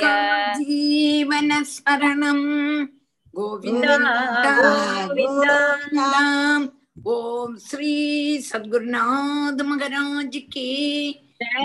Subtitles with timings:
[7.06, 11.12] ओम श्री सद्गुरुनाथ महाराज के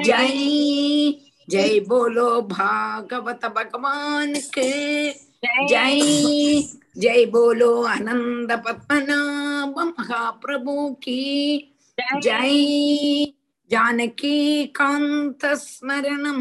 [0.04, 1.14] जय।
[1.50, 5.10] जय। बोलो भागवत भगवान के।
[5.68, 6.00] जय।
[6.98, 11.58] जय बोलो आनंद पद्मनाभ महाप्रभु की।
[12.23, 13.25] जय
[13.71, 14.37] जानकी
[14.75, 16.41] कांत स्मरणम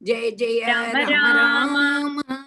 [0.00, 2.44] जय जय राम राम राम। राम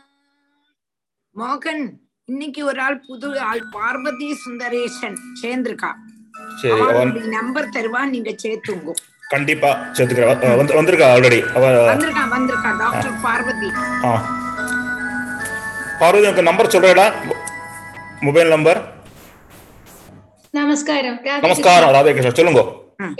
[1.35, 1.83] மோகன்
[2.29, 5.89] இன்னைக்கு ஒரு ஆள் புது ஆள் பார்வதி சுந்தரேசன் சேர்ந்திருக்கா
[6.55, 8.93] சரி அவன் அவளுடைய நம்பர் தருவா நீங்க சேர்த்துங்க
[9.29, 13.69] கண்டிப்பா சேர்த்துக்கிறேன் வ- வந்து வந்திருக்கா ஆல்ரெடி அவ வந்திருக்கா வந்திருக்கா டாக்டர் பார்வதி
[14.03, 14.13] ஆ
[15.99, 17.07] பார்வதி உனக்கு நம்பர் சொல்றேடா
[18.21, 18.79] மொபைல் நம்பர்
[20.58, 21.18] நமஸ்காரம்.
[21.44, 22.62] நமஸ்காரம் ராதாகிருஷ்ணன் சொல்லுங்க.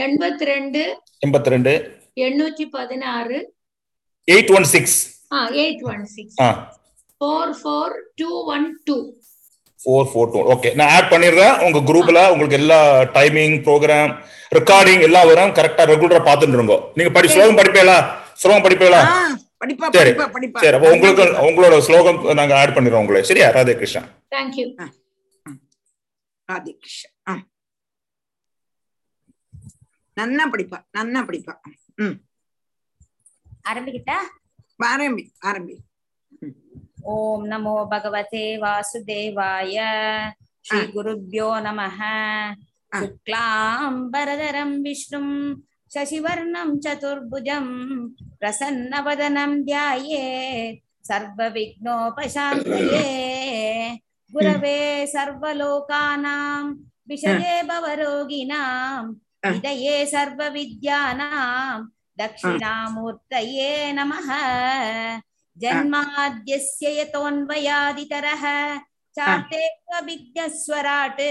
[0.07, 0.81] எண்பத்தி ரெண்டு
[1.25, 1.73] எண்பத்தி ரெண்டு
[2.27, 3.39] எண்ணூற்றி பதினாறு
[4.35, 4.97] eight one six.
[5.63, 6.37] Eight one six.
[7.21, 8.97] Four four two one two
[9.81, 11.55] four four two okay நான் ஆட் பண்ணிடுறேன்.
[11.67, 12.81] உங்க குரூப்ல உங்களுக்கு எல்லா
[13.17, 14.13] டைமிங் ப்ரோக்ராம்
[14.59, 15.55] ரெக்கார்டிங் எல்லாம் வரும்.
[15.59, 16.79] கரெக்டா ரெகுலரா பார்த்துட்டு இருங்கோ.
[16.99, 17.99] நீங்க படி ஸ்லோகம் படிப்பீங்களா?
[18.43, 19.03] ஸ்லோகம் படிப்பீங்களா?
[19.97, 20.13] சரி.
[20.63, 23.23] சரி அப்போ உங்களுக்கு உங்களோட ஸ்லோகம் நாங்க ஆட் பண்ணிடுறோம் உங்களை.
[23.31, 23.49] சரியா?
[23.57, 24.67] ராதே கிருஷ்ணன் தேங்க்யூ
[26.49, 27.45] ஆதிகிருஷ்ணன்
[30.17, 31.55] நன்னா படிப்பா நன்னா படிப்பா.
[32.03, 32.17] உம்
[33.71, 34.19] ஆரம்பிக்கிட்டா?
[34.85, 35.75] ஆரம்பி ஆரம்பி.
[37.13, 39.77] ஓம் நமோ பகவதே வாசுதேவாய
[40.67, 41.81] ஸ்ரீ குருப்யோ நம
[42.93, 45.33] शुक्लाम्बरधरम् विष्णुम्
[45.95, 47.73] शशिवर्णम् चतुर्भुजम्
[48.41, 53.09] प्रसन्नवदनम् ध्यायेत् सर्वविघ्नोपशान्तये
[54.34, 54.80] गुरवे
[55.14, 56.64] सर्वलोकानां
[57.10, 59.04] विषये भवरोगिणां
[59.46, 61.78] हृदये सर्वविद्यानां
[62.22, 64.30] दक्षिणामूर्तये नमः
[65.64, 68.44] जन्माद्यस्य यतोऽन्वयादितरः
[69.18, 71.24] चार्तेत्वभिज्ञस्वराट्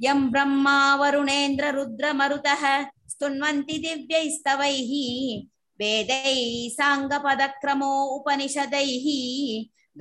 [0.04, 2.64] यं ब्रह्मा वरुणेन्द्ररुद्रमरुतः
[3.12, 4.90] स्तुन्वन्ति दिव्यैस्तवैः
[5.80, 6.38] वेदैः
[6.76, 9.06] साङ्गपदक्रमो उपनिषदैः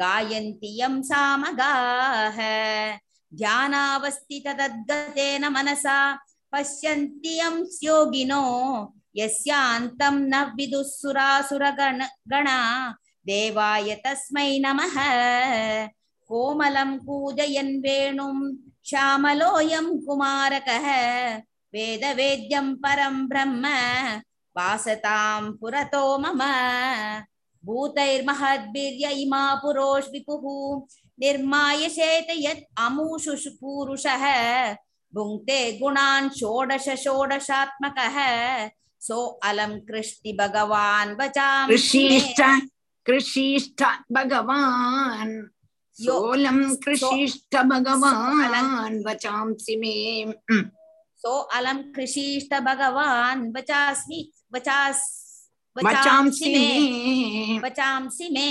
[0.02, 2.38] गायन्ति यं सामगाः
[3.32, 5.98] ध्यानावस्थिततद्गतेन मनसा
[6.54, 8.44] पश्यन्ति यं योगिनो
[9.18, 12.00] यस्यान्तं न विदुःसुरासुरगण
[12.32, 12.60] गणा
[13.28, 14.96] देवाय तस्मै नमः
[16.30, 18.38] कोमलं पूजयन् वेणुं
[18.90, 20.88] श्यामलोऽयं कुमारकः
[21.74, 23.66] वेदवेद्यं परं ब्रह्म
[24.61, 26.41] वासतां पुरतो मम
[27.65, 30.45] भूतैर्महद्भिर्य इमा पुरोष्विपुः
[31.21, 34.25] निर्माय शेत यत् अमूषु पूरुषः।
[35.15, 38.17] भुङ्क्ते गुणान् षोडश षोडशात्मकः।
[39.01, 41.17] सो अलं कृष्टि भगवान्
[41.71, 42.41] ऋषिष्ठ
[43.07, 45.33] कृषिष्ठ भगवान्।
[45.95, 49.97] सोऽलं कृषिष्ठ भगवान् वचांसि मे।
[51.17, 55.04] सो अलं कृषीष्ट भगवान् वचास्मि। वचास्
[55.76, 56.68] वचांसि मे
[57.64, 58.50] वचांसि मे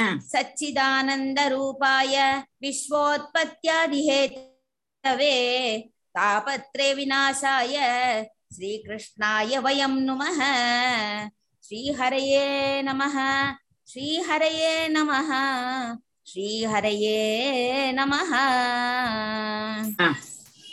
[0.00, 0.08] हा.
[0.32, 2.14] सच्चिदानन्दरूपाय
[2.62, 5.36] विश्वोत्पत्त्यादिहेतवे
[6.16, 7.76] तापत्रे विनाशाय
[8.54, 10.38] श्रीकृष्णाय वयं नुमः
[11.64, 12.46] श्रीहरये
[12.82, 13.16] नमः
[13.92, 15.30] श्रीहरये नमः
[16.32, 17.20] श्रीहरये
[17.98, 18.32] नमः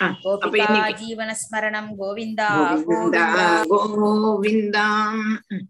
[0.04, 0.08] ஆ, ஆ.
[0.08, 2.42] அப்ப गोपिका இன்னைக்கு जीवनस्मरणं गोविन्द
[2.82, 3.24] கோவிந்தா
[3.72, 4.86] கோவிந்தா
[5.52, 5.66] ம்.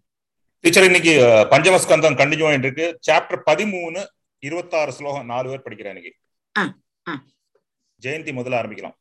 [0.64, 4.00] டீச்சர் இன்னைக்கு அஹ், பஞ்சமஸ்கந்தம் கண்டினியூ ஆயிட்டு இருக்கு சாப்டர் பதிமூணு
[4.44, 6.14] இருபத்தாறு ஸ்லோகம் நாலு பேர் படிக்கிறேன் இன்னைக்கு
[6.56, 6.64] ஆ,
[7.06, 7.16] ஆ.
[8.02, 8.98] ஜெயந்தி முதல்ல ஆரம்பிக்கலாம்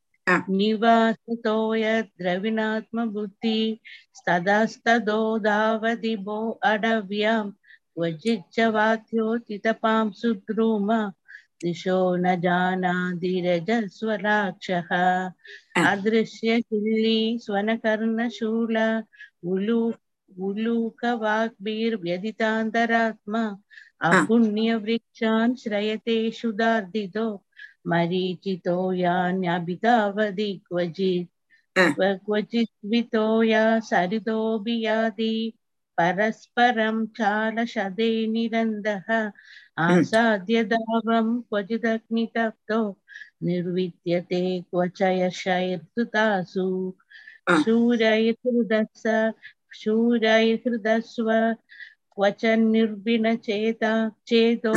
[0.59, 3.59] निवासतो यद्रविणात्मबुद्धि
[4.19, 5.21] स्तदस्तदो
[6.27, 6.38] भो
[6.71, 10.88] अडव्यां क्वचिच्च वात्योतितपां सुद्रुम।
[11.62, 14.91] दिशो न जानादिरजस्वराक्षः।
[15.91, 18.76] अदृश्य किल्ली स्वनकर्णशूल
[19.53, 19.81] उलू
[20.47, 23.43] उलूकवाग्भिर्व्यदितान्तरात्मा।
[24.11, 27.26] अपुण्यवृक्षान् श्रयते क्षुदार्दितो
[27.85, 29.93] मरीचितो यान्यभितावधिक्वचि
[32.27, 35.32] क्वचिद्वितो या सरितोऽपि यादि
[35.99, 39.11] परस्परं चालशदे निरन्दः।
[39.88, 42.81] हम्म। आसाद्य दावं क्वचिदग्नितप्तो।
[43.44, 46.67] निर्विद्यते क्वचयशैर्दुतासु
[47.61, 49.03] शूरैर्हृदस
[49.81, 51.31] शूरैर्हृदस्व
[52.17, 53.93] क्वचन्निर्भिणचेता
[54.29, 54.75] चेतो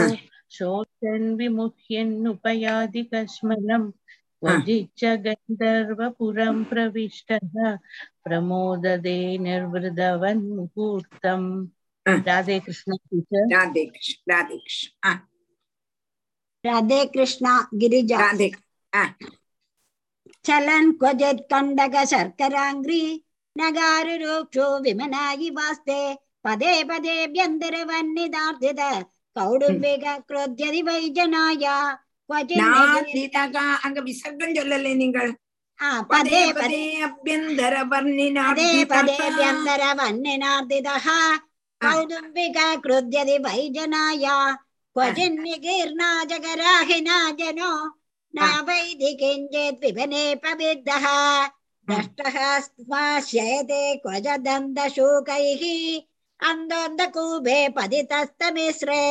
[0.55, 7.53] शोचन् विमुह्यन्नुपयादिकस्मलम् क्वचिच्च गन्धर्वपुरम् प्रविष्टः
[8.25, 11.47] प्रमोददे निर्वृतवन् मुहूर्तम्
[12.05, 12.97] राधे कृष्ण
[13.53, 15.13] राधे कृष्ण राधे कृष्ण
[16.65, 17.45] राधे कृष्ण
[17.79, 18.49] गिरिजा राधे
[20.47, 23.01] चलन् क्वचित् कण्डक शर्कराङ्घ्री
[23.55, 25.99] नगारुरोक्षो विमनायि वास्ते
[26.45, 28.79] पदे पदे व्यन्दरवन्निदार्थित
[30.28, 31.64] क्रोध्यति वै जनाय
[32.30, 35.30] क्वचित् निज- நாதிதகா அங்க விசர்க்கம் சொல்லல நீங்கள்
[35.80, 38.86] आ, பதே पदे பதே पदे அபியந்தர पदे வர்ணினார்த்திதகா.
[38.92, 41.06] पदेभ्यन्तरवन्निनार्दितः
[41.80, 44.24] कौदुम्बिक क्रुध्यति वै जनाय
[44.96, 47.72] क्वचिन् निकीर्णा जगराहिना जनो
[48.34, 48.38] न
[48.68, 51.06] वैधि किञ्चित् विपनेपविद्धः
[51.88, 52.36] दष्टः
[52.66, 55.62] स्माश्यते क्वच दन्तशूकैः
[56.50, 59.04] अन्दोन्दकूपे पतितस्तमिश्रे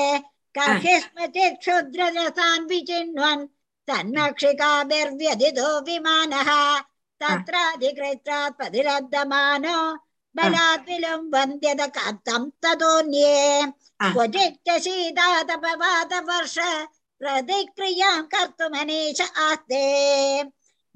[0.57, 3.47] कर्हिस्मचित् क्षुद्ररसान् विचिन्वन्
[3.89, 6.49] तन्नक्षिकाभिर्व्यधितो विमानः
[7.21, 9.79] तत्राधिकृत्रात् पतिरद्दमानो
[10.37, 13.35] बलात् विलम्बन्त्यत कथं ततोऽन्ये
[14.13, 16.57] क्वचिच्च शीतातपवातवर्ष
[17.21, 19.83] प्रतिक्रियां कर्तुमनीश आस्ते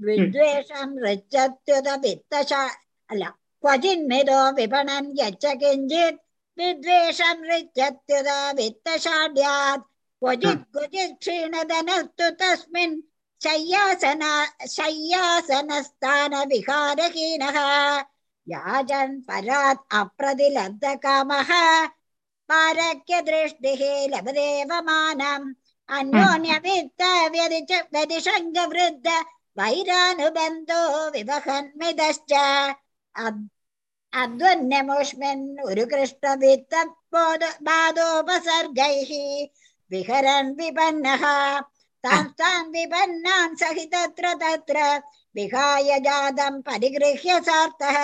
[0.08, 2.64] विद्वेषं ऋच्छत्युत वित्तशा
[3.12, 3.24] अल
[3.64, 6.22] क्वचिन्मिदो विपणन् यच्च किञ्चित्
[6.58, 9.84] विद्वेषं ऋच्छत्युत वित्तशाढ्यात्
[10.22, 12.96] क्वचित् क्वचित् क्षीणधनस्तु तस्मिन्
[13.44, 14.32] शय्यासना
[14.76, 17.58] शय्यासनस्थानविहारहीनः
[18.54, 21.52] याजन् परात् अप्रतिलब्धकामः
[22.50, 23.82] पारक्यदृष्टिः
[24.14, 25.48] लभदेव मानम्
[25.98, 27.02] अन्योन्यवित्त
[27.36, 29.08] व्यदिच व्यदिशङ्गवृद्ध
[29.60, 30.82] वैरानुबन्धो
[31.16, 32.34] विवहन्मिदश्च
[33.26, 33.50] अद्-
[34.16, 36.74] अध्वन्यमुष्मिन् उरुकृष्णवित्त
[37.68, 39.12] बाधोपसर्गैः
[39.92, 41.24] विहरन् विपन्नः
[42.04, 44.78] तां तां विपन्नान् सहितत्र तत्र
[45.36, 48.00] विहाय जातं परिगृह्य सार्थः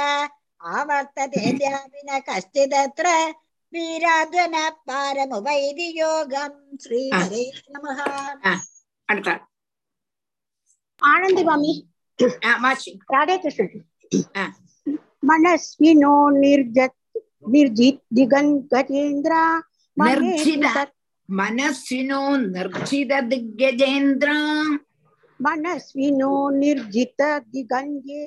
[0.62, 3.08] आवर्ततेऽद्यापि न कश्चिदत्र
[3.74, 4.56] வீராத்வன
[4.88, 7.42] பாரமுபைதி யோகம் ஸ்ரீஹரே
[7.74, 8.00] நமः
[9.10, 9.42] அடுத்த ஆள்.
[11.02, 11.74] ஆனந்தி மாமி
[12.50, 13.74] ஆ, வாசி ராதே கிருஷ்ணன்
[14.42, 14.44] ஆ.
[15.23, 17.19] मनस्विनो निर्जत्
[17.55, 19.35] निर्जित दिगंगजेन्द्र
[21.29, 24.31] मनस्विनो निर्जित दिग्गजेन्द्र
[25.41, 27.23] मनस्विनो निर्जित
[27.55, 28.21] दिगंगे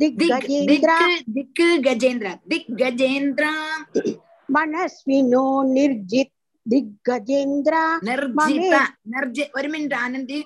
[0.00, 0.92] दिग्गजेन्द्र
[1.36, 3.44] दिक् गजेन्द्र दिग्गजेन्द्र
[4.48, 6.30] മനസ്വിനോ നിർജിത്
[6.66, 7.74] ദിഗ്ഗജേന്ദ്ര
[8.08, 8.76] നിർജിത
[9.14, 10.38] നിർജ ഒരു മിനിറ്റ് ആനന്ദി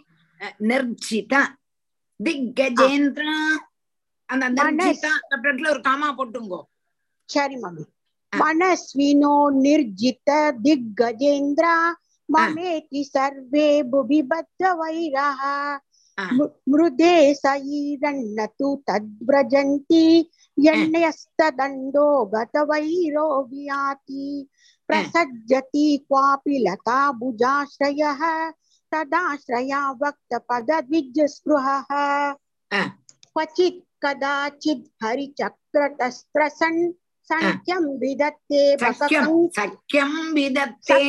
[0.70, 1.34] നിർജിത
[2.20, 3.26] ദിഗ്ഗജേന്ദ്ര
[4.32, 4.44] அந்த
[5.34, 6.60] அந்த ஒரு காமா போட்டுங்கோ
[7.28, 7.84] சரி மம்மி
[8.32, 10.30] மனஸ்வினோ நிர்ஜித
[10.64, 11.76] திக் கஜேந்திரா
[12.28, 15.40] மமேதி சர்வே புபி பத்ர வைரஹ
[16.68, 20.04] மృదే సైరన్నతు తద్వ్రజంతి
[20.58, 24.26] యణ్యస్తదండో గత వైరో వియాతి
[24.88, 28.02] ప్రసజ్జతి క్వాపి లతా భుజాశ్రయ
[28.92, 31.66] తదాశ్రయా వక్త పద ద్విజస్పృహ
[33.26, 36.80] క్వచిత్ कदाचित् हरिचक्रतस्त्रसन्
[37.30, 41.02] सख्यं विदते सख्यं विदते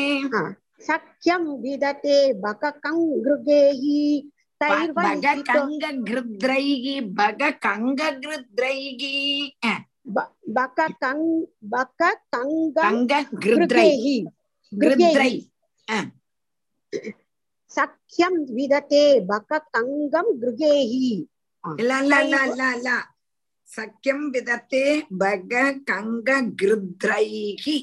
[0.87, 4.01] सख्यं विदते बककं गृगेहि।
[4.61, 6.85] भगकङ्गृद्रैः
[7.19, 9.03] भगकङ्गृद्रैः
[10.57, 11.25] बककङ्
[11.73, 14.05] बककङ्गृद्रैः
[14.81, 15.33] गृद्रै।
[17.75, 21.07] सख्यं विदते बककङ्गं गृगेहि।
[21.64, 22.88] இல்ல இல்ல இல்ல இல்ல இல்ல
[23.68, 24.84] சக்கியம் விதத்தே
[25.20, 25.52] பக
[25.88, 26.28] கங்க
[26.60, 27.76] கிருத்ரைகி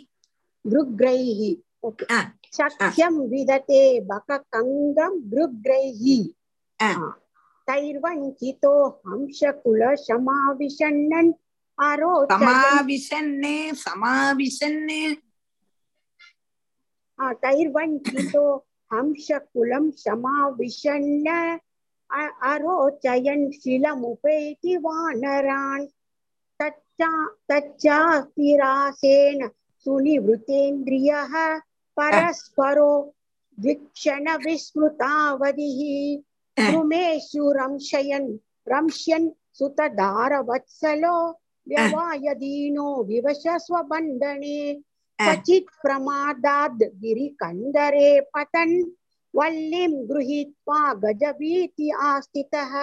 [0.65, 1.39] गृग्रैः
[1.83, 2.19] ओके ஆ.
[2.53, 6.01] सख्यं विदते बककङ्गं गृग्रैः
[6.79, 6.89] ஆ.
[7.67, 8.73] तैर्वञ्चितो
[9.05, 11.31] हंसकुलशमाविशन्नन्
[11.79, 15.01] अरोचयन् சமாவிசன்னே சமாவிசன்னே
[17.19, 18.43] आ, तैर्वञ्चितो
[18.91, 21.59] हंसकुलं समाविशन्न अ-
[22.52, 25.86] अरोचयन् शिलमुपेति वानरान्
[26.60, 27.10] तच्चा
[27.50, 29.40] तच्चास्तिरासेन
[29.84, 31.34] सुनिवृतेन्द्रियः
[31.96, 32.92] परस्परो
[33.64, 35.00] वीक्षणविस्मृतावधिः
[36.56, 38.28] द्रुमेषु रंशयन्
[38.72, 41.16] रंश्यन् सुतदारवत्सलो
[41.70, 44.60] व्यवायदीनो विवश स्वबन्धने
[45.18, 48.74] क्वचित् प्रमादाद् गिरिकन्दरे पतन्
[49.34, 52.74] वल्लिं गृहीत्वा गजभीति आस्थितः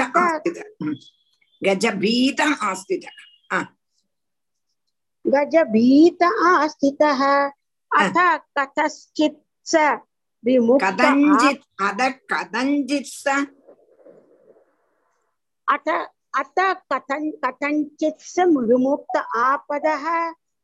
[0.00, 0.62] आस्थितः
[5.24, 7.22] गजभीत आस्थितः
[7.90, 8.18] अथ
[8.58, 9.74] कथश्चित् स
[10.82, 12.00] कथञ्चित् अथ
[12.32, 13.46] कथञ्चित् स।
[15.68, 15.88] अथ
[16.40, 16.58] अथ
[16.92, 20.06] कथं कथञ्चित् स विमुक्त आपदः।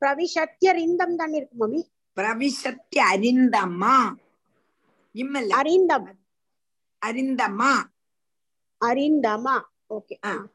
[0.00, 1.82] பிரவிசத்யரிந்தம் தான் இருக்கு மம்மி.
[2.16, 4.14] பிரவிசத்ய அரிந்தமா
[5.12, 6.14] இம்மல் அரிந்தம்.
[7.06, 7.72] அரிந்தமா.
[8.84, 9.60] அரிந்தமா.
[9.88, 10.46] ஓகே.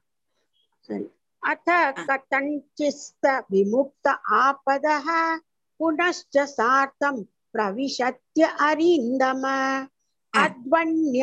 [0.80, 1.12] சரி.
[1.40, 5.40] அத கதஞ்சிஸ்த விமுக்த ஆபதः
[5.80, 11.22] புனश्च சார்த்தம் प्रविशत्य अरिन्दम। हाँ। अद्वन्य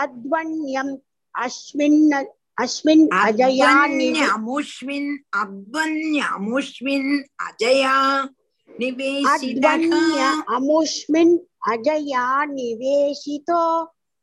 [0.00, 0.92] अश्विन
[1.34, 1.98] अश्विन्
[2.62, 4.26] अस्मिन् अद्वन्य
[5.42, 7.10] अद्वन्यमुष्मिन्
[7.46, 7.94] अजया
[8.80, 10.20] निवेशिन्य
[10.56, 11.38] अमुष्मिन्
[11.72, 13.62] अजया निवेशितो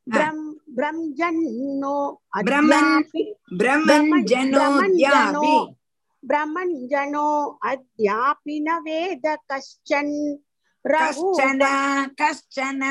[0.07, 0.31] हाँ।
[0.69, 1.95] ब्रह्मजन्नो
[3.53, 4.67] ब्रह्मजनो
[6.25, 7.27] ब्रह्मजनो
[7.65, 10.07] अद्यापि न वेद कश्चन।
[10.85, 11.59] कश्चन
[12.21, 12.81] कश्चन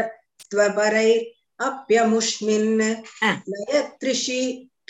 [0.50, 4.42] त्वपरैरप्यमुष्मिन् नयत्रिषि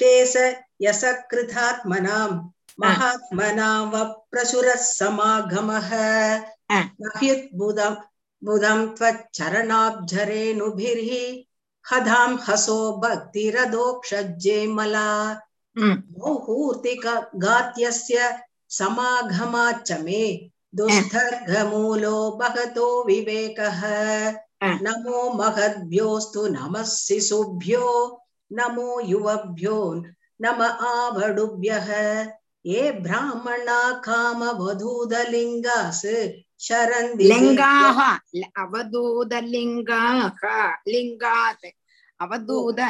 [0.02, 0.34] केस
[0.82, 2.30] यसकृतात्मनां
[2.80, 4.04] महात्मनां
[4.84, 5.90] समागमः
[12.48, 15.08] हसो भक्तिरदोक्षज्जेमला
[15.78, 15.96] Hmm.
[16.18, 18.18] मौहूर्तिकगात्यस्य
[18.76, 20.22] समाघमाच्च मे
[20.74, 23.80] दुस्तर्घमूलो बहतो विवेकः
[24.62, 24.76] hmm.
[24.86, 27.86] नमो महद्भ्योऽस्तु नमः शिशुभ्यो
[28.50, 29.78] नमो युवभ्यो
[30.42, 31.88] नम आवडुभ्यः
[32.66, 36.06] ये ब्राह्मणा कामवधूदलिङ्गास्
[36.66, 38.00] शरन्ति लिङ्गाः
[40.94, 41.66] लिङ्गात्
[42.22, 42.80] अवधूत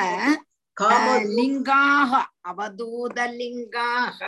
[1.36, 2.12] लिङ्गाः
[2.50, 4.18] अवधूतलिङ्गाः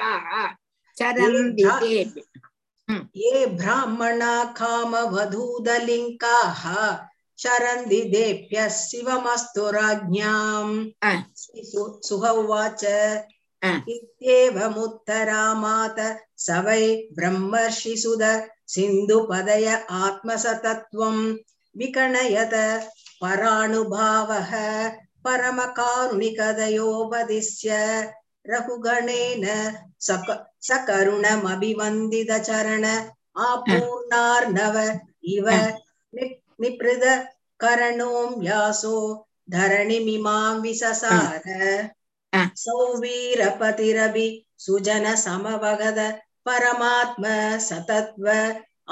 [0.96, 1.64] चरन्ति
[2.88, 6.62] हम्म। ये ब्राह्मणा कामवधूतलिङ्गाः
[7.38, 8.00] चरन्ति
[8.68, 10.74] शिवमस्तु राज्ञाम्
[12.30, 12.84] उवाच
[13.94, 15.98] इत्येवमुत्तरामात
[16.38, 16.84] स वै
[18.74, 19.66] सिन्धुपदय
[21.76, 22.54] विकणयत
[23.22, 24.52] पराणुभावः।
[25.25, 27.77] परमकारुणिकदयोपदिश्य
[28.45, 29.45] रघुगणेन
[30.07, 30.31] सक
[30.61, 32.85] सकरुणमभिवन्दितचरण
[33.47, 34.75] आपूर्णार्णव
[35.35, 35.49] इव
[36.13, 37.03] नि- निपृद
[37.59, 38.97] करणों व्यासो
[39.51, 41.41] धरणिमिमां विससार
[42.63, 44.27] सौवीरपतिरभि
[44.59, 45.99] सुजन समवगद
[46.45, 47.25] परमात्म
[47.59, 48.27] सतत्व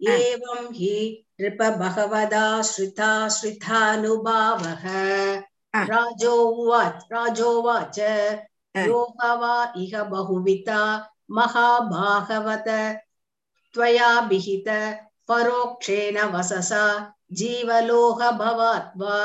[0.00, 0.96] एवं हि
[1.40, 1.62] नृप
[5.90, 7.98] राजोवाच राजोवाच
[8.76, 10.80] योगवा इह बहुविता
[11.30, 12.68] महाभागवत।
[13.74, 14.68] त्वया विहित
[15.28, 16.84] परोक्षेण वससा
[17.32, 19.18] जीवलोह भवात्वा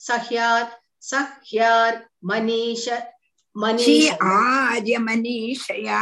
[0.00, 2.88] सह्यात् सह्यार् मनीष
[3.83, 6.01] ஷி मनीष ஆர்ய மனிஷயா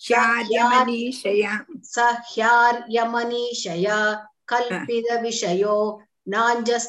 [0.00, 1.52] ஷார்ய மனிஷயா
[1.94, 3.98] सह्यार्यमनीषया
[4.50, 5.76] कल्पितविषयो
[6.32, 6.88] नाञ्जस्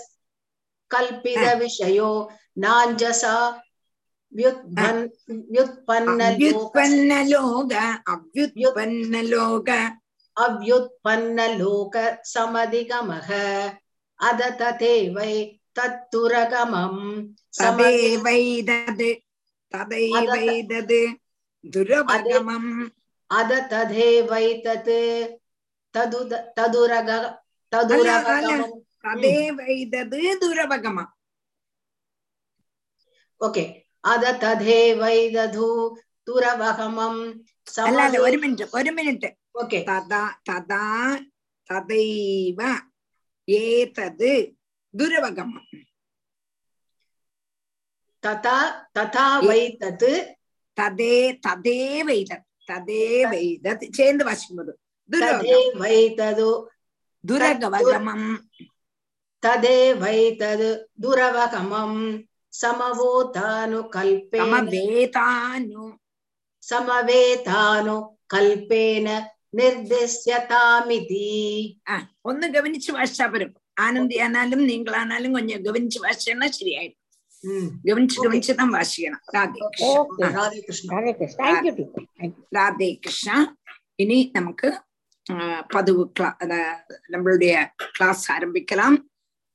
[0.92, 2.10] कल्पितविषयो
[2.64, 3.36] नाञ्जसा
[4.34, 5.02] व्युत्पन्
[5.54, 7.74] व्युत्पन्नलोक அவ்யுத்பன்னலோக
[8.14, 9.70] அவ்யுத்பன்னலோக
[10.38, 11.96] अव्युत्पन्नलोक
[12.34, 13.30] समधिगमः
[14.20, 15.34] अद तथैवै
[15.78, 17.02] तत्तुरगमम्
[19.75, 21.03] ததைவைதது
[21.65, 22.71] துரவகமம்
[23.31, 24.95] அத ததேவைதத்
[25.95, 26.21] தது
[26.57, 27.11] ததுரக
[27.73, 28.65] ததுரகமம்
[29.05, 31.13] ததேவைதது துரவகமம்
[33.41, 33.65] ஓகே
[34.05, 35.69] അത തഥേവൈദധു
[36.29, 37.15] തുരവഹമം
[37.83, 40.83] അല്ല ഒരു മിനിറ്റ് ഒരു മിനിറ്റ് ഓക്കെ തഥാ തഥാ
[41.71, 42.61] തഥൈവ
[43.49, 44.31] ഏതത്
[44.95, 45.65] ദുരവഗമം
[48.24, 48.58] ததா
[48.96, 50.12] ததா ததைவ ஏதது துரவகமம் ததா ததா வைத்தது
[50.78, 54.74] ததே ததேவைதத் ததேவைதத் சேர்ந்து வாசிக்கும்போது
[55.10, 56.48] ததே துரவகம் வைத்தது
[57.24, 58.28] துரகவகமம்
[59.44, 60.70] ததே வைத்தது
[61.04, 62.00] துரவகமம்
[62.54, 65.86] சமவோதானு கல்பேன சமவேதானு
[66.64, 67.98] സമവേതാനു
[68.34, 69.08] കൽപ്പേന
[69.58, 71.28] നിർദ്ദിശ്യതാമിതി
[71.88, 77.01] ஆ, ഒന്ന് ഗവനിച്ച് വായിച്ചാ പോരും ആനന്ദിയാനാലും നീങ്ങളാനാലും கொஞ்சம் கவனிச்சு வாசிச்சேன்னா சரியாயிடும்
[77.87, 79.23] கவனிச்சு கவனிச்சு தான் வாசிக்கணும்
[80.37, 80.99] ராதே கிருஷ்ணா
[82.53, 83.37] ராதே கிருஷ்ணா
[83.97, 84.69] இனி நமக்கு
[85.69, 86.29] பதிவு கிளா
[87.11, 87.55] நம்மளுடைய
[87.93, 88.97] கிளாஸ் ஆரம்பிக்கலாம்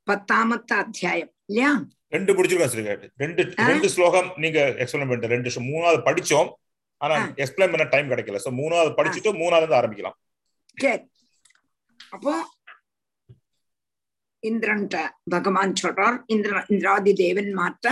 [0.07, 1.71] பத்தாமத்த அத்தியாயம் இல்லையா
[2.09, 6.51] ரெண்டு பிடிச்சிருக்கோம் ரெண்டு ரெண்டு ஸ்லோகம் நீங்க எக்ஸ்பிளைன் பண்ணிட்டு ரெண்டு மூணாவது படிச்சோம்
[7.01, 10.17] ஆனா எக்ஸ்பிளைன் பண்ண டைம் கிடைக்கல சோ மூணாவது படிச்சுட்டு மூணாவது ஆரம்பிக்கலாம்
[10.77, 11.03] சரி
[12.11, 12.33] அப்போ
[14.43, 14.97] இந்திரன்ட்ட
[15.29, 17.87] பகவான் சொல்றார் இந்திர இந்திராதி தேவன் மாற்ற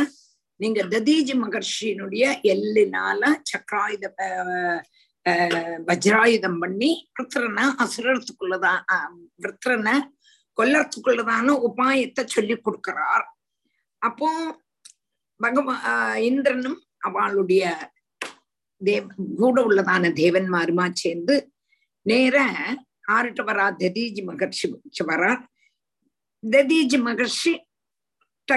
[0.60, 4.06] நீங்க ததீஜி மகர்ஷியினுடைய எல்லினால சக்கராயுத
[5.26, 9.96] அஹ், வஜ்ராயுதம் பண்ணி விருத்திரனை அசுரத்துக்குள்ளதான் அஹ், விருத்திரனை
[10.58, 13.26] கொல்லறதுக்குள்ளதான உபாயத்தை சொல்லி கொடுக்கிறார்.
[14.02, 14.28] அப்போ
[15.40, 15.76] பகவா
[16.28, 17.64] இந்திரனும் அவளுடைய
[18.82, 19.04] தேவ
[19.38, 21.36] கூட உள்ளதான தேவன்மாருமா சேர்ந்து
[22.06, 22.36] நேர
[23.12, 25.42] ஆறுட்டு வரா ததீஜி மகர்ஷி வச்சு வரார்.
[26.45, 27.53] ததீஜி மகர்ஷி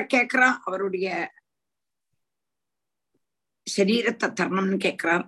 [0.10, 1.08] கேக்குறா அவருடைய
[3.68, 5.22] ശരീരത്തെ തരണമെന്ന് കേൾക്കാർ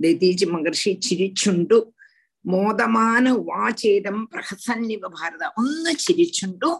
[0.00, 1.78] ദതീജി മഹർഷി ചിരിച്ചുണ്ടു
[2.44, 6.70] മോദമാന വാചേതം പ്രഹസന്നിവ ഭാരത ഒന്ന് ചിരിച്ചുണ്ടു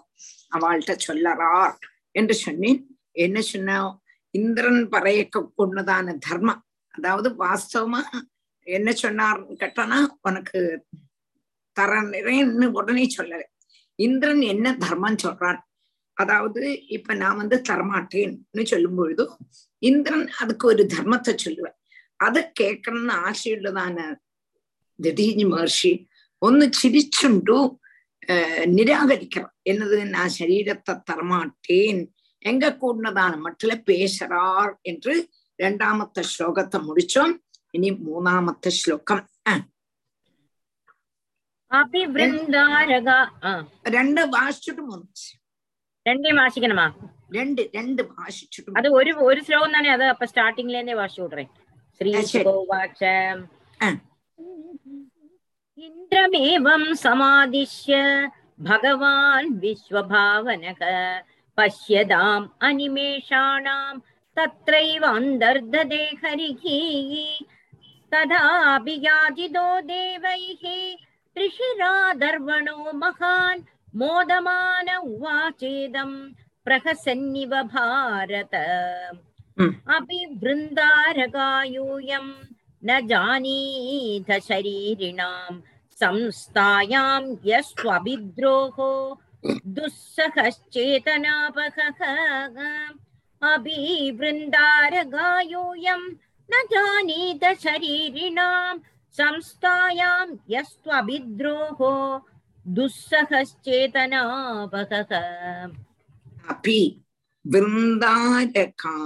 [0.52, 1.74] அவள்கிட்ட சொல்லறார்
[2.12, 2.80] என்று சொன்னேன்
[3.16, 3.78] என்ன சொன்ன
[4.34, 6.62] இந்திரன் பறையக்க கொண்டதான தர்மம்
[6.94, 8.00] அதாவது வாஸ்தவமா
[8.66, 10.60] என்ன சொன்னார்னு கேட்டானா உனக்கு
[11.76, 13.42] தரேன்னு உடனே சொல்லல
[13.95, 15.59] இந்திரன் என்ன தர்மம் சொல்றான்
[16.13, 19.25] அதாவது இப்ப நான் வந்து தரமாட்டேன்னு சொல்லும் பொழுதோ
[19.77, 21.77] இந்திரன் அதுக்கு ஒரு தர்மத்தை சொல்லுவேன்
[22.17, 23.97] அதை கேட்கணும்னு ஆசையுள்ளதான
[24.99, 25.93] திடீஜி மகர்ஷி
[26.41, 27.57] ഒന്ന് ചിരിച്ചുണ്ടു
[28.77, 29.97] நிராகரிக்கிறோம் என்னது?
[30.09, 32.01] நான் சரீரத்தை தரமாட்டேன்.
[32.39, 35.13] எங்க கூடினதான மட்டும் பேசுறார் என்று
[35.59, 37.33] ரெண்டாமത്തെ ஸ்லோகத்தை முடிச்சோம்.
[37.71, 39.23] இனி மூணாமത്തെ ஸ்லோகம்.
[43.91, 45.05] രണ്ട് വാശിച്ചിട്ട് മൂന്ന്
[46.05, 46.93] രണ്ടേ വാശിക്കണമാ?
[47.35, 48.69] രണ്ട് രണ്ട് വാശിച്ചിട്ട്.
[48.77, 51.45] അത് ഒരു ഒരു ശ്ലോകം തന്നെ അത് അപ്പൊ സ്റ്റാർട്ടിംഗിലെ വാശി വിടറേ
[52.01, 52.11] ശ്രീ
[53.79, 53.89] ആ.
[55.77, 57.95] ഇന്ദ്രമേവം സമാദിശ്യ
[58.59, 60.81] ഭഗവാൻ വിശ്വഭാവനക.
[61.57, 64.03] പശ്യതാം അനിമേഷാണാം.
[64.37, 66.63] തത്രൈവ അന്തർദദേ ഹരിः
[68.11, 68.95] തഥാപി
[71.37, 73.61] ऋषिराधर्वणो महान्
[73.99, 76.15] मोदमान उवाचेदम्
[76.65, 78.53] प्रहसन्निव भारत
[79.97, 82.31] अपि वृन्दारगायूयम्
[82.87, 85.61] न जानीथ शरीरिणाम्
[86.01, 88.91] संस्थायाम् यस्वभिद्रोहो
[89.77, 90.79] दुःसहश्चेतनापहः
[93.53, 93.77] अपि
[94.19, 96.07] वृन्दारगायूयम्
[96.51, 98.79] न जानीथ शरीरिणाम्
[99.18, 101.92] संस्थायां यस्त्वभिद्रोहो
[102.76, 103.50] दुःसहश्चेतनापहः
[106.52, 106.80] अपि
[107.52, 108.96] वृन्दारका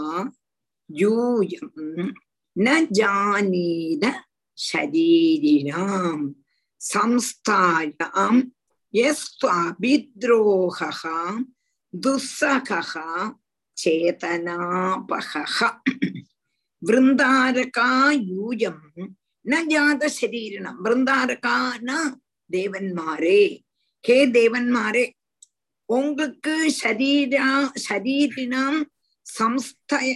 [1.01, 2.11] यूयं
[2.57, 2.67] न
[2.99, 4.05] जानीद
[4.67, 6.19] शरीरिणां
[6.81, 8.35] संस्थायां
[8.95, 11.03] यस्त्वाभिद्रोहः
[12.05, 12.93] दुःसहः
[13.83, 15.59] चेतनापहः
[16.83, 18.79] वृन्दारका यूयं
[19.52, 22.00] நஜாத சரீரணம் பிருந்தாரகானா
[22.50, 23.42] தேவன்மாரே.
[24.04, 25.06] ஹே தேவன்மாரே
[25.90, 27.48] உங்களுக்கு சரீரா
[27.90, 28.80] சரீரினாம்
[29.26, 30.10] சம்ஸ்தய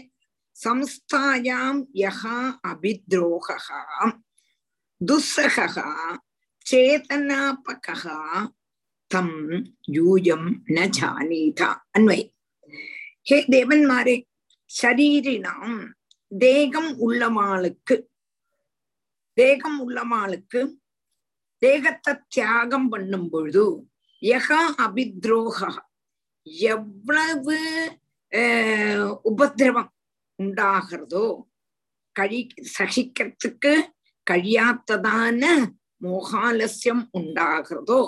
[0.56, 3.58] சம்ஸ்தாயாம் யஹா அபித்ரோகா
[5.02, 5.88] துஸ்ஸகா
[6.66, 8.18] சேதனாபகா
[9.12, 9.36] தம்
[9.92, 12.22] யூயம் ந ஜானீதா அன்வை.
[13.22, 14.16] ஹே தேவன்மாரே
[14.70, 15.78] சரீரினாம்
[16.32, 17.96] தேகம் உள்ளவாளுக்கு
[19.38, 20.60] தேகம் உள்ளமாளுக்கு
[21.62, 23.66] தேகத்தை தியாகம் பண்ணும் பொழுது
[24.22, 25.72] யகா அபித்ரோகா.
[26.74, 27.58] எவ்வளவு
[29.30, 29.92] உபதிரவம்
[30.40, 31.26] உண்டாகிறதோ
[32.16, 32.40] கழி
[32.78, 33.74] சகிக்கிறதுக்கு
[34.28, 35.44] கழியாத்ததான
[36.04, 38.02] மோகாலசியம் உண்டாகிறதோ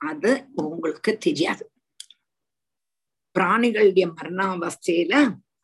[0.00, 0.30] அது
[0.62, 1.64] உங்களுக்கு தெரியாது.
[3.34, 5.14] பிராணிகளுடைய மரணாவஸ்தையில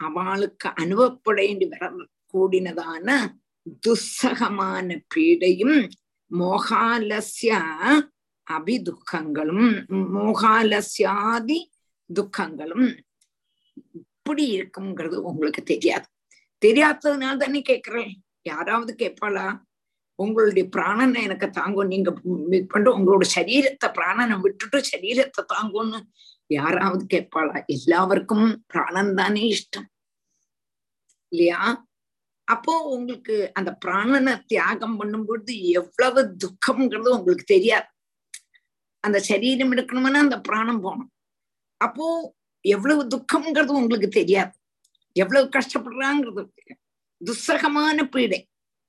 [0.06, 1.90] அவளுக்கு அனுபவப்பட வேண்டி வர
[2.32, 3.08] கூடினதான
[3.86, 5.88] துஸ்ஸகமான பீடையும்
[6.30, 7.54] மோகாலசிய
[8.46, 11.58] அபிதுக்கங்களும் மோகாலசியாதி
[12.14, 12.98] துக்கங்களும்
[13.92, 16.06] இப்படி இருக்குங்கிறது உங்களுக்கு தெரியாது.
[16.64, 19.60] தெரியாததுனால தானே கேக்குறேன் யாராவது கேட்பாளா?
[20.14, 26.00] உங்களுடைய பிராணனை எனக்கு தாங்கும் நீங்க பண்ணிட்டு உங்களோட சரீரத்தை பிராணனை விட்டுட்டு சரீரத்தை தாங்கும்னு
[26.46, 27.64] யாராவது கேட்பாளா?
[27.66, 29.88] எல்லாருக்கும் பிராணம் தானே இஷ்டம்.
[31.32, 31.87] இல்லையா?
[32.48, 37.88] அப்போ உங்களுக்கு அந்த பிராணனை தியாகம் பண்ணும்பொழுது எவ்வளவு துக்கம்ங்கிறது உங்களுக்கு தெரியாது.
[39.04, 41.10] அந்த சரீரம் எடுக்கணும்னா அந்த பிராணம் போகணும்.
[41.80, 42.06] அப்போ
[42.64, 44.52] எவ்வளவு துக்கம்ங்கிறது உங்களுக்கு தெரியாது.
[45.16, 46.42] எவ்வளவு கஷ்டப்படுறாங்கிறது
[47.20, 48.40] துஸ்ஸகமான பீடை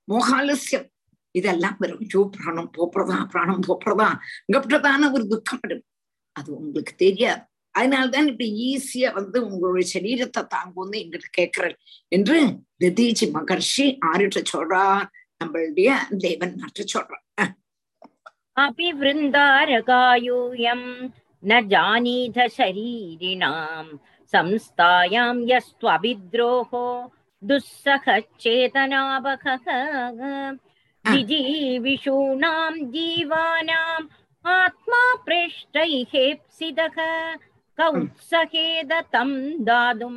[0.08, 0.88] மோகாலசியம்
[1.34, 4.08] இதெல்லாம் வரும் ஜோ பிராணம் போப்புறதா பிராணம் போப்புறதா
[4.46, 5.86] இங்கப்பட்டதான ஒரு துக்கம் வரும்
[6.36, 7.42] அது உங்களுக்கு தெரியாது.
[7.75, 11.77] அதனால்தான் இப்படி ஈஸியா வந்து உங்களுடைய சரீரத்தை தாங்கும்னு எங்கிட்ட கேட்கிறேன்
[12.11, 12.37] என்று
[12.81, 15.05] ததீஜி மகர்ஷி ஆரிட்ட சொல்றார்
[15.41, 15.89] நம்மளுடைய
[16.21, 17.53] தேவன் நாட்டு சொல்றார் அஹ்,
[18.57, 20.81] अपि वृन्दारकायूयं
[21.43, 23.85] न जानीथ शरीरिणां
[24.33, 26.85] संस्थायां यस्त्वभिद्रोहो
[28.45, 29.65] दुःसहचेतनावहः
[31.05, 34.07] जिजीविषूणां जीवानाम्
[34.45, 36.97] आत्मा प्रेष्टैहेप्सितः
[37.79, 39.29] कौत्सहेद तं
[39.65, 40.15] दातुं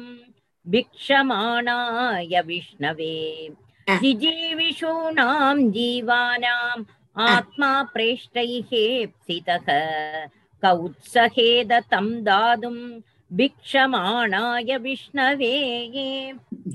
[0.66, 3.14] भिक्षमाणाय विष्णवे
[3.88, 3.97] अ.
[4.03, 6.85] जिजीविषूणां जीवानाम्
[7.16, 9.68] आत्मा प्रेष्टैहेप्सितः
[10.62, 12.77] कौत्सहेद तं दातुं
[13.37, 15.55] भिक्षमाणाय विष्णवे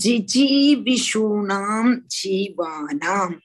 [0.03, 3.35] जिजीविषूणां जीवानाम्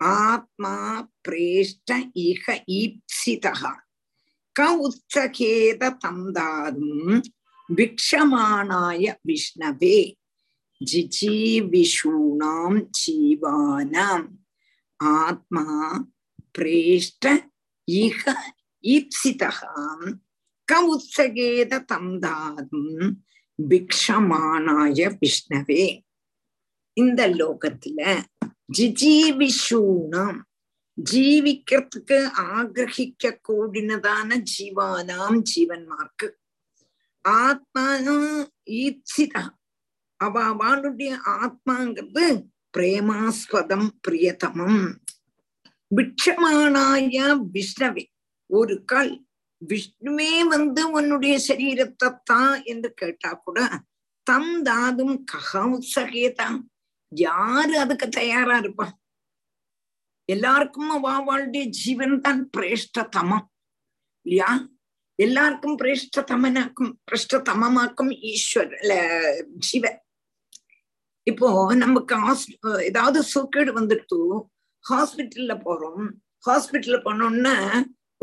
[0.00, 0.76] आत्मा
[1.24, 3.62] प्रेष्ट इह ईप्सितः
[4.59, 7.11] க உத்சகேத தந்தாதும்
[7.69, 9.99] பிக்ஷமானாய விஷ்ணவே
[10.81, 14.25] ஜிஜீவிஷூணாம் ஜீவானாம்
[15.19, 15.63] ஆத்மா
[16.57, 17.25] பிரேஷ்ட
[17.87, 18.23] இக
[18.83, 20.05] ஈப்சிதகாம்
[20.67, 23.07] க உச்சகேத தந்தாரும்
[23.59, 25.87] பிக்ஷமானாய விஷ்ணவே
[26.97, 28.01] இந்த லோகத்துல
[28.77, 30.41] ஜிஜீவிஷூணாம்
[31.07, 32.17] ஜீவிக்கிறதுக்கு
[32.49, 36.27] ஆகிரகிக்க கூடினதான ஜீவானாம் ஜீவன்மார்க்கு
[37.25, 38.31] ஆத்மானும்
[38.79, 39.43] ஈப்சிதா
[40.19, 42.25] அவ அவளுடைய ஆத்மாங்கிறது
[42.73, 44.81] பிரேமாஸ்பதம் பிரியதமம்
[45.91, 47.19] விட்சமானாய
[47.53, 48.03] விஷ்ணவே
[48.49, 49.13] ஒரு கால்
[49.61, 53.59] விஷ்ணுவே வந்து உன்னுடைய சரீரத்தை தான் என்று கேட்டா கூட
[54.27, 56.57] தம் தாதும் கஹா உற்சகேதான்
[57.11, 58.95] யாரு அதுக்கு தயாரா இருப்பான்
[60.33, 63.45] எல்லாருக்கும் அவளுடைய ஜீவன் தான் பிரேஷ்டதமம்
[64.25, 64.49] இல்லையா?
[65.25, 68.73] எல்லாருக்கும் பிரேஷ்டதமனாக்கும் பிரஷ்டதமமாக்கும் ஈஸ்வர்
[69.67, 69.99] ஜீவன்.
[71.31, 71.47] இப்போ
[71.83, 72.15] நமக்கு
[72.89, 74.19] ஏதாவது சூக்கேடு வந்துட்டு
[74.89, 76.05] ஹாஸ்பிட்டல்ல போறோம்.
[76.47, 77.55] ஹாஸ்பிட்டல்ல போனோம்னா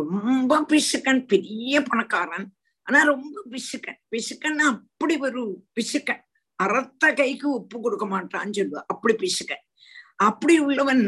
[0.00, 2.46] ரொம்ப பிசுக்கன் பெரிய பணக்காரன்.
[2.86, 3.98] ஆனா ரொம்ப பிசுக்கன்.
[4.14, 5.42] பிசுக்கன் அப்படி ஒரு
[5.76, 6.22] பிசுக்கன்.
[6.58, 8.82] அறத்த கைக்கு உப்பு கொடுக்க மாட்டான்னு சொல்லுவா.
[8.92, 9.62] அப்படி பிசுக்கன்.
[10.28, 11.04] அப்படி உள்ளவன்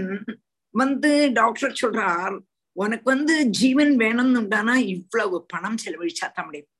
[0.74, 2.36] வந்து டாக்டர் சொல்றார்
[2.72, 6.70] உனக்கு வந்து ஜீவன் வேணும்னு உண்டானா இவ்வளவு பணம் செலவழிச்சா தான் முடியும்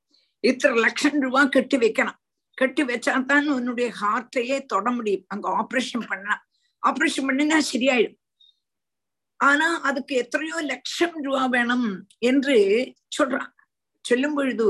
[0.44, 2.18] இத்தனை லட்சம் ரூபாய் கட்டி வைக்கணும்.
[2.54, 5.24] கட்டி வச்சாதான் உன்னுடைய ஹார்ட்டையே தொட முடியும்.
[5.26, 6.42] அங்க ஆபரேஷன் பண்ணலாம்
[6.82, 8.18] ஆபரேஷன் பண்ணினா சரியாயிடும்.
[9.36, 12.56] ஆனா அதுக்கு எத்தனையோ லட்சம் ரூபா வேணும் என்று
[13.18, 13.50] சொல்றான்.
[14.00, 14.66] சொல்லும் பொழுது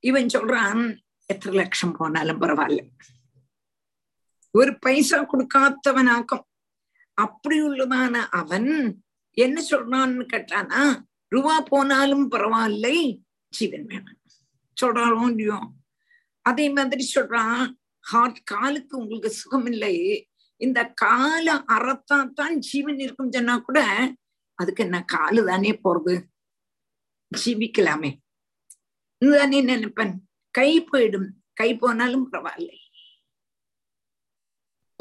[0.00, 2.82] இவன் சொல்றான் எத்தனை லட்சம் போனாலும் பரவாயில்ல.
[4.50, 6.44] ஒரு பைசா கொடுக்காதவனாக்கும்.
[7.18, 8.70] அப்படி உள்ளதான அவன்
[9.36, 10.82] என்ன சொல்றான்னு கேட்டானா
[11.28, 12.96] ரூபா போனாலும் பரவாயில்லை
[13.48, 14.20] ஜீவன் வேணும்.
[14.80, 15.58] சொல்றாலும் இல்லையோ?
[16.42, 17.62] அதே மாதிரி சொல்றான்
[18.00, 19.94] ஹார்ட் காலுக்கு உங்களுக்கு சுகம் இல்லை
[20.56, 23.80] இந்த கால அறத்தா தான் ஜீவன் இருக்கும் சொன்னா கூட
[24.58, 26.14] அதுக்கு என்ன காலு தானே போறது?
[27.32, 28.10] ஜீவிக்கலாமே.
[29.18, 30.14] தானே நினைப்பேன்.
[30.50, 31.28] கை போயிடும்.
[31.52, 32.78] கை போனாலும் பரவாயில்லை.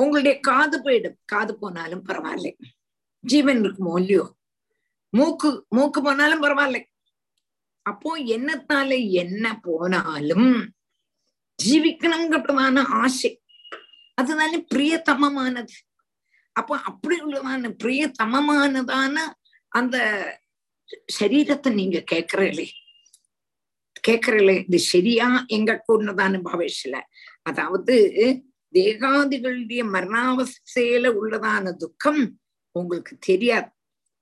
[0.02, 1.18] உங்களுடைய காது போயிடும்.
[1.26, 2.58] காது போனாலும் பரவாயில்லை.
[3.24, 3.94] ஜீவன் இருக்குமோ?
[4.00, 4.36] இல்லையோ?
[5.10, 6.82] மூக்கு மூக்கு போனாலும் பரவாயில்லை.
[7.82, 10.50] அப்போ என்னத்தால என்ன போனாலும்
[11.60, 13.32] ஜீவிக்கணுங்கிறதான ஆசை.
[14.14, 15.76] அதுதானே பிரியத்தமமானது.
[16.52, 19.16] அப்போ அப்படி உள்ளதான பிரியத்தமமானதான
[19.68, 19.98] அந்த
[21.20, 22.68] சரீரத்தை நீங்க கேக்குறீங்களே
[24.08, 26.98] கேக்குறீங்களே இது சரியா எங்க கூடதான பவேஷல
[27.42, 27.96] அதாவது
[28.74, 32.40] தேகாதிகளுடைய மரணாவஸ்தையில உள்ளதான துக்கம்
[32.72, 33.70] உங்களுக்கு தெரியாது.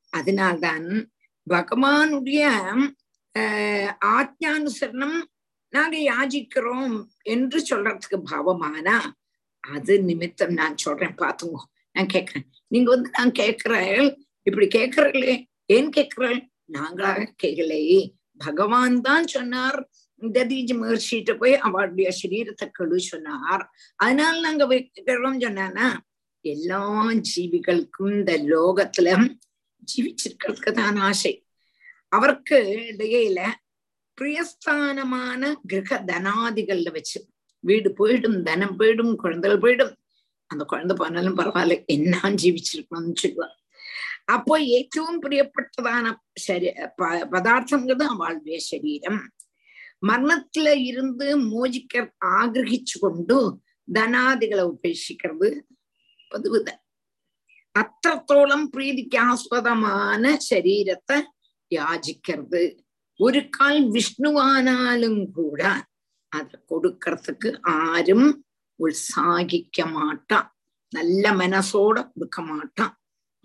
[0.10, 1.12] அதனால்தான்
[1.50, 2.44] பகவானுடைய
[3.40, 5.18] ஆஹ் ஆத்யானுசரணம்
[5.70, 8.98] நாங்க யாஜிக்கிறோம் என்று சொல்றதுக்கு பாவமானா
[9.60, 11.16] அது நிமித்தம் நான் சொல்றேன்.
[11.16, 11.60] பாத்துங்க
[11.92, 12.48] நான் கேட்கிறேன்.
[12.68, 19.90] நீங்க வந்து நான் கேட்கிறேன் இப்படி கேக்குறீங்களே ஏன் கேட்கிறேன் நாங்களாக கேட்கலையே பகவான் தான் சொன்னார்
[20.22, 23.64] ததீஜ் மகர்ஷிட்ட போய் அவளுடைய சரீரத்தை கழு சொன்னார்
[24.00, 25.88] அதனால நாங்க கேட்கிறோம் சொன்னானா
[26.46, 26.82] எல்லா
[27.30, 29.10] ஜீவிகளுக்கும் இந்த லோகத்துல
[29.88, 31.34] ஜீவிச்சிருக்கிறதுக்கு தான் ஆசை.
[32.10, 32.58] அவருக்கு
[32.92, 33.40] இடையில
[34.18, 37.20] பிரியஸ்தானமான கிரக தனாதிகள்ல வச்சு
[37.64, 39.94] வீடு போயிடும் தனம் போயிடும் குழந்தைகள் போயிடும்.
[40.52, 43.56] அந்த குழந்தை போனாலும் பரவாயில்ல என்ன ஜீவிச்சிருக்கணும்னு சொல்லுவார்
[44.36, 46.06] அப்போ ஏற்றவும் பிரியப்பட்டதான
[47.34, 49.20] பதார்த்தங்கிறது அவளுடைய சரீரம்.
[50.06, 53.38] மரணத்துல இருந்து மோஜிக்க ஆகிரகிச்சு கொண்டு
[53.88, 55.50] ധനാദികളെ ഉപേക്ഷിക്കരുത്
[56.32, 56.60] പതിവ്
[57.76, 61.18] അത്രത്തോളം പ്രീതിക്ക് ആസ്പദമാണ് ശരീരത്തെ
[61.72, 62.62] യാചിക്കരുത്
[63.20, 65.72] ഒരു കാൽ വിഷ്ണുവാനാലും കൂടെ
[66.32, 68.22] അത് കൊടുക്കറത്തുക്ക് ആരും
[68.80, 70.32] ഉത്സാഹിക്ക മാട്ട
[70.94, 72.80] നല്ല മനസ്സോടെ കൊടുക്ക മാട്ട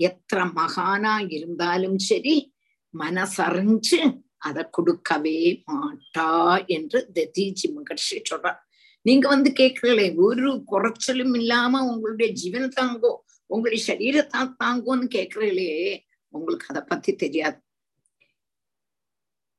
[0.00, 2.36] എത്ര മഹാനാ ഇരുന്നാലും ശരി
[2.94, 3.98] മനസ്സറിഞ്ച്
[4.40, 5.38] அதை கொடுக்கவே
[5.70, 6.30] மாட்டா
[6.76, 8.60] என்று ததீஜி மகர்ஷி சொல்றார்.
[9.06, 13.12] நீங்க வந்து கேட்கலே ஒரு குறைச்சலும் இல்லாம உங்களுடைய ஜீவன் தாங்கோ
[13.46, 15.70] உங்களுடைய சரீரத்தா தாங்கோன்னு கேட்கறீங்களே
[16.34, 17.58] உங்களுக்கு அதை பத்தி தெரியாது.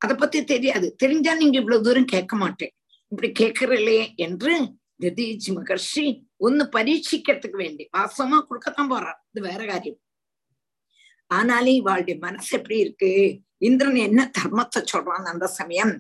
[0.01, 0.87] அதை பத்தி தெரியாது.
[0.95, 2.73] தெரிஞ்சா நீங்க இவ்வளவு தூரம் கேட்க மாட்டேன்.
[3.07, 4.53] இப்படி கேட்கறீங்களே என்று
[5.03, 6.05] ததீஜி மகர்ஷி
[6.37, 9.19] ஒன்னு பரீட்சிக்கிறதுக்கு வேண்டி வாசமா கொடுக்கத்தான் போறார்.
[9.31, 9.99] இது வேற காரியம்.
[11.33, 13.11] ஆனாலே இவாளுடைய மனசு எப்படி இருக்கு?
[13.60, 15.92] இந்திரன் என்ன தர்மத்தை சொல்றான் அந்த சமயம்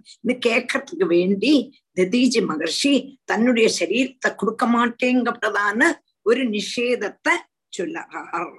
[0.42, 1.54] கேட்கறதுக்கு வேண்டி
[1.96, 5.90] ததீஜி மகர்ஷி தன்னுடைய சரீரத்தை கொடுக்க மாட்டேங்கப்பட்டதான
[6.26, 7.34] ஒரு நிஷேதத்தை
[7.72, 8.54] சொல்லுறார்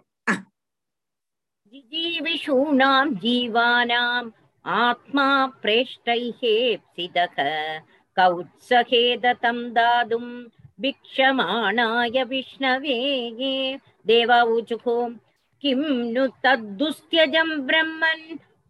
[1.92, 4.30] जीविषूणां जीवानाम्
[4.66, 5.26] आत्मा
[5.62, 7.38] प्रेष्टैहेप्सितः
[8.18, 10.26] कौत्सहेदतं दातुं
[10.82, 12.98] भिक्षमाणाय विष्णवे
[14.06, 14.88] देव ऊचुः
[15.64, 15.80] किं
[16.14, 18.26] नु तद्दुस्त्यजं ब्रह्मन्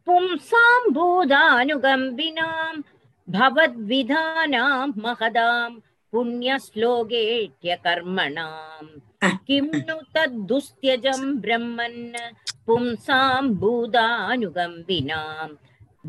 [0.07, 2.75] पुंसाम्बूदानुगम्बिनां
[3.37, 5.71] भवद्विधानां महदां
[6.13, 8.91] पुण्यश्लोकेट्यकर्मणाम्
[9.49, 12.03] किं नु तद्दुस्त्यजं ब्रह्मन्
[12.67, 15.49] पुंसाम्बूदानुगम्बिनां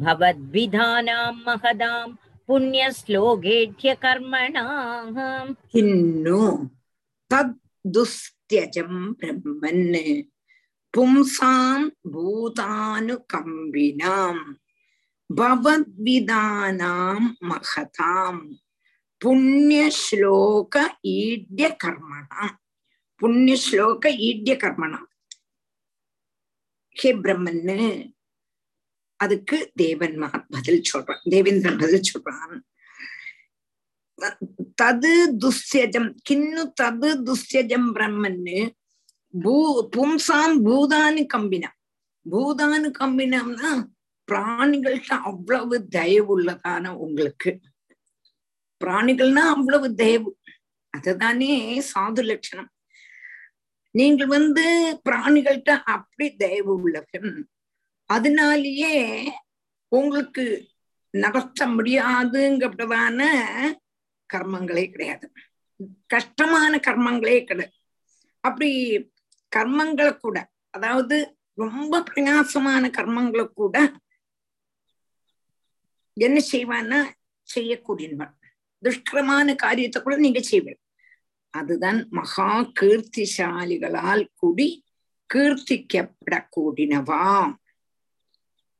[0.03, 2.07] भवद्विधानां महदां
[2.47, 5.17] पुण्यश्लोकेढ्यकर्मणाः
[5.73, 6.41] किन्नु
[7.31, 9.95] तद्दुस्त्यजं ब्रह्मन्?
[10.93, 13.23] பும்சாம் பூதானுகம்பினாம்
[15.29, 18.43] பவத்விதானாம் மகதாம்
[19.21, 20.75] புண்ணியஸ்லோக
[21.15, 22.57] ஈட்ய கர்மணாம்
[23.21, 25.09] புண்ணியஸ்லோக ஈட்ய கர்மணாம்
[26.95, 27.79] ஹே பிரம்மன்னு
[29.19, 32.55] அதுக்கு தேவன் மகன் பதில் சொல்றான் தேவேந்திரன் பதில் சொல்றான்.
[34.81, 38.59] தது துஸ்யஜம் கின்னு தது துஸ்யஜம் பிரம்மன்னு
[39.33, 39.53] பூ
[39.95, 41.77] பும்சாம் பூதானு கம்பினம்
[42.25, 43.71] பூதானு கம்பினம்னா
[44.27, 47.51] பிராணிகள்கிட்ட அவ்வளவு தயவு உள்ளதான உங்களுக்கு
[48.81, 50.31] பிராணிகள்னா அவ்வளவு தயவு
[50.93, 51.53] அதுதானே
[51.89, 52.69] சாது லட்சணம்
[53.95, 54.65] நீங்கள் வந்து
[55.03, 57.33] பிராணிகள்கிட்ட அப்படி தயவு உள்ளவன்
[58.09, 58.93] அதனாலேயே
[59.91, 60.45] உங்களுக்கு
[61.13, 63.21] நகர்த்த முடியாதுங்கிறதான
[64.29, 65.25] கர்மங்களே கிடையாது
[66.09, 67.75] கஷ்டமான கர்மங்களே கிடையாது
[68.43, 68.69] அப்படி
[69.55, 73.93] கர்மங்களை கூட அதாவது ரொம்ப பிரயாசமான கர்மங்களை கூட
[76.13, 77.09] என்ன செய்வான்னா
[77.55, 78.33] செய்யக்கூடியவன்.
[78.83, 80.79] துஷ்கரமான காரியத்தை கூட நீங்க செய்வீங்க.
[81.49, 84.85] அதுதான் மகா கீர்த்திசாலிகளால் கூடி
[85.33, 87.53] கீர்த்திக்கப்படக்கூடியனவா.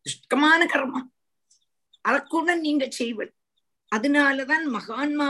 [0.05, 1.09] துஷ்கமான கர்மம்
[2.01, 3.33] அதை கூட நீங்க செய்வீங்க.
[3.95, 5.27] அதனாலதான் மகான்மா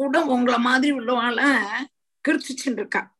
[0.00, 1.40] கூட உங்களை மாதிரி உள்ளவாள
[2.28, 3.11] கீர்த்திச்சுருக்கா இருக்கா.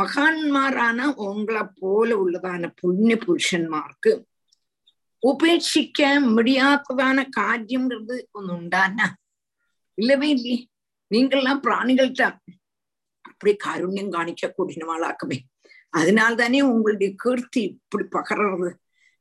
[0.00, 4.12] மகான்மாரான உங்களை போல உள்ளதான புண்ணிய புருஷன்மார்க்கு
[5.22, 9.06] உபேட்சிக்க முடியாததான காரியம்ங்கிறது ஒன்று உண்டானா
[9.98, 10.58] இல்லவே இல்லையே
[11.10, 12.24] நீங்கள்லாம் பிராணிகள்கிட்ட
[13.24, 15.38] அப்படி காருண்யம் காணிக்க கூடினவாளாக்குமே
[15.92, 18.70] அதனால்தானே உங்களுடைய கீர்த்தி இப்படி பகர்றது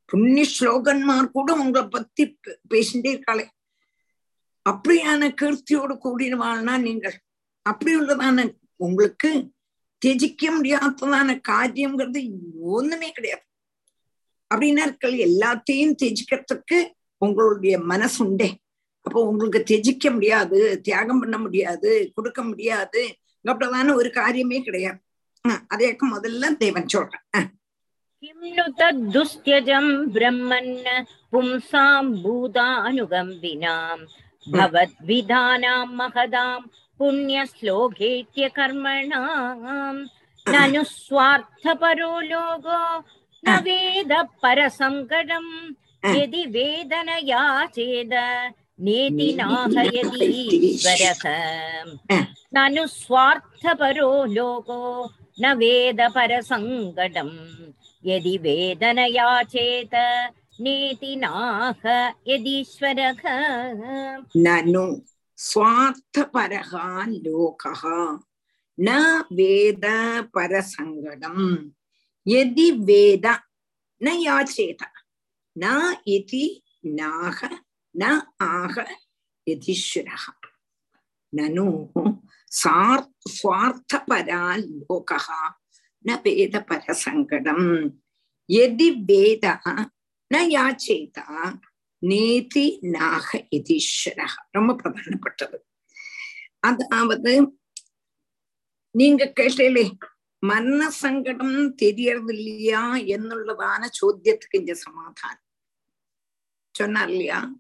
[0.10, 2.24] புண்ணிய ஸ்லோகன்மார் கூட உங்களை பத்தி
[2.70, 3.46] பேசிட்டே இருக்காளே
[4.66, 7.18] அப்படியான கீர்த்தியோடு கூடினவாள்னா நீங்கள்
[7.66, 8.46] அப்படி உள்ளதான
[8.80, 9.30] உங்களுக்கு
[10.03, 12.21] தியஜிக்க முடியாததான காரியம்ங்கிறது
[12.73, 13.45] ஒண்ணுமே கிடையாது
[14.51, 16.79] அப்படின்னா இருக்கல் எல்லாத்தையும் தியஜிக்கிறதுக்கு
[17.23, 18.49] உங்களுடைய மனசு உண்டே
[19.07, 23.03] அப்போ உங்களுக்கு தியஜிக்க முடியாது தியாகம் பண்ண முடியாது கொடுக்க முடியாது
[23.45, 25.01] அப்படிதான ஒரு காரியமே கிடையாது
[25.75, 27.25] அதேக்கு முதல்ல தேவன் சொல்றேன்
[28.23, 30.71] किं नु तद्दुस्त्यजं ब्रह्मन्
[31.33, 33.99] पुंसां भूतानुगम्बिनां
[34.47, 36.61] भवद्विधानां महदां
[36.99, 39.95] पुण्यश्लोकेत्यकर्मणां
[40.47, 42.81] ननु स्वार्थपरो लोको
[43.47, 45.47] न वेद परसङ्कटं
[46.17, 47.43] यदि वेदनया
[47.77, 48.13] चेद
[48.87, 51.23] नेति नाहयतीश्वरः
[52.57, 54.81] ननु स्वार्थपरो लोको
[55.43, 57.35] न वेद परसङ्कटम्
[58.05, 59.95] यदि वेदनया चेत
[60.61, 61.81] नेति नाह
[62.29, 63.23] यदीश्वरः
[64.45, 64.87] ननु
[65.40, 67.74] சுவார்த்தபரகான் லோகா
[68.78, 68.90] ந
[69.38, 69.86] வேத
[70.34, 71.46] பரசங்கடம்
[72.26, 73.28] எதி வேத
[74.02, 74.82] ந யாச்சேத
[75.56, 75.66] ந
[76.16, 76.46] இதி
[77.00, 77.40] நாக
[77.96, 78.12] ந
[78.52, 78.76] ஆக
[79.48, 80.26] யதிஸ்வரக
[81.34, 81.68] நனு
[82.52, 83.04] சார்
[83.38, 84.44] சுவார்த்தபரா
[84.80, 85.40] லோகா
[86.06, 87.68] ந வேத பரசங்கடம்
[88.50, 89.46] எதி வேத
[90.32, 91.18] ந யாச்சேத
[92.02, 95.58] நேத்தி நாக யதீஸ்வரக ரொம்ப பிரதானப்பட்டது.
[96.60, 97.54] அதாவது
[98.92, 99.98] நீங்க கேட்டே
[100.40, 105.44] மரண சங்கடம் தெரியறது இல்லையா என்னுள்ளதான சோத்தியத்துக்கு இந்த சமாதானம்.
[106.72, 107.52] சொன்னார் இல்லையா?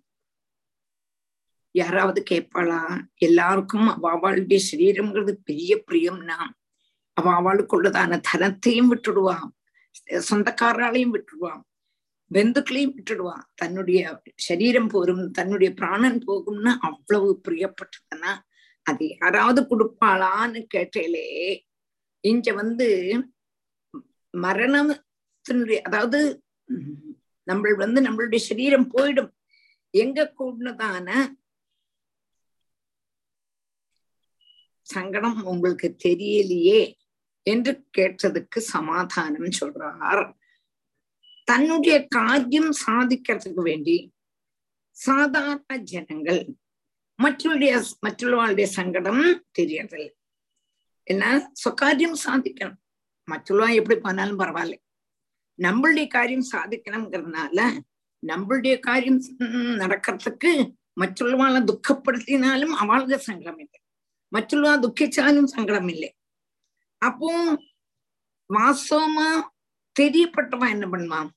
[1.71, 6.37] யாராவது கேட்பாளா எல்லாருக்கும் அவாவாளுடைய சரீரம்ங்கிறது பெரிய பிரியம்னா
[7.13, 9.49] அவ அவளுக்குள்ளதான தனத்தையும் விட்டுடுவான்.
[10.31, 11.61] சொந்தக்காராலையும் விட்டுடுவான்.
[12.33, 13.45] பெந்துக்களையும் விட்டுடுவான்.
[13.55, 13.99] தன்னுடைய
[14.47, 18.31] சரீரம் போரும் தன்னுடைய பிராணன் போகும்னு அவ்வளவு பிரியப்பட்டதுன்னா
[18.87, 21.25] அது யாராவது கொடுப்பாளான்னு கேட்டேலே
[22.23, 22.87] இங்க வந்து
[24.33, 26.19] மரணத்தினுடைய அதாவது
[27.49, 29.31] நம்ம வந்து நம்மளுடைய சரீரம் போயிடும்.
[29.93, 31.09] எங்க கூடதான
[34.87, 36.81] சங்கடம் உங்களுக்கு தெரியலையே
[37.47, 40.23] என்று கேட்டதுக்கு சமாதானம் சொல்றார்.
[41.49, 43.97] தன்னுடைய காரியம் சாதிக்கிறதுக்கு வேண்டி
[44.97, 46.41] சாதாரண ஜனங்கள்
[47.19, 47.73] மற்றவருடைய
[48.05, 49.23] மറ്റുள்ளவாளுடைய சங்கடம்
[49.57, 50.11] தெரியறதில்லை
[51.03, 51.51] என்ன?
[51.63, 52.79] சொக்காரியம் சாதிக்கணும்.
[53.31, 54.75] மற்றவா எப்படி போனாலும் பரவாயில்ல.
[55.59, 57.57] நம்மளுடைய காரியம் சாதிக்கணுங்கிறதுனால
[58.23, 59.19] நம்மளுடைய காரியம்
[59.81, 60.51] நடக்கிறதுக்கு
[61.01, 63.79] மற்றுள்ளவாளை துக்கப்படுத்தினாலும் அவளுக்கு சங்கடம் இல்லை.
[64.31, 66.11] மற்றுள்ளவா துக்கிச்சாலும் சங்கடம் இல்லை.
[67.01, 67.31] அப்போ
[68.49, 69.29] வாஸ்தவமா
[69.95, 71.29] தெரியப்பட்டவன் என்ன பண்ணுவான்?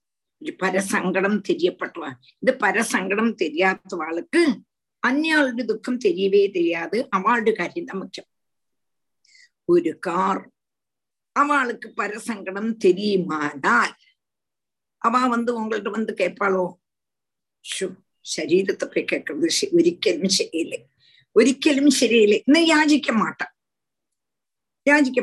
[0.51, 4.43] பரசங்கடம் தெரியப்பட்டுவா இந்த பரசங்கடம் தெரியாதவாளுக்கு
[5.03, 8.29] அந்நாளுடைய துக்கம் தெரியவே தெரியாது அவளுடைய காரியம் தான் முக்கியம்
[9.69, 10.51] ஒரு கார்
[11.33, 13.95] அவளுக்கு பரசங்கடம் தெரியுமானால்
[14.99, 16.79] அவ வந்து உங்கள்ட்ட வந்து கேட்பாளோ
[17.65, 17.87] ஷோ
[18.21, 20.75] ശരീരത്തെ പോയി കേൾക്കുന്നത് ഒരിക്കലും ശരിയില്ല?
[21.37, 22.35] ഒരിക്കലും ശരിയില്ല?
[22.35, 23.43] ഇന്ന് യാചിക്ക മാട്ട
[24.87, 25.21] യാചിക്ക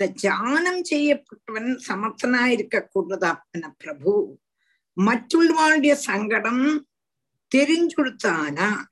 [0.00, 4.38] இந்த ஜானம் செய்யப்பட்டவன் சமர்த்தனா இருக்க கூடுறது அப்பன பிரபு.
[5.00, 6.88] மற்றுள்ளவாளுடைய சங்கடம்
[7.56, 8.84] தெரிஞ்சுடுத்தானா?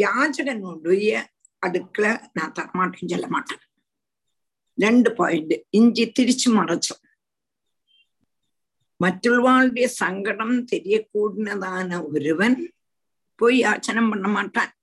[0.00, 1.24] யாச்சகனுடைய
[1.66, 3.58] அடுக்கல நான் தரமாட்டேன்னு சொல்ல மாட்டேன்.
[4.76, 7.02] ரெண்டு பாயிண்ட் இஞ்சி திரிச்சு மறைச்சோம்.
[9.04, 12.72] மற்றுள்ளவாளுடைய சங்கடம் தெரியக்கூடினதான ஒருவன்
[13.34, 14.75] போய் யாச்சனம் பண்ண மாட்டான்.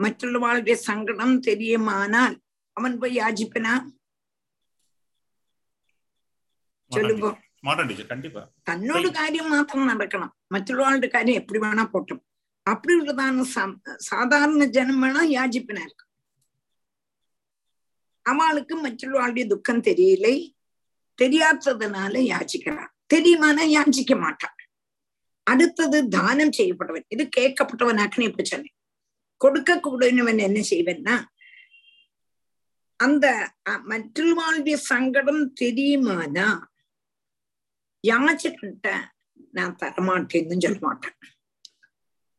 [0.00, 2.32] മറ്റുള്ളവാളുടെ സങ്കടം തെരിയുമാനാൽ
[2.76, 3.72] അവൻ പോയി യാചിപ്പനാ
[6.90, 7.30] ചൊല്ലുമ്പോ
[7.64, 12.18] மாட்டேன் டீச்சர் கண்டிப்பா തന്നോട് കാര്യം മാത്രം നടക്കണം മറ്റുള്ളവരുടെ കാര്യം എപ്പടി വേണാ പോട്ടും
[12.66, 16.06] அப்படி உள்ளதான சா- சாதாரண ஜனம் வேணா யாஜிப்பனா இருக்கு
[18.26, 20.34] அவளுக்கு மற்றவர்களுடைய துக்கம் தெரியலை
[21.18, 24.56] தெரியாததுனால யாச்சிக்கிறான் தெரியுமானா யாச்சிக்க மாட்டான்
[25.46, 28.73] அடுத்தது தானம் செய்யப்பட்டவன் இது கேட்கப்பட்டவனாக்குன்னு இப்ப சொன்னேன்
[29.45, 31.15] കൊടുക്ക കൂടനവൻ എന്നെ ചെയ്വന്നാ
[32.99, 33.25] அந்த
[33.91, 36.47] மற்றவாளுடைய சங்கடம் தெரியுமானா
[38.03, 38.87] யாச்சுக்கிட்ட
[39.57, 41.15] நான் தரமாட்டேன்னு சொல்ல மாட்டேன்.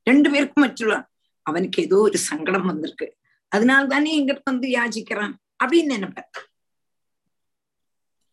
[0.07, 0.99] ரெண்டு பேருக்கும் மற்றவா
[1.47, 3.07] அவனுக்கு ஏதோ ஒரு சங்கடம் வந்திருக்கு.
[3.53, 6.31] அதனால தானே எங்கிட்ட வந்து யாச்சிக்கிறான் அப்படின்னு நினைப்பேன்.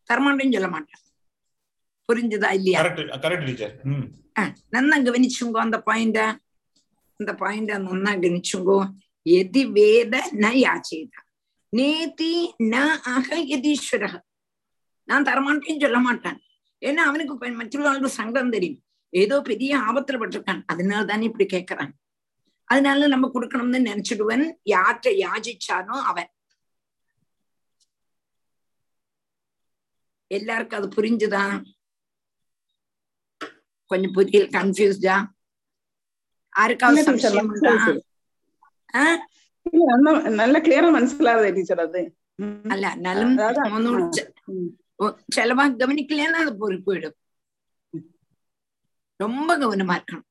[0.09, 1.01] தரமாட்டேன்னு சொல்ல மாட்டேன்.
[2.09, 2.79] புரிஞ்சதா இல்லையா?
[4.75, 6.19] நல்லா கவனிச்சுங்க அந்த பாயிண்ட
[7.19, 8.77] அந்த பாயிண்ட நன்னா கவனிச்சுங்கோ
[9.25, 11.11] எதி வேத ந யாச்சேத
[11.73, 12.33] நேதி
[12.71, 12.75] ந
[13.11, 14.05] அக யதீஸ்வர
[15.07, 16.39] நான் தரமாட்டேன்னு சொல்ல மாட்டான்
[16.81, 18.79] ஏன்னா அவனுக்கு இப்ப மற்றவர்களுக்கு சங்கடம் தெரியும்
[19.13, 21.91] ஏதோ பெரிய ஆபத்துல பட்டிருக்கான் அதனால தானே இப்படி கேட்கறான்
[22.69, 26.29] அதனால நம்ம கொடுக்கணும்னு நினைச்சிடுவன் யார்கிட்ட யாசிச்சானோ அவன்
[30.31, 31.43] எல்லாருக்கும் அது புரிஞ்சுதா
[33.91, 35.15] கொஞ்சம் புரியல கன்ஃபியூஸ்டா
[36.52, 38.02] யாருக்காவது இல்ல teacher, சம்சயம் உண்டா മനസ്സിലായി.
[38.94, 39.20] ஆஹ்
[39.66, 42.00] ഇല്ല, നല്ല- നല്ല ക്ലിയർ മനസ്സിലാതെ ടീച്ചർ അത്
[42.38, 42.52] ഉം.
[42.72, 44.26] அல்ல நலம் அதான், ஒன்னும் ஆ.
[44.52, 44.68] ம்.
[45.34, 47.16] செலவா கவனிக்கலன்னா அது பொறி போயிடும்
[49.20, 50.26] ரொம்ப கவனமா இருக்கணும்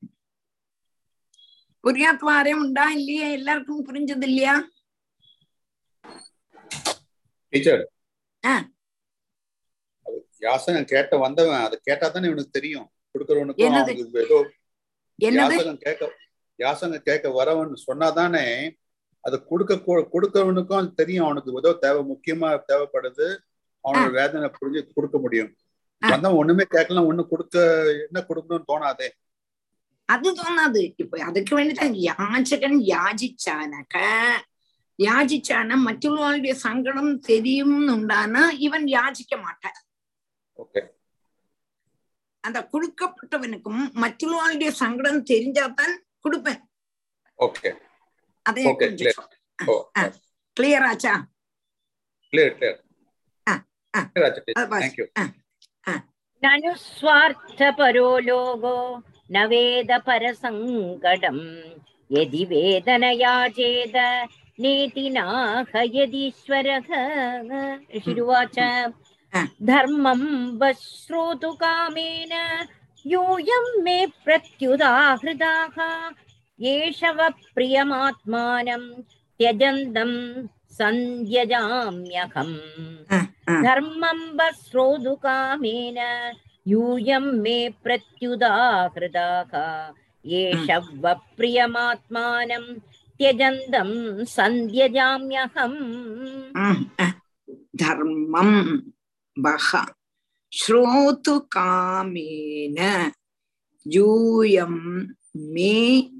[1.84, 4.54] புரியாத வாரம் உண்டா இல்லையா எல்லாருக்கும் புரிஞ்சது இல்லையா
[7.52, 7.84] டீச்சர்
[8.44, 8.54] ஆ.
[10.42, 13.92] யாசகம் கேட்ட வந்தவன் அது கேட்டா தானே இவனுக்கு தெரியும் கொடுக்கறவனுக்கும் என்னது?
[13.92, 14.56] அவனுக்கு ஏதோ என்னது
[15.15, 16.17] யாசகம் கேட்க
[16.55, 18.77] யாசகம் கேட்க வரவன் சொன்னாதானே
[19.21, 21.23] அது கொடுக்க கொ- கொடுக்கறவனுக்கும் அது தெரியும்.
[21.23, 23.37] அவனுக்கு ஏதோ தேவை முக்கியமா தேவைப்படுது.
[23.83, 25.55] அவனோட வேதனை புரிஞ்சு கொடுக்க முடியும்.
[25.99, 27.59] வந்தவன் ஒண்ணுமே கேட்கலாம் ஒண்ணு கொடுக்க
[28.11, 29.07] என்ன கொடுக்கணும்னு தோணாதே.
[30.05, 30.93] அது தோணாது.
[30.95, 34.05] இப்ப அதுக்கு வேண்டிதான் யாச்சகன் யாஜிச்சானக்க
[34.97, 39.73] யாஜிச்சான மற்றவர்களுடைய சங்கடம் தெரியும்னு உண்டானா இவன் யாசிக்க மாட்டான்.
[40.63, 40.85] ஓகே.
[42.43, 45.93] அந்த கொடுக்கப்பட்டவனுக்கும் மற்றொருவாளுடைய சங்கடம் தெரிஞ்சாதான்
[46.25, 46.61] கொடுப்பேன்.
[48.45, 48.63] அதே
[50.57, 51.13] கிளியர் ஆச்சா
[56.43, 58.77] നനു സ്വാർത്ഥപരോ ലോകോ
[59.29, 61.37] ന വേദ പരസങ്കടം
[62.09, 63.97] യതി വേദനയാ ചേത
[64.59, 65.05] നേതി
[69.69, 70.21] धर्मं
[70.61, 72.33] वश्रोतुकामेन
[73.11, 75.77] यूयं मे प्रत्युदाहृदाः
[76.65, 77.19] येषव
[77.55, 78.83] प्रियमात्मानं
[79.39, 80.11] त्यजन्तं
[80.77, 82.55] सन्ध्यजाम्यहम्
[83.65, 85.99] धर्मं वश्रोतुकामेन
[86.73, 89.53] यूयं मे प्रत्युदाहृदाः
[90.25, 92.73] येषव प्रियमात्मानं
[93.19, 93.91] त्यजन्तं
[94.37, 95.79] सन्ध्यजाम्यहम्
[97.83, 98.57] धर्मम्
[99.41, 99.95] பக.
[100.49, 103.11] ஸ்ரோது காமேன
[103.89, 106.11] யூயம் மே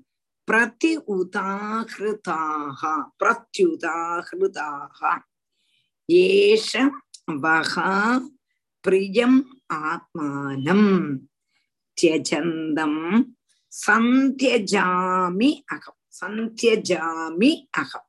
[0.44, 5.24] பிரதி உதாகிருதாக பிரத்யுதாகிருதாக
[6.14, 6.92] ஏஷ
[7.32, 8.22] வகா
[8.82, 11.18] பிரியம் ஆத்மானம்.
[12.02, 13.26] தியஜந்தம்
[13.88, 15.98] சந்தியஜாமி அகம்.
[16.22, 18.08] சந்தியஜாமி அகம்.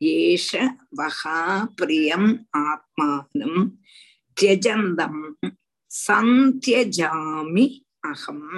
[0.00, 3.76] ஏஷ வகா பிரியம் ஆத்மானம்.
[4.36, 5.20] தியஜந்தம்
[5.90, 7.66] சந்தியஜாமி
[8.04, 8.48] அகம்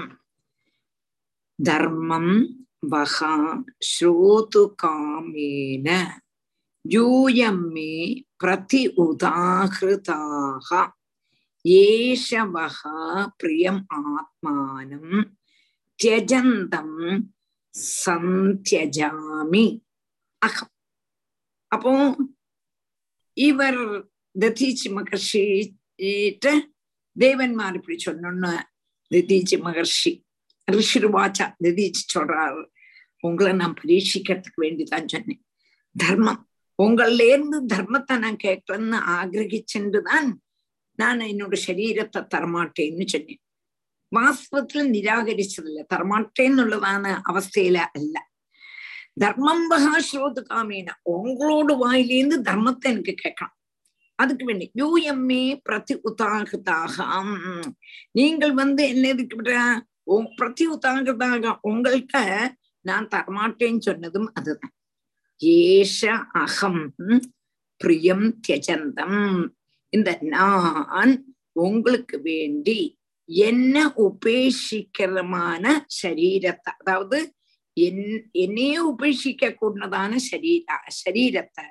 [1.59, 2.35] தர்மம்
[2.91, 3.35] வகா
[3.89, 5.89] ஸ்ரோது காமேன
[6.85, 7.93] யூயம்மே
[8.37, 10.69] பிரதி உதாகிருதாக
[11.65, 12.81] ஏஷவக
[13.37, 15.15] பிரியம் ஆத்மானம்
[15.99, 16.99] தியஜந்தம்
[17.97, 19.67] சந்தியஜாமி
[20.43, 20.75] அகம்
[21.73, 21.93] அப்போ
[23.37, 23.83] இவர்
[24.41, 26.47] ததீச்சி மகர்ஷிட்ட
[27.17, 28.53] தேவன்மார் இப்படி சொன்னோன்னு
[29.11, 30.13] ததீச்சி மகர்ஷி
[30.69, 32.65] ரிஷிருவாச்சா ததீச்சி சொல்றாரு
[33.21, 35.43] உங்களை நான் பரீட்சிக்கிறதுக்கு வேண்டிதான் சொன்னேன்
[35.95, 36.43] தர்மம்
[36.83, 40.29] உங்கள்ல இருந்து தர்மத்தை நான் கேட்கலன்னு ஆகிரகிச்சுட்டுதான்
[40.99, 43.43] நான் என்னோட சரீரத்தை தரமாட்டேன்னு சொன்னேன்
[44.13, 48.17] வாஸ்தவத்துல நிராகரிச்சதில்ல தரமாட்டேன்னுள்ளதான அவஸ்தையில அல்ல
[49.21, 53.56] தர்மம் பகா ஸ்ரோது காமேன உங்களோட வாயிலேருந்து தர்மத்தை எனக்கு கேட்கலாம்
[54.19, 54.67] அதுக்கு வேண்டி.
[54.81, 56.97] யூஎம்ஏ பிரதி உதாகிருதாக
[58.19, 59.37] நீங்கள் வந்து என்ன இதுக்கு
[60.39, 62.17] பிரதி உதாகிருதாக உங்கள்கிட்ட
[62.85, 64.75] நான் தரமாட்டேன்னு சொன்னதும் அதுதான்.
[65.41, 66.01] ஏஷ
[66.43, 66.85] அகம்
[67.81, 69.23] பிரியம் தியஜந்தம்.
[69.93, 71.13] இந்த நான்
[71.67, 72.79] உங்களுக்கு வேண்டி
[73.29, 75.65] என்ன உபேட்சிக்கிறமான
[76.01, 77.19] சரீரத்தை அதாவது
[77.77, 78.05] என்
[78.45, 81.67] என்னையே உபேட்சிக்க கூடதான சரீர சரீரத்தை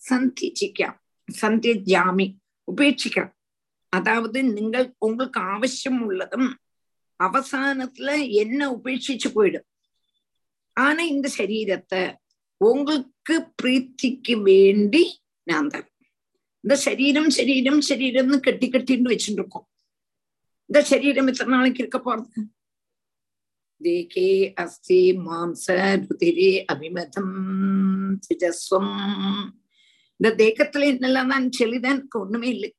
[0.00, 0.94] சந்திச்சிക്കാം
[1.38, 2.26] சந்தியாமி
[2.68, 3.34] உபேட்சிக்கிறோம்
[3.92, 6.48] அதாவது நீங்கள் உங்களுக்கு அவசியம் உள்ளதும்
[7.20, 8.10] அவசானத்துல
[8.42, 9.66] என்ன உபேட்சிச்சு போயிடும்
[10.76, 12.02] ஆனா இந்த சரீரத்தை
[12.60, 15.02] உங்களுக்கு பிரீத்திக்கு வேண்டி
[15.46, 15.96] நான் தரேன்
[16.64, 19.66] இந்த சரீரம் சரீரம் சரீரம்னு கட்டி கட்டின்னு வச்சுட்டு இருக்கோம்
[20.70, 22.40] இந்த சரீரம் எத்தனை நாளைக்கு இருக்க போறது
[23.80, 25.66] தேகே அஸ்தி மாம்ச
[26.00, 27.34] ருதிரே அபிமதம்
[28.22, 28.94] சிஜஸ்வம்
[30.20, 31.46] இந்த தேக்கத்துல என்னெல்லாம் தான்
[31.92, 32.70] எனக்கு ஒண்ணுமே இல்லை.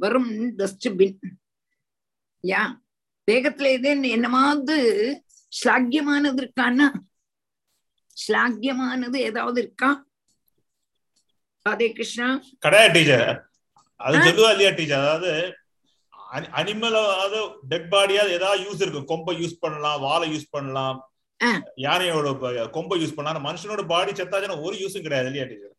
[0.00, 1.16] வெறும் டஸ்ட்பின்
[2.44, 2.62] யா?
[3.28, 4.76] தேகத்துல இது என்னமாவது
[5.52, 6.86] ஸ்லாக்கியமானது இருக்கான்னா
[8.16, 9.90] ஸ்லாக்கியமானது ஏதாவது இருக்கா?
[11.66, 12.28] ராதே கிருஷ்ணா.
[12.64, 13.26] கிடையாது டீச்சர்
[14.00, 15.32] அது சொல்லுவா இல்லையா டீச்சர் அதாவது
[16.58, 17.38] அனிமல் அதாவது
[17.70, 20.98] டெட் பாடியா ஏதாவது யூஸ் இருக்கு கொம்பை யூஸ் பண்ணலாம் வாழை யூஸ் பண்ணலாம்.
[21.86, 22.28] யானையோட
[22.76, 23.46] கொம்பை யூஸ் பண்ணலாம்.
[23.48, 25.74] மனுஷனோட பாடி செத்தாச்சுன்னா ஒரு யூஸும் கிடையாது இல்லையா டீச்சர்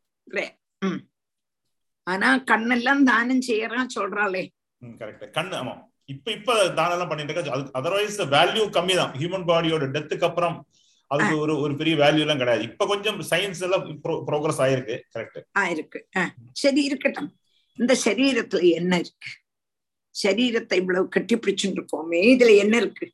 [2.07, 4.43] ஆனா கண்ணெல்லாம் தானம் செய்யறான் சொல்றாளே.
[5.01, 5.73] கரெக்ட் கண்ணு ஆமா.
[6.13, 7.57] இப்ப இப்ப தானம் பண்ணிட்டு இருக்கா.
[7.79, 10.55] அதர்வைஸ் வேல்யூ கம்மி தான் ஹியூமன் பாடியோட டெத்துக்கு அப்புறம்
[11.11, 12.63] அதுக்கு ஒரு ஒரு பெரிய வேல்யூ எல்லாம் கிடையாது.
[12.69, 13.85] இப்ப கொஞ்சம் சயின்ஸ் எல்லாம்
[14.29, 14.95] ப்ரோக்ரஸ் ஆயிருக்கு.
[15.13, 15.99] கரெக்ட் ஆயிருக்கு.
[16.63, 17.29] சரி இருக்கட்டும்.
[17.79, 19.31] இந்த சரீரத்துல என்ன இருக்கு?
[20.15, 23.07] சரீரத்தை இவ்வளவு கட்டி பிடிச்சுட்டு இருக்கோமே இதுல என்ன இருக்கு?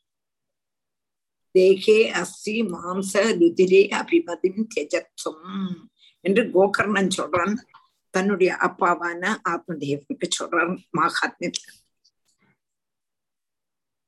[1.56, 5.44] தேகே அஸ்தி மாம்ச ருதிரே அபிமதிம் தியஜத்வம்
[6.26, 7.56] என்று கோகர்ணன் சொல்றான்.
[8.14, 11.72] தன்னுடைய அப்பாவான ஆத்மதேவனுக்கு சொல்றான் மகாத்மியத்துல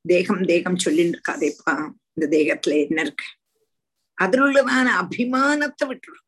[0.05, 1.73] தேகம் தேகம் சொல்லிட்டு இருக்காதேப்பா
[2.13, 3.27] இந்த தேகத்துல என்ன இருக்கு?
[4.17, 6.25] அதிலுள்ளதான அபிமானத்தை விட்டுடும்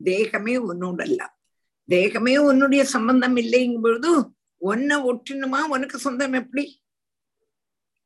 [0.00, 1.22] தேகமே உன்னோடல்ல
[1.88, 4.10] தேகமே உன்னுடைய சம்பந்தம் இல்லைங்கும் பொழுது
[4.62, 6.64] உன்னை ஒட்டினுமா உனக்கு சொந்தம் எப்படி?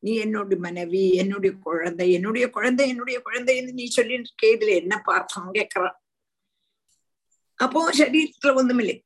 [0.02, 5.54] நீ என்னுடைய மனைவி என்னுடைய குழந்தை என்னுடைய குழந்தை என்னுடைய குழந்தைன்னு நீ சொல்லிட்டு இருக்கே இதுல என்ன பார்த்தோம்
[5.54, 5.96] கேக்குறான்
[7.58, 8.96] அப்போ சரீரத்துல ஒண்ணுமில்லை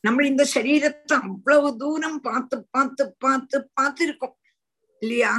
[0.00, 4.36] நம்ம இந்த சரீரத்தை அவ்வளவு தூரம் பார்த்து பார்த்து பார்த்து பார்த்து இருக்கோம்
[5.02, 5.32] இல்லையா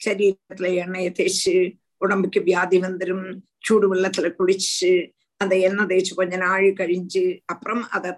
[0.00, 1.54] சரீரத்துல எண்ணெயை தேய்ச்சு
[1.96, 3.26] உடம்புக்கு வியாதி வந்துடும்
[3.58, 4.92] சூடு வெள்ளத்துல குளிச்சு
[5.40, 8.10] அந்த எண்ணெய் தேய்ச்சு கொஞ்ச நாள் கழிஞ்சு அப்புறம் அதை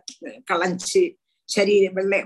[0.51, 1.03] களைஞ்சு
[1.49, 2.19] சரீர வெள்ளை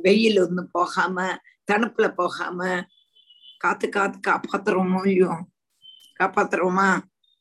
[0.00, 1.26] வெயில் ஒன்றும் போகாம
[1.72, 2.60] தணுப்புல போகாம
[3.58, 5.32] காத்து காத்து காப்பாத்துறோமோ இல்லையோ
[6.20, 6.88] காப்பாத்துறோமா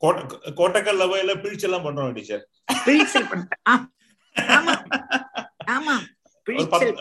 [0.02, 2.44] கோட்டக்கல் லவையில பிழிச்செல்லாம் பண்றோம் டீச்சர்.
[2.86, 3.62] பிழிச்சல் பண்றேன்
[4.56, 4.74] ஆமா
[5.76, 5.96] ஆமா.
[6.48, 6.94] பிழிச்சல்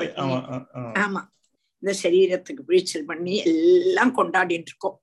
[1.05, 1.23] ஆமா
[1.83, 4.97] இந்த சரீரத்துக்கு பிழிச்சல் பண்ணி எல்லாம் கொண்டாடிட்டு இருக்கோம்.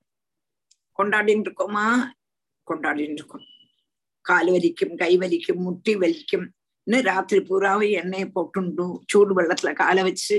[1.00, 1.86] கொண்டாடிட்டு இருக்கோமா?
[2.68, 3.46] கொண்டாடிட்டு இருக்கோம்.
[4.26, 6.46] கால் வலிக்கும் கை வலிக்கும் முட்டி வலிக்கும்.
[6.88, 10.38] இன்னும் ராத்திரி பூராவும் எண்ணெயை போட்டுண்டு சூடு வெள்ளத்துல காலை வச்சு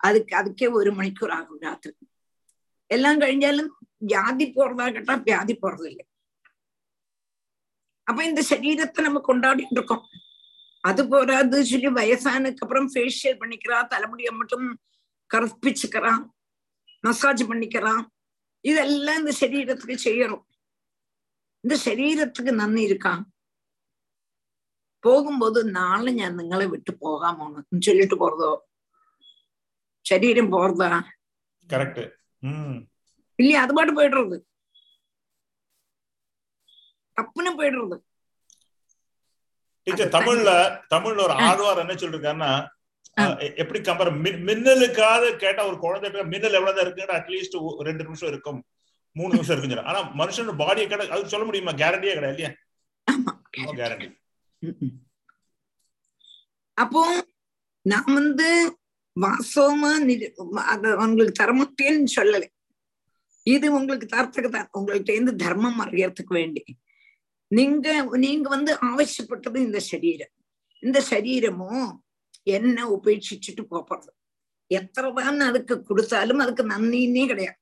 [0.00, 1.94] அதுக்கு அதுக்கே ஒரு மணிக்கூர் ஆகும் ராத்திரி.
[2.90, 3.70] எல்லாம் கழிஞ்சாலும்
[4.02, 6.04] வியாதி போறதா கேட்டா வியாதி போறது இல்லை
[8.08, 10.04] அப்ப இந்த சரீரத்தை நம்ம கொண்டாடிட்டு இருக்கோம்.
[10.88, 14.66] அது போறாது சொல்லி வயசானதுக்கு அப்புறம் ஃபேஷியல் பண்ணிக்கிறா தலைமுடியை மட்டும்
[15.30, 16.22] கற்பிச்சுக்கிறான்
[17.04, 18.04] மசாஜ் பண்ணிக்கிறான்.
[18.64, 20.44] இதெல்லாம் இந்த சரீரத்துக்கு செய்யறோம்.
[21.64, 23.18] இந்த ശരീരത്തിക്ക് നന്ദി ഇരിക്കാം
[25.04, 28.50] പോകുമ്പോൾ നാളെ ഞാൻ നിങ്ങളെ വിട്ടു പോകാമോന്ന് ചൊല്ലിട്ട് പോറതോ
[30.06, 30.88] ശരീരം പോറതാ
[31.68, 32.04] കറക്റ്റ്
[33.38, 34.36] ഇല്ല അതുപാട് പോയിടുള്ളത്
[37.18, 37.96] பாட்டு போயிடுறது.
[40.16, 40.50] தமிழ்ல
[40.94, 42.50] தமிழ்ல ஒரு ஆழ்வார் என்ன சொல்லிருக்காருன்னா
[43.62, 44.10] எப்படி கம்பேர்
[44.48, 47.56] மின்னலுக்காக கேட்டா ஒரு குழந்தை மின்னல் எவ்வளவுதான் இருக்குன்னு அட்லீஸ்ட்
[47.88, 48.60] ரெண்டு நிமிஷம் இருக்கும்.
[49.16, 49.84] மூணு நிமிஷம் சொல்றாரு.
[49.90, 51.72] ஆனா மனுஷனோட பாடியை கேட்ட அது சொல்ல முடியுமா?
[51.82, 52.50] கேரண்டியே கிடையாது இல்லையா?
[53.08, 53.32] ஆமா
[53.80, 54.08] கேரண்டி.
[56.82, 57.02] அப்போ
[57.90, 58.48] நான் வந்து
[59.16, 59.90] வாசவமா
[61.06, 62.48] உங்களுக்கு தரமாட்டேன்னு சொல்லலை.
[63.46, 64.68] இது உங்களுக்கு தரத்துக்கு தான்.
[64.78, 66.62] உங்கள்ட்ட இருந்து தர்மம் அறியறதுக்கு வேண்டி.
[67.50, 70.32] நீங்க நீங்க வந்து ஆവശ്யப்பட்டது இந்த சரீரம்.
[70.82, 72.02] இந்த சரீரமும்
[72.42, 74.10] என்ன உபேட்சிச்சுட்டு போறது
[74.70, 77.58] எத்தனைதான் அதுக்கு கொடுத்தாலும் அதுக்கு நன்னின்னே கிடையாது.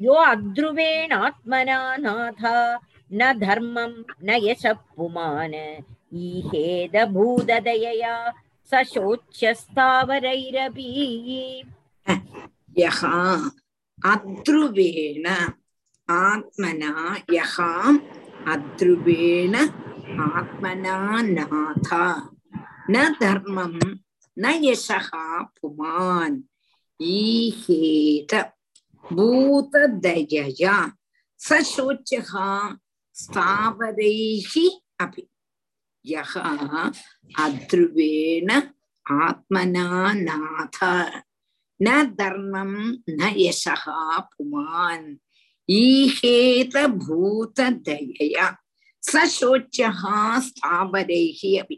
[0.04, 2.54] यो अध्रुवेणात्मना नाथा
[3.12, 3.92] न धर्मं
[4.26, 5.82] न यशः पुमान्
[6.24, 8.14] ईहेदभूददयया
[8.70, 10.88] स शोच्यस्तावरैरपि
[12.10, 12.20] ah.
[12.78, 13.00] यः
[14.12, 15.26] अध्रुवेण
[16.10, 16.92] आत्मना
[17.32, 17.56] यः
[18.52, 19.54] अध्रुवेण
[20.20, 20.96] आत्मना
[21.36, 21.90] नाथ
[22.90, 23.74] न धर्मं
[24.38, 25.10] न यशः
[25.58, 26.42] पुमान्।
[27.02, 28.32] ईहेत
[29.04, 30.76] பூததயா
[31.40, 32.48] சசோச்சகா
[33.16, 34.66] ஸ்தாவரைஹி
[35.00, 35.22] அபி
[36.04, 36.50] யகா
[37.36, 38.50] அத்ருவேண
[39.06, 39.86] ஆத்மனா
[40.20, 40.78] நாத
[41.80, 41.88] ந
[42.18, 42.78] தர்மம்
[43.12, 44.00] ந யசகா
[44.30, 45.08] புமான்
[45.68, 48.46] ஈஹேத பூததயா
[49.02, 51.76] சசோச்சகா ஸ்தாவரைஹி அபி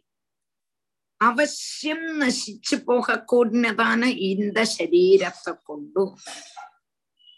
[1.20, 6.02] அவசியம் நசிச்சு போகக்கூடியதான இந்த சரீரத்தை கொண்டு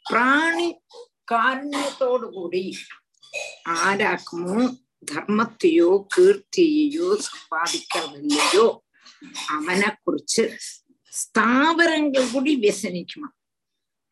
[0.09, 0.69] பிராணி
[1.25, 2.65] காரணத்தோடு கூடி
[3.79, 4.61] ஆராக்குமோ
[5.09, 8.67] தர்மத்தையோ கீர்த்தியையோ சம்பாதிக்கிறதில்லையோ
[9.49, 10.45] அவனை குறிச்சு
[11.13, 13.29] ஸ்தாவரங்கள் கூடி வியசனிக்குமா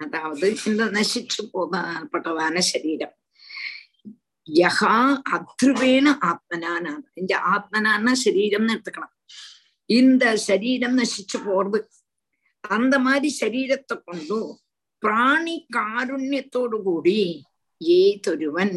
[0.00, 3.14] அதாவது இந்த நசிச்சு போதப்பட்டதான சரீரம்
[4.48, 4.96] யகா
[5.36, 6.84] அத்ருவேன ஆத்மனான
[7.14, 9.14] இந்த ஆத்மனான சரீரம்னு எடுத்துக்கலாம்
[9.90, 11.80] இந்த சரீரம் நசிச்சு போறது
[12.64, 14.38] அந்த மாதிரி சரீரத்தை கொண்டு
[15.05, 17.19] பிராணி കാരുണ്യത്തോടു കൂടി
[17.81, 18.71] ഏതൊരുവൻ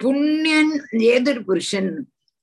[0.00, 0.68] പുണ്യൻ
[1.06, 1.86] ഏതൊരു പുരുഷൻ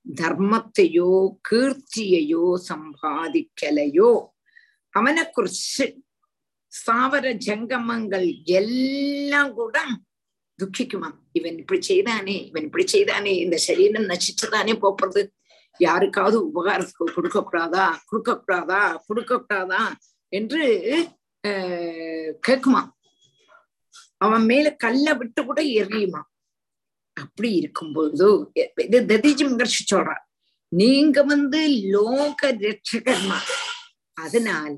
[0.06, 1.12] ധർമ്മത്തെയോ
[1.48, 4.10] കീർത്തിയെയോ സമ്പാദിക്കലയോ
[4.94, 5.86] அவனை குறிச்சு
[6.72, 9.76] ஸ்தாவர ஜங்கமங்கள் எல்லாம் கூட
[10.58, 15.22] துக்கிக்குமா இவன் இப்படி செய்தானே இவன் இப்படி செய்தானே இந்த சரீரம் நசிச்சுதானே போறது
[15.80, 19.82] யாருக்காவது உபகாரத்துக்கு கொடுக்க கூடாதா கொடுக்க கூடாதா கொடுக்க கூடாதா
[20.32, 20.62] என்று
[21.44, 22.82] ஆஹ் கேக்குமா
[24.25, 26.21] அவன் மேல கல்ல விட்டு கூட எரியுமா
[27.17, 28.27] அப்படி இருக்கும்போது
[28.85, 30.23] இது ததிஜி மகர்ஷி சொல்றார்
[30.71, 31.59] நீங்க வந்து
[31.95, 33.39] லோக ரட்சகர்மா.
[34.17, 34.73] அதனால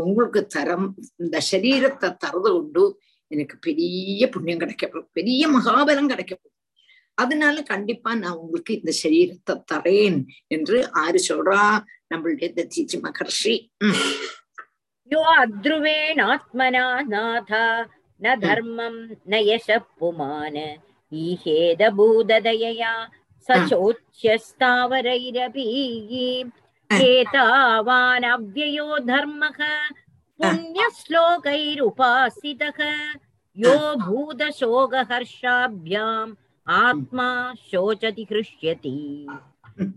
[0.00, 0.86] உங்களுக்கு தரம்
[1.22, 2.82] இந்த சரீரத்தை தரது கொண்டு
[3.30, 5.10] எனக்கு பெரிய புண்ணியம் கிடைக்கப்படும்.
[5.18, 6.56] பெரிய மகாபலம் கிடைக்கப்படும்.
[7.22, 10.18] அதனால கண்டிப்பா நான் உங்களுக்கு இந்த சரீரத்தை தரேன்
[10.56, 11.62] என்று ஆறு சொல்றா
[12.12, 13.54] நம்மளுடைய ததிஜி மகர்ஷி.
[15.10, 17.64] யோ அத்ருவேன் ஆத்மனா நாதா
[18.24, 20.78] न धर्मं न यशः पुमान्
[21.14, 23.08] ईहेदभूददयया
[23.48, 25.64] सचोच्यस्तावरैरपि
[26.92, 29.88] एतावानव्ययो धर्मः
[30.40, 33.14] पुण्यश्लोकैरुपासितः।
[33.58, 36.34] यो भूतशोकहर्षाभ्याम्
[36.68, 39.26] आत्मा शोचति हृष्यति।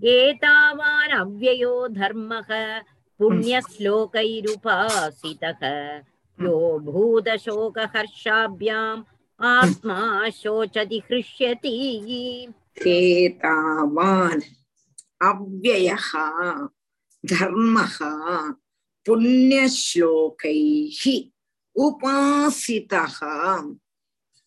[0.06, 2.82] एतावान् अव्ययो धर्मः
[3.20, 6.02] पुण्यश्लोकैरुपासितः।
[6.42, 9.04] यो भूतशोकहर्षाभ्याम्
[9.42, 12.48] आत्मा शोचति हृष्यति।
[12.88, 14.42] एतावान्
[15.22, 16.12] अव्ययः
[17.26, 17.98] धर्मः
[19.06, 21.32] पुण्यश्लोकैः
[21.76, 23.20] उपासितः।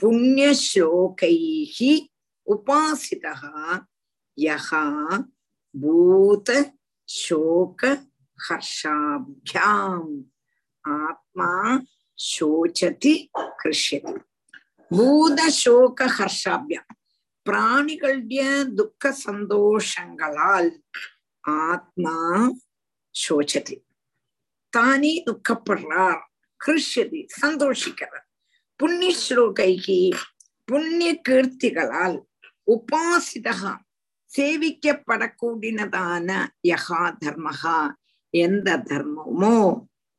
[0.00, 1.24] पुण्यश्लोक
[2.46, 3.20] उपासी
[4.36, 6.50] यूत
[8.38, 9.96] हर्षाभ्या
[10.84, 11.78] आत्मा
[12.18, 14.00] शोचति कृष्य
[14.90, 15.40] भूत
[16.02, 16.94] हर्षाभ्या
[17.44, 18.04] प्राणिक
[18.66, 19.98] दुख सोष
[21.48, 22.48] आत्मा
[23.14, 23.76] शोचति
[24.72, 26.20] தானே துக்கப்படுறார்
[26.62, 28.26] ஹிருஷ்யதி சந்தோஷிக்கிறார்
[28.80, 30.00] புண்ணிய ஸ்லோகைகி
[30.68, 32.18] புண்ணிய கீர்த்திகளால்
[32.68, 33.72] உபாசிதகா
[34.30, 36.28] சேவிக்கப்படக்கூடினதான
[36.66, 37.78] யகா தர்மகா
[38.34, 39.56] எந்த தர்மமோ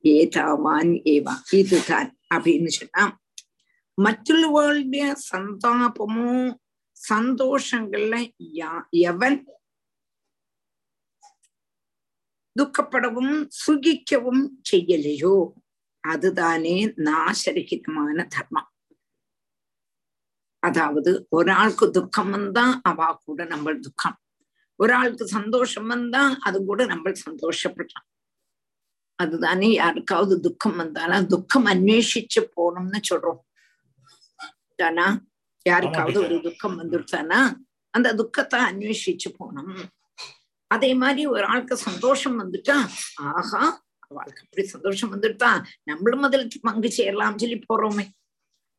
[0.03, 3.03] ஏதாவான் ஏவா இதுதான் அப்படின்னு சொன்னா
[3.97, 6.29] மற்றுள்ளவாளுடைய சந்தாபமோ
[6.97, 8.15] சந்தோஷங்கள்ல
[9.03, 9.37] எவன்
[12.55, 13.35] துக்கப்படவும்
[13.65, 15.35] சுகிக்கவும் செய்யலையோ?
[16.03, 18.69] அதுதானே நாசரகிதமான தர்மம்.
[20.59, 24.17] அதாவது ஒராளுக்கு துக்கம் வந்தா அவா கூட நம்ம துக்கம்.
[24.79, 28.07] ஒராளுக்கு சந்தோஷம் வந்தா அது கூட நம்ம சந்தோஷப்படலாம்
[29.19, 33.41] அதுதானே யாருக்காவது துக்கம் வந்தாலும் துக்கம் அன்வேஷிச்சு போகணும்னு சொல்றோம்.
[34.75, 35.07] தானா?
[35.65, 37.39] யாருக்காவது ஒரு துக்கம் வந்துருச்சானா
[37.93, 39.89] அந்த துக்கத்தை அன்வேஷிச்சு போகணும்.
[40.67, 42.75] அதே மாதிரி ஒரு ஆளுக்கு சந்தோஷம் வந்துட்டா
[43.15, 43.82] ஆஹா
[44.13, 48.05] அவளுக்கு அப்படி சந்தோஷம் வந்துட்டா நம்மளும் அதில் பங்கு சேரலாம் சொல்லி போறோமே.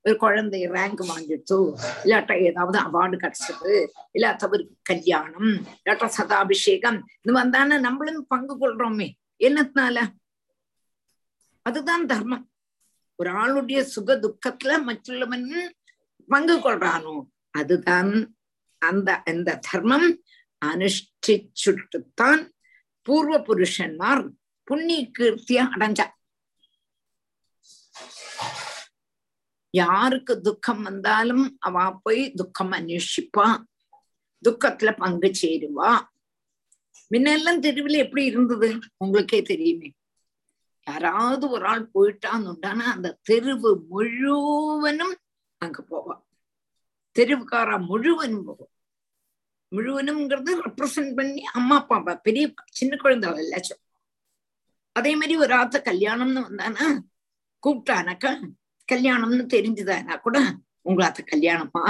[0.02, 1.56] ஒரு குழந்தை ரேங்க் வாங்கிடுத்து
[2.04, 3.86] இல்லாட்டா ஏதாவது அவார்டு கிடைச்சது
[4.18, 5.50] இல்லாதவருக்கு கல்யாணம்
[5.84, 9.08] இல்லாட்டா சதாபிஷேகம் இந்த மாதிரி தானே நம்மளும் பங்கு கொள்றோமே.
[9.38, 9.98] என்னத்தினால?
[11.62, 12.50] அதுதான் தர்மம்.
[13.16, 15.48] ஒரு ஆளுடைய சுக துக்கத்துல மற்றுள்ளவன்
[16.28, 17.14] பங்கு கொள்றானோ
[17.50, 18.36] அதுதான்
[18.78, 20.22] அந்த அந்த தர்மம்.
[20.64, 22.42] அனுஷ்டிச்சுட்டுத்தான்
[23.02, 24.28] பூர்வ புருஷன்மார்
[24.64, 26.06] புண்ணிய கீர்த்திய அடைஞ்சா.
[29.70, 33.64] யாருக்கு துக்கம் வந்தாலும் அவ போய் துக்கம் அன்வேஷிப்பா
[34.48, 36.00] துக்கத்துல பங்கு சேருவா.
[37.10, 38.78] முன்னெல்லாம் தெருவில் எப்படி இருந்தது?
[38.96, 39.92] உங்களுக்கே தெரியுமே.
[40.82, 45.14] யாராவது ஒரு ஆள் போயிட்டான்னு அந்த தெருவு முழுவனும்
[45.56, 46.22] அங்க போவா.
[47.18, 48.72] தெருவுக்காரா முழுவனும் போவோம்
[49.72, 53.83] முழுவனும்ங்கிறது ரெப்ரசன்ட் பண்ணி அம்மா அப்பா பெரிய சின்ன குழந்தைகள் எல்லாம்
[54.96, 56.86] அதே மாதிரி ஒரு ஆத்த கல்யாணம்னு வந்தானா
[57.62, 58.30] கூப்பிட்டானாக்கா
[58.88, 60.38] கல்யாணம்னு தெரிஞ்சுதானா கூட
[60.84, 61.82] உங்களாத்த கல்யாணமா?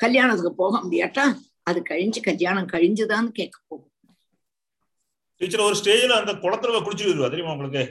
[0.00, 1.24] கல்யாணத்துக்கு போக முடியாட்டா?
[1.62, 3.90] அது கழிஞ்சு கல்யாணம் கழிஞ்சுதான்னு கேட்க போகும்.
[5.40, 7.84] டீச்சர் ஒரு ஸ்டேஜ்ல அந்த குளத்துல போய் குளிச்சுட்டு வருவா தெரியுமா உங்களுக்கு?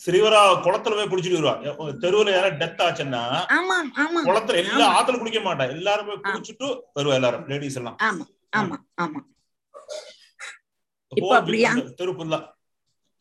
[0.00, 1.54] ஸ்ரீவரா குளத்துல போய் குளிச்சுட்டு வருவா.
[2.02, 3.22] தெருவுல யாராவது டெத் ஆச்சுன்னா
[4.28, 4.86] குளத்துல எல்லா.
[4.98, 5.66] ஆத்துல குளிக்க மாட்டா.
[5.76, 6.68] எல்லாரும் போய் குளிச்சுட்டு
[6.98, 7.96] வருவா எல்லாரும் லேடிஸ் எல்லாம்.
[8.00, 9.20] ஆமா ஆமா ஆமா.
[11.98, 12.38] தெரு ஃபுல்லா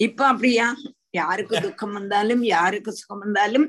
[0.05, 0.67] இப்ப அப்படியா?
[1.11, 3.67] யாருக்கு துக்கம் வந்தாலும் யாருக்கு சுகம் வந்தாலும்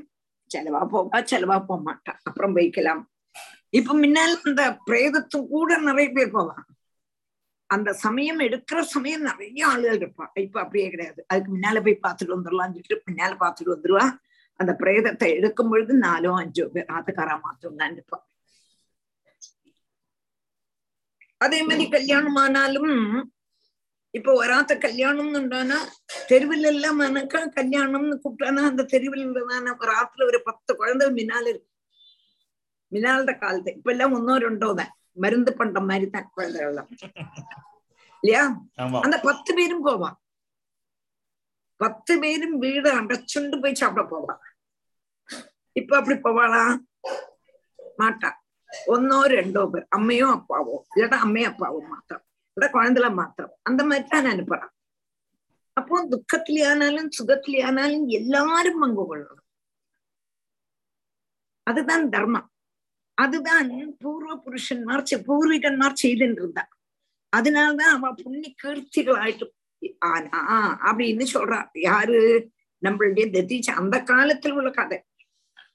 [0.51, 2.13] செலவா போவா செலவா போக மாட்டா.
[2.23, 3.01] அப்புறம் போய்க்கலாம்.
[3.69, 6.63] இப்ப முன்னால் அந்த பிரேதத்து கூட நிறைய பேர் போவாங்க
[7.69, 10.25] அந்த சமயம் எடுக்கிற சமயம் நிறைய ஆளுகள் இருப்பா.
[10.45, 11.19] இப்ப அப்படியே கிடையாது.
[11.27, 14.05] அதுக்கு முன்னால போய் பார்த்துட்டு வந்துடலாம்னு சொல்லிட்டு பின்னால பார்த்துட்டு வந்துருவா.
[14.59, 18.19] அந்த பிரேதத்தை எடுக்கும் பொழுது நாலோ அஞ்சோ பேர் ஆத்துக்காரா மாத்திரம் தான் இருப்பா.
[21.37, 22.91] அதே மாதிரி கல்யாணம் ஆனாலும்
[24.13, 25.77] இப்ப வராத்த கல்யாணம்னு உண்டானா
[26.29, 31.69] தெருவில் எல்லாம் எனக்கு கல்யாணம்னு கூப்பிட்டானா அந்த தெருவில் உள்ளதான ஒரு ஆத்துல ஒரு பத்து குழந்தை மின்னால இருக்கு.
[32.91, 33.71] மின்னாலத காலத்து.
[33.77, 34.91] இப்ப எல்லாம் ஒன்னோ ரெண்டோ தான்.
[35.23, 36.89] மருந்து பண்ற மாதிரி தான் குழந்தைகள் எல்லாம்
[38.23, 38.43] இல்லையா
[39.05, 40.17] அந்த பத்து பேரும் போவான்
[41.79, 44.35] பத்து பேரும் வீடு அடைச்சுண்டு போய் சாப்பிட போவா.
[45.75, 46.61] இப்ப அப்படி போவாளா?
[47.99, 48.29] மாட்டா.
[48.93, 49.87] ஒன்னோ ரெண்டோ பேர்.
[49.97, 52.23] அம்மையோ அப்பாவோ இல்லாட்டா அம்மையும் அப்பாவோ மாத்திரம்
[52.57, 53.53] இல்ல குழந்தைல மாத்திரம்.
[53.63, 54.71] அந்த மாதிரி தான் அனுப்புறான்
[55.77, 59.39] அப்போ துக்கத்திலேயானாலும் சுகத்திலேயானாலும் எல்லாரும் பங்கு கொள்ளணும்.
[61.67, 62.47] அதுதான் தர்மம்
[63.17, 66.63] அதுதான் பூர்வ புருஷன்மார் பூர்வீகன்மார் செய்துட்டு இருந்தா
[67.33, 68.09] அதனால்தான் அவ
[68.61, 69.45] கீர்த்திகள் ஆயிட்டு
[70.09, 70.39] ஆனா
[70.89, 72.19] அப்படின்னு சொல்றா யாரு?
[72.81, 74.99] நம்மளுடைய ததீச்ச அந்த காலத்துல உள்ள கதை.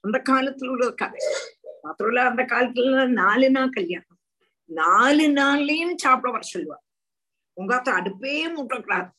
[0.01, 1.21] அந்த காலத்துல உள்ள கதை.
[1.83, 4.08] மாத்திரம் அந்த காலத்துல நாலு நாள் கல்யாணம்.
[4.69, 6.77] நாலு நாள்லயும் சாப்பிட வர சொல்லுவா.
[7.61, 9.09] உங்காத்த அடுப்பே மூட்டக்கூடாது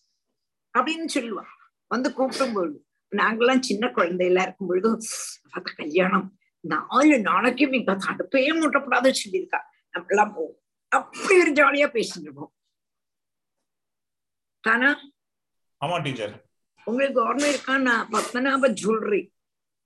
[0.78, 1.44] அப்படின்னு சொல்லுவா.
[1.86, 2.86] வந்து கூப்பிடும் பொழுது
[3.16, 4.98] நாங்கெல்லாம் சின்ன குழந்தையில இருக்கும் பொழுது
[5.50, 9.60] அத கல்யாணம் நாலு நாளைக்கு நீங்க அடுப்பே மூட்டக்கூடாது சொல்லியிருக்கா.
[9.90, 12.52] நம்ம எல்லாம் போவோம் அப்படி ஒரு ஜாலியா பேசிட்டு இருப்போம்.
[14.60, 15.00] தானா?
[15.84, 16.44] ஆமா டீச்சர்.
[16.84, 17.78] உங்களுக்கு ஓர்மை இருக்கா?
[17.78, 19.22] நான் பத்மநாப ஜுவல்லரி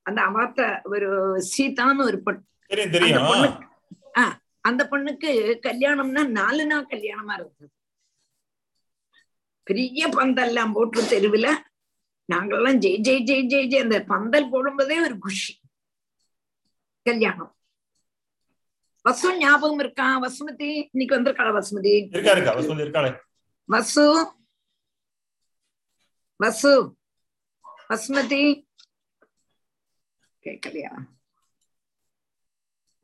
[0.03, 1.09] அந்த அவாத்த ஒரு
[1.59, 2.43] சீதான்னு ஒரு பொண்ணு.
[2.67, 3.63] தெரியும்
[4.65, 5.31] அந்த பொண்ணுக்கு
[5.67, 7.67] கல்யாணம்னா நாலு நாள் கல்யாணமா இருந்தது.
[9.67, 11.49] பெரிய பந்தெல்லாம் போட்டு தெருவுல
[12.29, 15.53] நாங்கெல்லாம் ஜெய் ஜெய் ஜெய் ஜெய் ஜெய் அந்த பந்தல் போடும்போதே ஒரு குஷி.
[17.07, 17.53] கல்யாணம்.
[19.05, 20.21] வசு ஞாபகம் இருக்கா?
[20.23, 21.95] வசுமதி இன்னைக்கு வந்திருக்காளா வசுமதி?
[23.69, 24.05] வசு
[26.41, 26.73] வசு
[27.89, 28.43] வசுமதி.
[30.45, 30.93] கேட்கலையா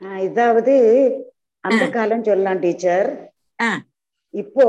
[0.01, 0.75] ஆஹ் இதாவது
[1.65, 3.09] அந்த காலம் சொல்லலாம் டீச்சர்.
[4.35, 4.67] இப்போ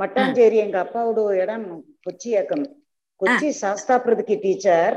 [0.00, 1.66] மட்டாஞ்சேரி எங்க அப்பாவோட இடம்
[2.06, 2.64] கொச்சியாக்கம்.
[3.20, 4.94] கொச்சி சாஸ்தாபிரதிக்கு டீச்சர்.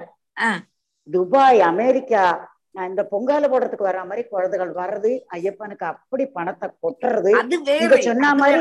[1.07, 2.23] Dubai America.
[2.87, 7.31] இந்த பொங்கால போடுறதுக்கு வர மாதிரி குழந்தைகள் வர்றது ஐயப்பனுக்கு அப்படி பணத்தை கொட்டுறது.
[8.07, 8.59] சொன்ன மாதிரி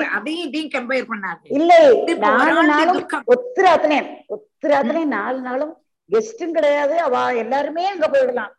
[1.58, 1.80] இல்லை
[2.26, 3.26] நாலு நாளும் துக்கம்.
[3.34, 5.74] ஒத்துராத்தினேன் ஒத்துராத்தினேன் நாலு நாளும்
[6.10, 6.94] கெஸ்டும் கிடையாது.
[7.06, 8.52] அவ எல்லாருமே அங்க போயிடலாம்.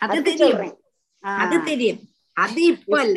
[0.00, 0.76] அது தெரியும்.
[1.44, 2.00] அது தெரியும்.
[2.38, 3.16] அது இப்ப இல்ல.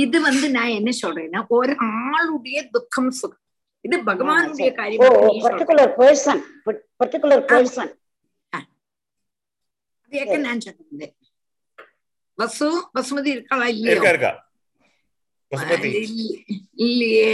[0.00, 1.72] இது வந்து நான் என்ன சொல்றேன்னா ஒரு
[2.08, 3.38] ஆளுடைய துக்கம் சுகம்
[3.84, 5.46] இது பகவானுடைய காரியமா நீ சொல்ற.
[5.46, 6.42] பர்டிகுலர் பர்சன்
[7.00, 7.92] பர்டிகுலர் பர்சன்
[8.52, 8.68] அது
[10.12, 11.14] ஏக்க நான் சொன்னேன்
[12.38, 13.94] வசு வசுமதி இருக்காளா இல்லையோ?
[16.84, 17.32] இல்லையே.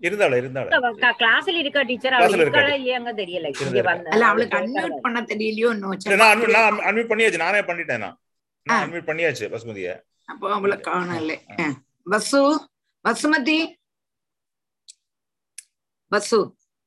[0.00, 0.70] இருந்தாளா இருந்தாளா
[1.18, 2.62] கிளாஸ்ல இருக்கா டீச்சர் Class ல அவள் இருக்கா.
[2.76, 3.48] இல்லையாங்க தெரியல.
[3.62, 3.82] இங்க.
[3.82, 7.44] வந்த அல்ல அவளுக்கு அன்மியூட் பண்ண தெரியலையோ இல்ல, நான் நான் அன்மியூட் பண்ணியாச்சு.
[7.44, 8.16] நானே பண்ணிட்டேன் நான்.
[8.66, 8.82] நான்.
[8.84, 9.90] அன்மியூட் பண்ணியாச்சு வசுமதிய
[10.28, 11.34] அப்போ அவளை காணல.
[12.06, 12.40] வசு
[13.04, 13.58] வசுமதி.
[16.12, 16.38] வசு.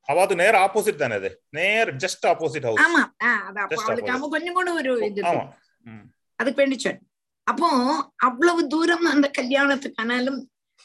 [0.07, 1.29] அவாது நேர ஆப்போசிட் தானே அது?
[1.49, 3.01] நேர் ஜஸ்ட் ஆப்போசிட் ஹவுஸ் ஆமா.
[3.47, 4.15] அது அப்போ அவளுக்கு opposite.
[4.15, 5.43] அவன் கொஞ்சம் கூட ஒரு இது ஆமா.
[6.39, 6.77] அதுக்கு வேண்டி
[7.47, 7.69] அப்போ
[8.23, 10.39] அவ்வளவு தூரம் அந்த கல்யாணத்துக்கானாலும்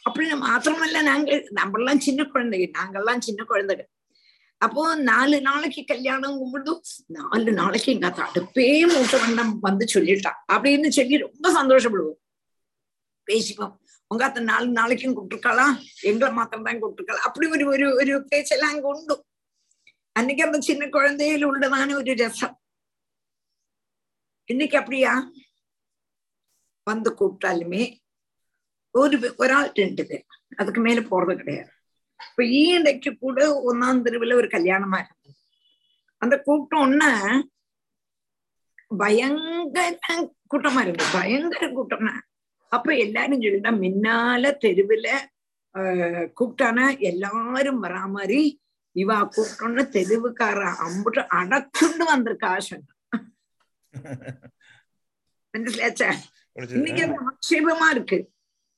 [0.09, 1.40] அப்படின்னு மாத்திரமல்ல நாங்கள்.
[1.54, 3.88] நம்மளாம் சின்ன குழந்தைகள் நாங்கள்லாம் சின்ன குழந்தைகள்
[4.61, 11.16] அப்போ நாலு நாளைக்கு கல்யாணம் கும்பிடுது நாலு நாளைக்கு எங்க அடுப்பே மூட்டை வண்ணம் வந்து சொல்லிட்டான் அப்படின்னு சொல்லி
[11.16, 12.18] ரொம்ப சந்தோஷப்படுவோம்.
[13.26, 13.74] பேசிப்போம்.
[14.06, 18.88] உங்க அத்த நாலு நாளைக்கும் கூப்பிட்டுருக்கலாம் எங்களை மாத்திரம் தான் கூப்பிட்டுருக்கலாம் அப்படி ஒரு ஒரு ஒரு பேச்செல்லாம் அங்க
[18.88, 19.26] உண்டு.
[20.12, 22.61] அன்னைக்கு அந்த சின்ன குழந்தையில உள்ளதான ஒரு ரசம்.
[24.44, 25.30] இன்னைக்கு அப்படியா?
[26.84, 27.82] வந்து கூப்பிட்டாலுமே
[28.99, 30.24] ஒரு ஒராள் ரெண்டு பேர்
[30.57, 31.70] அதுக்கு மேல போறது கிடையாது
[32.20, 35.34] இப்ப ஈண்டைக்கு கூட ஒன்னாம் தெருவுல ஒரு கல்யாணமா இருந்தது
[36.22, 37.11] அந்த கூட்டம் ஒன்னு
[38.99, 40.14] பயங்கர
[40.53, 42.14] கூட்டமா இருந்தது பயங்கர கூட்டம்னா
[42.72, 45.09] அப்ப எல்லாரும் சொல்லிட்டா முன்னால தெருவுல
[46.36, 48.40] கூப்பிட்டானா எல்லாரும் வரா மாதிரி
[48.96, 52.94] இவா கூப்பிட்டோன்னு தெருவுக்கார அம்புட்டு அடச்சுண்டு வந்திருக்கா சொன்னா
[56.74, 58.18] இன்னைக்கு அது ஆட்சேபமா இருக்கு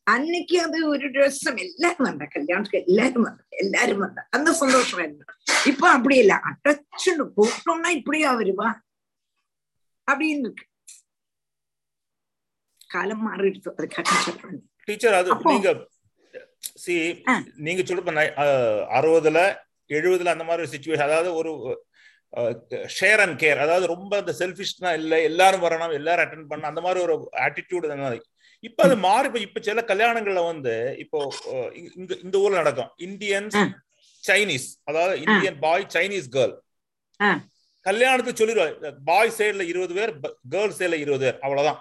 [0.06, 1.56] அன்னைக்கு அது ஒரு രസം
[2.00, 5.34] வந்த கல்யாணத்துக்கு எல்லாரும் வந்த எல்லாரும் வந்த அந்த சந்தோஷம் இருந்தது
[5.66, 8.68] இப்ப அப்படி இல்ல அடைச்சுண்டு கூப்பிட்டோம்னா இப்படியா வருவா
[10.08, 10.66] அப்படின்னு இருக்கு
[12.90, 15.70] காலம் மாறிடுச்சு அதுக்காக சொல்றேன் டீச்சர் அது நீங்க
[16.78, 16.94] சி.
[17.58, 17.82] நீங்க
[18.42, 19.38] அஹ், அறுபதுல
[19.90, 21.50] எழுபதுல அந்த மாதிரி ஒரு சுச்சுவேஷன் அதாவது ஒரு
[22.94, 27.00] ஷேர் அண்ட் கேர் அதாவது ரொம்ப அந்த செல்ஃபிஷ்னா இல்ல எல்லாரும் வரணும் எல்லாரும் அட்டன் பண்ண அந்த மாதிரி
[27.06, 27.86] ஒரு ஆட்டிடியூட்
[28.60, 31.34] இப்ப அது மாறி இப்ப இப்ப சில கல்யாணங்கள்ல வந்து இப்போ
[31.74, 32.90] இங்க- இங்க இந்த ஊர்ல நடக்கும்.
[32.98, 33.56] இந்தியன்ஸ்.
[34.28, 36.54] சைனீஸ் அதாவது இந்தியன் பாய் சைனீஸ் கேர்ள்.
[37.80, 40.18] கல்யாணத்துக்கு சொல்லிடுவாங்க பாய் சைடுல இருபது பேர்
[40.50, 41.38] கேர்ள் சைடுல இருபது பேர்.
[41.40, 41.80] அவ்வளவுதான்.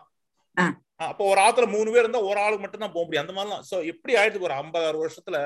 [0.96, 3.28] அப்போ ஒரு ஆத்துல மூணு பேர் இருந்தா ஒரு ஆளுக்கு மட்டும் தான் போக முடியும்.
[3.28, 3.74] அந்த மாதிரிலாம்.
[3.74, 5.38] சோ எப்படி ஆயிடுது ஒரு ஐம்பது ஆறு வருஷத்துல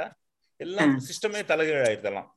[0.59, 2.29] எல்லாம் சிஸ்டமே தலைகீழ் ஆயிடுதெல்லாம்.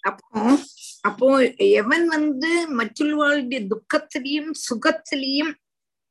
[0.00, 0.56] அப்போ
[1.00, 1.26] அப்போ
[1.56, 5.52] எவன் வந்து மറ്റുள்ளவர்களுடைய துக்கத்திலையும் சுகத்திலையும்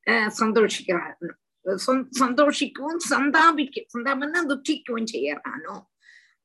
[0.07, 1.15] அஹ், சந்தோஷிக்கிறான்
[1.81, 5.77] சொந்- சந்தோஷிக்கவும் சந்தாபிக்க சந்தாபம்னா துக்கிக்கவும் செய்யறானோ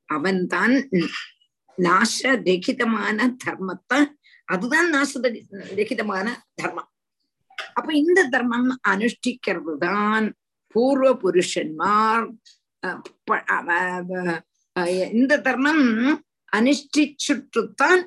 [0.08, 0.74] அவன் தான்
[1.78, 3.98] நாச ரகிதமான தர்மத்தை
[4.48, 5.12] அதுதான் நாச
[5.76, 6.90] ரகிதமான தர்மம்
[7.76, 10.26] அப்ப இந்த தர்மம் அனுஷ்டிக்கிறது தான்
[10.74, 12.26] பூர்வ புருஷன்மார்
[12.82, 14.36] அஹ், ப- அவ-
[14.76, 15.84] அஹ், இந்த தர்மம்
[16.52, 17.98] അനുഷ്ഠിച്ചിട്ടുത്താൻ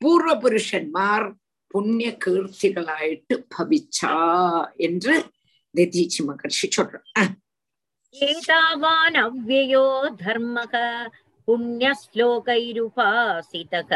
[0.00, 1.22] പൂർവപുരുഷന്മാർ
[1.75, 4.13] புண்ணிய கீர்த்திகளாயிட்டு பவிச்சா
[4.79, 5.13] என்று
[5.75, 7.31] ததீச்சி மகர்ஷி சொல்றார்.
[8.15, 9.85] ஏதாவான் அவ்வயோ
[10.19, 10.73] தர்மக
[11.47, 13.91] புண்ணிய ஸ்லோகைருபாசிதக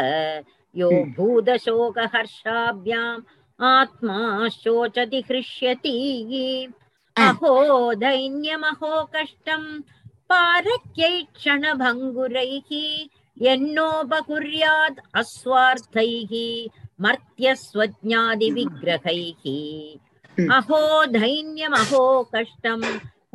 [0.74, 3.22] யோ பூதசோக ஹர்ஷாபியாம்
[3.60, 4.18] ஆத்மா
[4.58, 5.96] சோச்சதி ஹிருஷ்யதி
[7.16, 7.54] அஹோ
[8.02, 9.70] தைன்யமஹோ கஷ்டம்
[10.30, 12.84] பாரக்யை க்ஷணபங்குரைஹி
[13.46, 16.48] என்னோபகுர்யாத் அஸ்வார்த்தைஹி
[17.04, 19.44] मर्त्यस्वज्ञादिविग्रहैः
[20.56, 20.80] अहो
[21.16, 22.02] धैन्यमहो
[22.34, 22.84] कष्टम्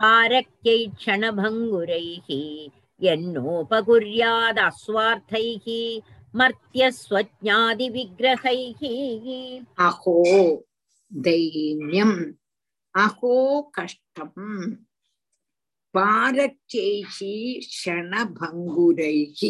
[0.02, 2.28] पारक्यै क्षणभङ्गुरैः
[3.06, 5.66] यन्नोपकुर्यादस्वार्थैः
[6.40, 8.82] मर्त्यस्वज्ञादिविग्रहैः
[9.88, 10.18] अहो
[11.28, 12.18] दैन्यम्
[12.96, 13.36] अहो
[13.80, 14.52] कष्टम्
[15.96, 17.18] पारक्यैः
[17.72, 19.42] क्षणभङ्गुरैः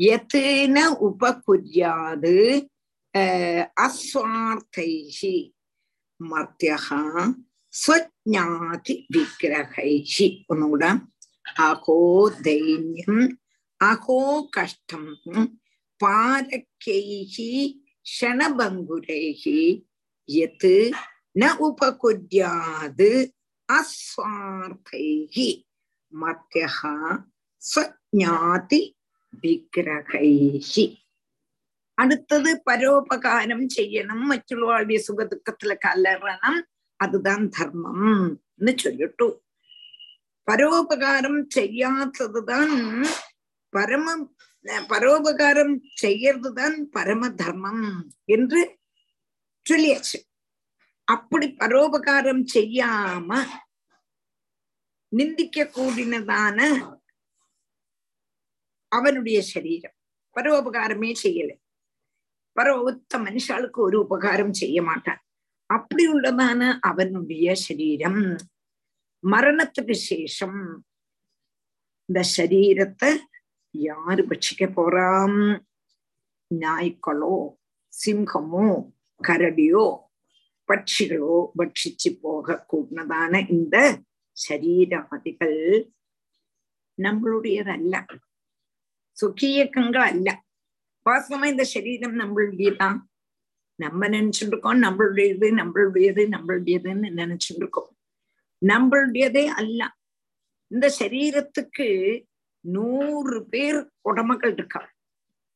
[0.00, 0.36] यत्
[0.76, 2.30] न उपकुर्याद्
[3.86, 5.34] அஸ்வார்த்தைஹி
[6.20, 7.00] மர்த்தியகா
[7.74, 10.82] ஸ்வஜாதி விக்கிரகைஹி உன்னோட
[11.64, 11.98] அகோ
[12.44, 13.24] தைன்யம்
[13.80, 14.18] அகோ
[14.50, 15.10] கஷ்டம்
[16.00, 17.50] பாரக்கைஹி
[18.06, 19.60] ஷணபங்குரைஹி.
[20.28, 20.74] எத்து
[21.36, 23.10] ந உபகுர்யாது
[23.68, 25.48] அஸ்வார்த்தைஹி
[26.12, 26.94] மர்த்தியகா
[27.62, 28.80] ஸ்வஜாதி
[29.42, 30.84] விக்கிரகைஹி
[31.98, 36.60] அடுத்தது பரோபகாரம் செய்யணும் மற்றுள்ளவாளுடைய சுக துக்கத்துல கலறணும்
[37.00, 39.26] அதுதான் தர்மம்னு சொல்லிட்டு
[40.48, 42.74] பரோபகாரம் செய்யாததுதான்
[43.72, 44.16] பரம
[44.88, 47.86] பரோபகாரம் செய்யறதுதான் பரம தர்மம்
[48.26, 48.60] என்று
[49.66, 50.18] சொல்லியாச்சு
[51.08, 53.38] அப்படி பரோபகாரம் செய்யாம
[55.12, 56.58] நிந்திக்க கூடினதான
[58.92, 59.96] அவனுடைய சரீரம்
[60.36, 61.56] பரோபகாரமே செய்யலை
[62.60, 65.22] பரவத்த மனுஷாளுக்கு ஒரு உபகாரம் செய்ய மாட்டான்
[65.66, 68.36] அப்படி உள்ளதான அவனுடைய சரீரம்.
[69.22, 70.76] மரணத்துக்கு சேஷம்.
[72.04, 73.18] இந்த சரீரத்தை
[73.70, 75.64] யாரு பட்சிக்க போறாம்?
[76.54, 77.56] நாய்க்களோ
[78.06, 78.90] சிங்கமோ
[79.22, 79.96] கரடியோ
[80.68, 83.98] பட்சிகளோ பட்சிச்சு போக கூடதான இந்த
[84.48, 85.90] சரீராதிகள்
[87.02, 88.18] நம்மளுடையதல்ல.
[89.20, 90.43] சுகியக்கங்கள் அல்ல.
[91.06, 92.98] வாசமா இந்த சரீரம் நம்மளுடையதான்
[93.78, 97.90] நம்ம நினைச்சுட்டு இருக்கோம் நம்மளுடையது நம்மளுடையது நம்மளுடையதுன்னு நினைச்சுட்டு இருக்கோம்
[98.62, 99.80] நம்மளுடையதே அல்ல.
[100.70, 101.86] இந்த சரீரத்துக்கு
[102.64, 104.82] நூறு பேர் உடமகள் இருக்கா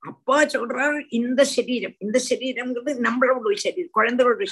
[0.02, 4.44] அப்பா சொல்றாரு இந்த சரீரம் இந்த சரீரம்ங்கிறது நம்மளோட சரீரம் குழந்தைகளோட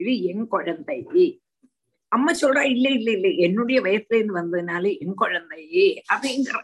[0.00, 0.98] இது என் குழந்தை.
[2.12, 5.62] அம்மா சொல்றா இல்ல இல்ல இல்ல என்னுடைய வயசுல இருந்து வந்ததுனால என் குழந்தை
[6.12, 6.56] அப்படிங்கிற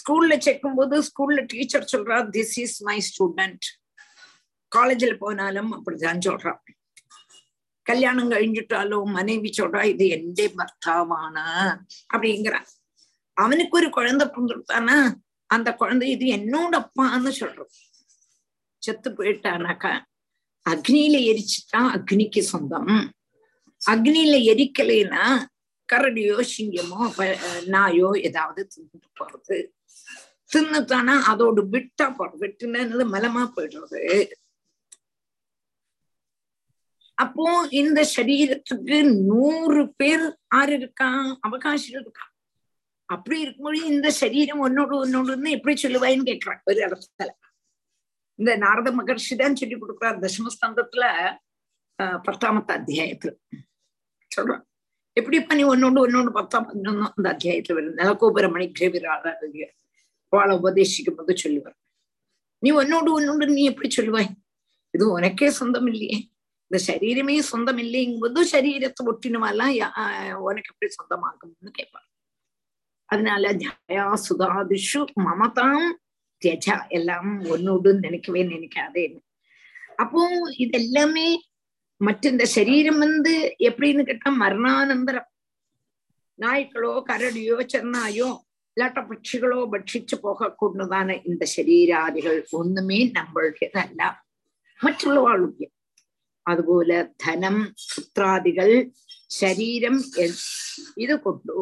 [0.00, 3.66] ஸ்கூல்ல சேர்க்கும் போது ஸ்கூல்ல டீச்சர் சொல்றா திஸ் இஸ் மை ஸ்டூடெண்ட்
[4.72, 6.60] காலேஜ்ல போனாலும் அப்படிதான் சொல்றான்.
[7.86, 11.46] கல்யாணம் கழிஞ்சிட்டாலும் மனைவி சொல்றா இது எந்த பர்த்தாவானா?
[12.14, 12.68] அப்படிங்கிறான்.
[13.36, 14.96] அவனுக்கு ஒரு குழந்தை பிறந்துட்டானா
[15.50, 17.72] அந்த குழந்தை இது என்னோட அப்பான்னு சொல்றோம்
[18.82, 19.92] செத்து போயிட்டானாக்கா
[20.66, 22.92] அக்னியில எரிச்சுட்டா அக்னிக்கு சொந்தம்.
[23.82, 25.24] அக்னியில எரிக்கலைன்னா
[25.88, 27.00] கரடியோ சிங்கமோ
[27.74, 29.58] நாயோ ஏதாவது தின்னுட்டு போறது.
[30.54, 34.30] தின்னுட்டானா அதோடு விட்டா போறது விட்டுனது மலமா போயிடுறது.
[37.14, 41.38] அப்போ இந்த சரீரத்துக்கு நூறு பேர் ஆறு இருக்கா?
[41.40, 42.30] அவகாசம் இருக்கா?
[43.04, 47.28] அப்படி இருக்கும்போது இந்த சரீரம் ஒன்னோடு ஒன்னோடுன்னு எப்படி சொல்லுவாயின்னு கேட்கிறான் ஒரு இடத்துல.
[48.34, 51.04] இந்த நாரத மகர்ஷி தான் சொல்லி கொடுக்குறார் தசமஸ்தந்தத்துல
[52.02, 53.36] ஆஹ் பத்தாமத்த அத்தியாயத்துல.
[54.36, 54.62] சொல்றான்.
[55.12, 58.72] எப்படி நீ ஒன்னோடு ஒன்னோடு பத்தாம் பதினொன்னு அந்த அத்தியாயத்துல வருது நிலக்கோபுர மணி
[60.32, 61.76] அவளை உபதேசிக்கும் போது சொல்லுவார்
[62.62, 64.30] நீ ஒன்னோடு ஒன்னோடு நீ எப்படி சொல்லுவாய்
[64.94, 66.18] இது உனக்கே சொந்தம் இல்லையே
[66.70, 69.72] இந்த சரீரமே சொந்தம் இல்லைங்கும்போது சரீரத்தை ஒட்டினவெல்லாம்
[70.42, 72.06] உனக்கு எப்படி சொந்தமாகும்னு கேட்பார்
[73.08, 75.86] அதனால ஜயா சுதாதிஷு மமதாம்
[76.42, 79.20] தியஜா எல்லாம் ஒன்னோடு நினைக்கவே நினைக்காதேன்னு
[80.00, 80.20] அப்போ
[80.64, 81.28] இதெல்லாமே
[82.00, 83.32] மற்ற இந்த சரீரம் வந்து
[83.68, 85.28] எப்படின்னு கேட்டா மரணானந்தரம்
[86.38, 88.30] நாய்க்களோ கரடியோ சென்னாயோ
[88.76, 94.02] ഇല്ലാട്ട പക്ഷികളോ ഭക്ഷിച്ചു പോകക്കൊണ്ടതാണ് ഇന്ന ശരീരാദികൾ ഒന്നുമേ നമ്മളുടേതല്ല
[94.80, 95.66] മറ്റുള്ളവാളുടെ
[96.46, 97.56] അതുപോലെ ധനം
[97.86, 98.68] പുത്രാദികൾ
[99.30, 99.96] ശരീരം
[100.96, 101.56] ഇത് കൊണ്ടു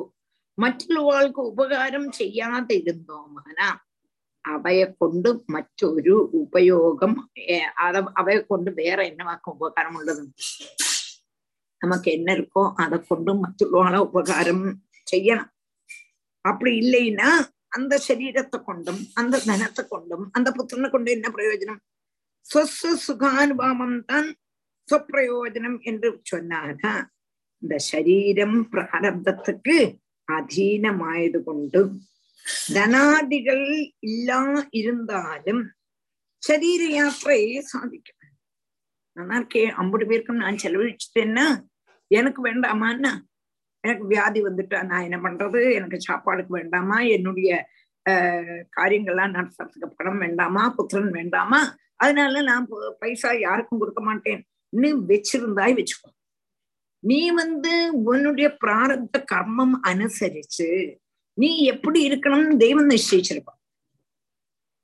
[0.59, 3.61] മറ്റുള്ളവാൾക്ക് ഉപകാരം ചെയ്യാതിരുന്നോമാന
[4.45, 7.13] അവയെ കൊണ്ട് മറ്റൊരു ഉപയോഗം
[8.19, 10.23] അവയെ കൊണ്ട് വേറെ എന്നവാക്ക് ഉപകാരമുള്ളത്
[11.81, 14.61] നമുക്ക് എന്നെ இருக்கോ அதை கொண்டு மറ്റുள்ளவாളെ ഉപകാരം
[15.07, 15.47] ചെയ്യണം
[16.51, 17.31] அப்படி இல்லைன்னா
[17.77, 21.81] அந்த சரீரத்தை கொண்டும் அந்த தனத்தை கொண்டும் அந்த புத்திரனை கொண்டு என்ன பிரயோஜனம்?
[22.47, 24.29] ஸ்வஸ்வ சுகானுபாவம் தான்
[24.89, 26.83] சொப்பிரயோஜனம் என்று சொன்னாக
[27.63, 29.77] இந்த சரீரம் பிராரப்தத்துக்கு
[30.29, 31.81] அதீனமாயது கொண்டு
[32.75, 33.67] தனாதிகள்
[34.09, 34.41] இல்லா
[34.81, 35.63] இருந்தாலும்
[36.43, 38.15] சரீர யாத்திரையை சாதிக்கும்.
[39.17, 41.47] நல்லா இருக்கே ஐம்பது பேருக்கும் நான் செலவழிச்சுட்டேன்னா
[42.11, 43.13] எனக்கு வேண்டாமான்னா
[43.81, 45.73] எனக்கு வியாதி வந்துட்டா நான் என்ன பண்றது?
[45.73, 47.01] எனக்கு சாப்பாடுக்கு வேண்டாமா?
[47.01, 47.69] என்னுடைய
[48.11, 50.69] ஆஹ் காரியங்கள்லாம் நடத்துறதுக்கு பணம் வேண்டாமா?
[50.69, 51.77] புத்திரன் வேண்டாமா?
[51.97, 52.69] அதனால நான்
[52.99, 54.47] பைசா யாருக்கும் கொடுக்க மாட்டேன்.
[54.69, 56.11] நீ வச்சிருந்தாய் வச்சுக்கோ.
[56.99, 60.97] நீ வந்து உன்னுடைய பிராரத்த கர்மம் அனுசரிச்சு
[61.35, 63.57] நீ எப்படி இருக்கணும்னு தெய்வம் நிச்சயிச்சிருப்பான்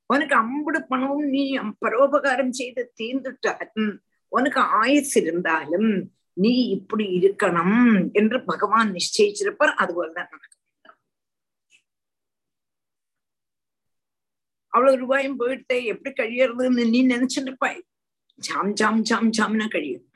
[0.07, 8.93] உனக்கு அம்புடு பணமும் நீ பரோபகாரம் செய்து தீர்ந்துட்டாலும் உனக்கு ஆயுஸ் இருந்தாலும் நீ இப்படி இருக்கணும் என்று பகவான்
[8.93, 9.75] நிச்சயிச்சிருப்பார்.
[9.77, 10.53] அதுபோலதான் நடக்கும்.
[14.69, 17.87] அவ்வளவு ரூபாயும் போயிட்டு எப்படி கழியறதுன்னு நீ நினைச்சிட்டு இருப்பாய்.
[18.35, 20.13] ஜாம் ஜாம் ஜாம் ஜாம்னா கழியும்.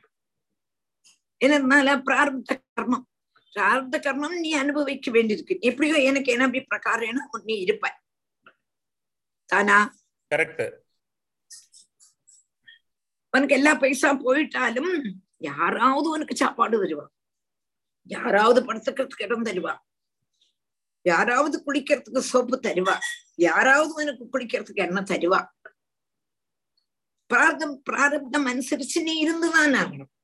[1.45, 3.07] என்னதுனால பிரார்த்த கர்மம்.
[3.53, 5.61] பிரார்த்த கர்மம் நீ அனுபவிக்க வேண்டியிருக்கு.
[5.61, 8.01] எப்படியோ எனக்கு என்ன அப்படி பிரகாரம் நீ இருப்பாய்.
[9.47, 9.95] தானா?
[10.35, 10.79] கரெக்ட்
[13.31, 17.07] உனக்கு எல்லா பைசா போயிட்டாலும் யாராவது உனக்கு சாப்பாடு தருவா.
[18.05, 19.79] யாராவது படுத்துக்கிறதுக்கு இடம் தருவா.
[21.03, 22.99] யாராவது குளிக்கிறதுக்கு சோப்பு தருவா.
[23.35, 25.47] யாராவது உனக்கு குளிக்கிறதுக்கு எண்ணெய் தருவா.
[27.27, 30.17] பிரார்த்தம் பிராரப்தம் அனுசரிச்சு நீ இருந்துதான் ஆகணும்.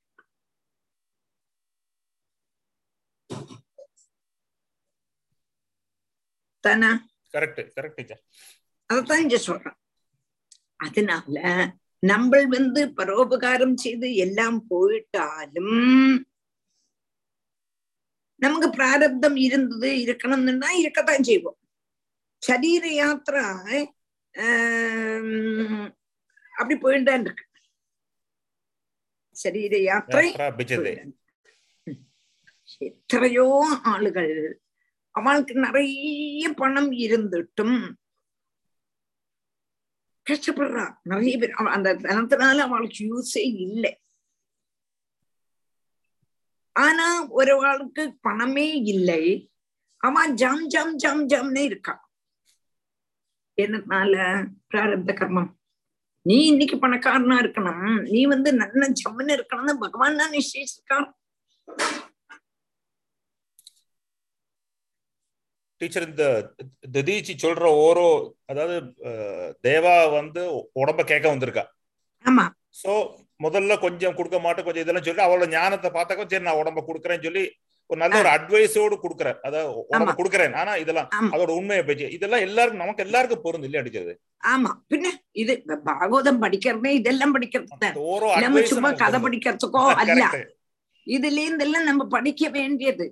[6.60, 7.06] தானா?
[7.32, 8.18] கரெக்ட் கரெக்ட்
[8.86, 9.76] அதைத்தான் இங்க சொல்றேன்.
[10.76, 15.76] அதனால நம்ம வந்து பரோபகாரம் செய்து எல்லாம் போயிட்டாலும்
[18.42, 21.58] நமக்கு பிராரப்தம் இருந்தது இருக்கணும்னா இருக்கத்தான் செய்வோம்
[22.42, 23.44] சரீர யாத்திரா
[24.34, 25.88] ஆஹ்
[26.54, 27.44] அப்படி போயிட்டான் இருக்கு
[29.36, 30.26] சரீர யாத்திரை
[32.80, 33.46] எத்தனையோ
[33.90, 34.32] ஆளுகள்
[35.14, 37.76] அவளுக்கு நிறைய பணம் இருந்துட்டும்
[40.30, 40.94] கஷ்டப்படுறா.
[41.02, 43.98] நிறைய பேர் அந்த தனத்தினால அவளுக்கு யூஸே இல்லை.
[46.72, 49.52] ஆனா ஒருவாளுக்கு பணமே இல்லை.
[49.96, 52.10] அவன் ஜாம் ஜாம் ஜாம் ஜாம்னே இருக்கா.
[53.62, 54.14] என்னனால
[54.70, 55.50] பிராரப்த கர்மம்.
[56.22, 58.10] நீ இன்னைக்கு பணக்காரனா இருக்கணும்.
[58.10, 61.12] நீ வந்து நல்ல ஜம்முன்னு இருக்கணும்னு பகவான் தான் நிச்சயிச்சிருக்கான்.
[65.84, 66.26] டீச்சர் இந்த
[66.94, 68.08] திடீச்சி சொல்ற ஓரோ
[68.52, 68.76] அதாவது
[69.68, 70.42] தேவா வந்து
[70.82, 71.64] உடம்ப கேட்க வந்திருக்கா.
[72.24, 72.46] ஆமா.
[72.82, 72.92] சோ
[73.40, 77.44] முதல்ல கொஞ்சம் கொடுக்க மாட்டேன் கொஞ்சம் இதெல்லாம் சொல்லி அவளோட ஞானத்தை பார்த்தாக்க சரி நான் உடம்ப கொடுக்குறேன்னு சொல்லி
[77.90, 79.38] ஒரு நல்ல ஒரு அட்வைஸோடு கொடுக்குறேன்.
[79.46, 80.54] அதாவது உடம்ப கொடுக்குறேன்.
[80.60, 82.06] ஆனா இதெல்லாம் அதோட உண்மையை பேச்சு.
[82.16, 84.12] இதெல்லாம் எல்லாருக்கும் நமக்கு எல்லாருக்கும் பொருந்து இல்லையா அடிச்சது
[84.52, 84.70] ஆமா.
[84.92, 85.10] பின்ன
[85.42, 85.54] இது
[85.88, 87.90] பாகவதம் படிக்கிறதே இதெல்லாம் படிக்கிறது
[88.44, 90.22] நம்ம சும்மா கதை படிக்கிறதுக்கோ அல்ல.
[91.06, 93.06] இதுல இருந்தெல்லாம் நம்ம படிக்க வேண்டியது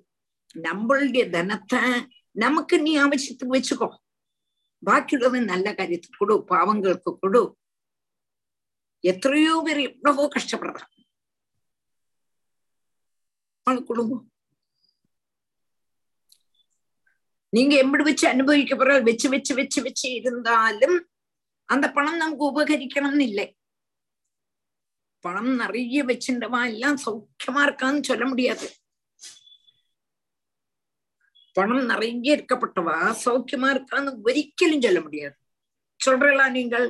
[0.66, 1.82] நம்மளுடைய தனத்தை
[2.32, 3.88] நமக்கு நீ ஆவசியத்துக்கு வச்சுக்கோ.
[4.86, 7.56] பாக்கியுள்ளது நல்ல காரியத்துக்கு கொடு பாவங்களுக்கு கொடு.
[9.00, 10.90] எத்தனையோ பேர் எவ்வளவோ கஷ்டப்படுறாங்க.
[13.86, 14.26] குடும்பம்
[17.48, 21.08] நீங்க எப்படி வச்சு அனுபவிக்க போற வச்சு வச்சு வச்சு வச்சு இருந்தாலும்
[21.64, 23.56] அந்த பணம் நமக்கு உபகரிக்கணும்னு இல்லை.
[25.20, 28.68] பணம் நிறைய வச்சுட்டவா எல்லாம் சௌக்கியமா இருக்கான்னு சொல்ல முடியாது.
[31.56, 32.96] பணம் நிறைய இருக்கப்பட்டவா?
[33.24, 35.36] சௌக்கியமா இருக்கான்னு ஒரிக்கலும் சொல்ல முடியாது.
[36.00, 36.86] சொல்றீங்களா நீங்கள்?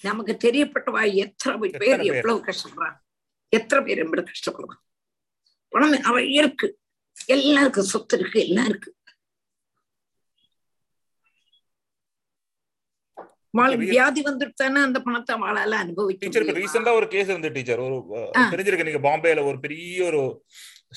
[0.00, 1.02] நமக்கு தெரியப்பட்டவா?
[1.24, 2.98] எத்தனை பேர் எவ்வளவு கஷ்டப்படுறாங்க?
[3.58, 4.82] எத்தனை பேர் எப்படி கஷ்டப்படுவாங்க
[5.72, 6.68] பணம் நிறைய இருக்கு.
[7.36, 8.90] எல்லாருக்கும் சொத்து இருக்கு எல்லாம் இருக்கு.
[13.90, 15.34] வியாதி வந்துட்டானே அந்த பணத்தை
[15.82, 17.82] அனுபவிக்க ரீசெண்டா ஒரு கேஸ் இருந்து டீச்சர்.
[17.84, 17.96] ஒரு
[18.52, 20.22] தெரிஞ்சிருக்கு நீங்க பாம்பேல ஒரு பெரிய ஒரு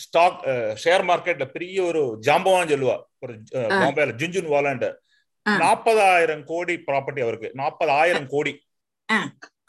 [0.04, 0.40] ஸ்டாக்
[0.84, 2.98] ஷேர் மார்க்கெட்ல பெரிய ஒரு ஜாம்பவான் சொல்லுவா.
[3.24, 3.34] ஒரு
[3.82, 4.88] பாம்பேல ஜுஞ்சுன் வாலாண்ட்
[5.46, 7.50] நாற்பதாயிரம் கோடி ப்ராப்பர்ட்டி அவருக்கு.
[7.62, 8.54] நாற்பதாயிரம் கோடி.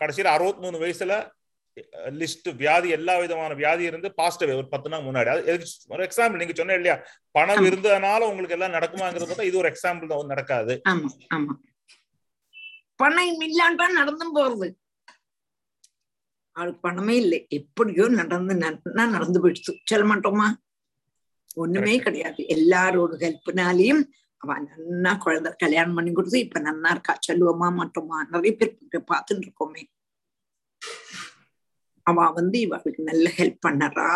[0.01, 1.15] கடைசியில அறுபத்தி மூணு வயசுல
[2.21, 5.29] லிஸ்ட் வியாதி எல்லா விதமான வியாதி இருந்து பாசிட்டிவ் ஒரு பத்து நாள் முன்னாடி.
[5.33, 6.97] அது ஒரு எக்ஸாம்பிள் நீங்க சொன்ன இல்லையா?
[7.37, 10.75] பணம் இருந்ததுனால உங்களுக்கு எல்லாம் நடக்குமாங்கிறது இது ஒரு எக்ஸாம்பிள் தான் நடக்காது.
[13.03, 14.69] பணம் இல்லாண்டா நடந்தும் போறது.
[16.61, 17.47] அவளுக்கு பணமே இல்லை.
[17.49, 19.73] எப்படியோ நடந்து நன்னா நடந்து போயிடுச்சு.
[19.85, 20.49] சொல்ல மாட்டோமா
[21.55, 22.41] ஒண்ணுமே கிடையாது.
[22.57, 24.03] எல்லாரோட ஹெல்ப்னாலையும்
[24.37, 27.19] அவ நன்னா குழந்தை கல்யாணம் பண்ணி கொடுத்து இப்ப நன்னா இருக்கா?
[27.29, 28.19] சொல்லுவோமா மாட்டோமா?
[28.31, 28.79] நிறைய பேர்
[29.11, 29.83] பார்த்துட்டு இருக்கோமே.
[32.07, 34.11] அவ வந்து இவளுக்கு நல்ல ஹெல்ப் பண்ணறா.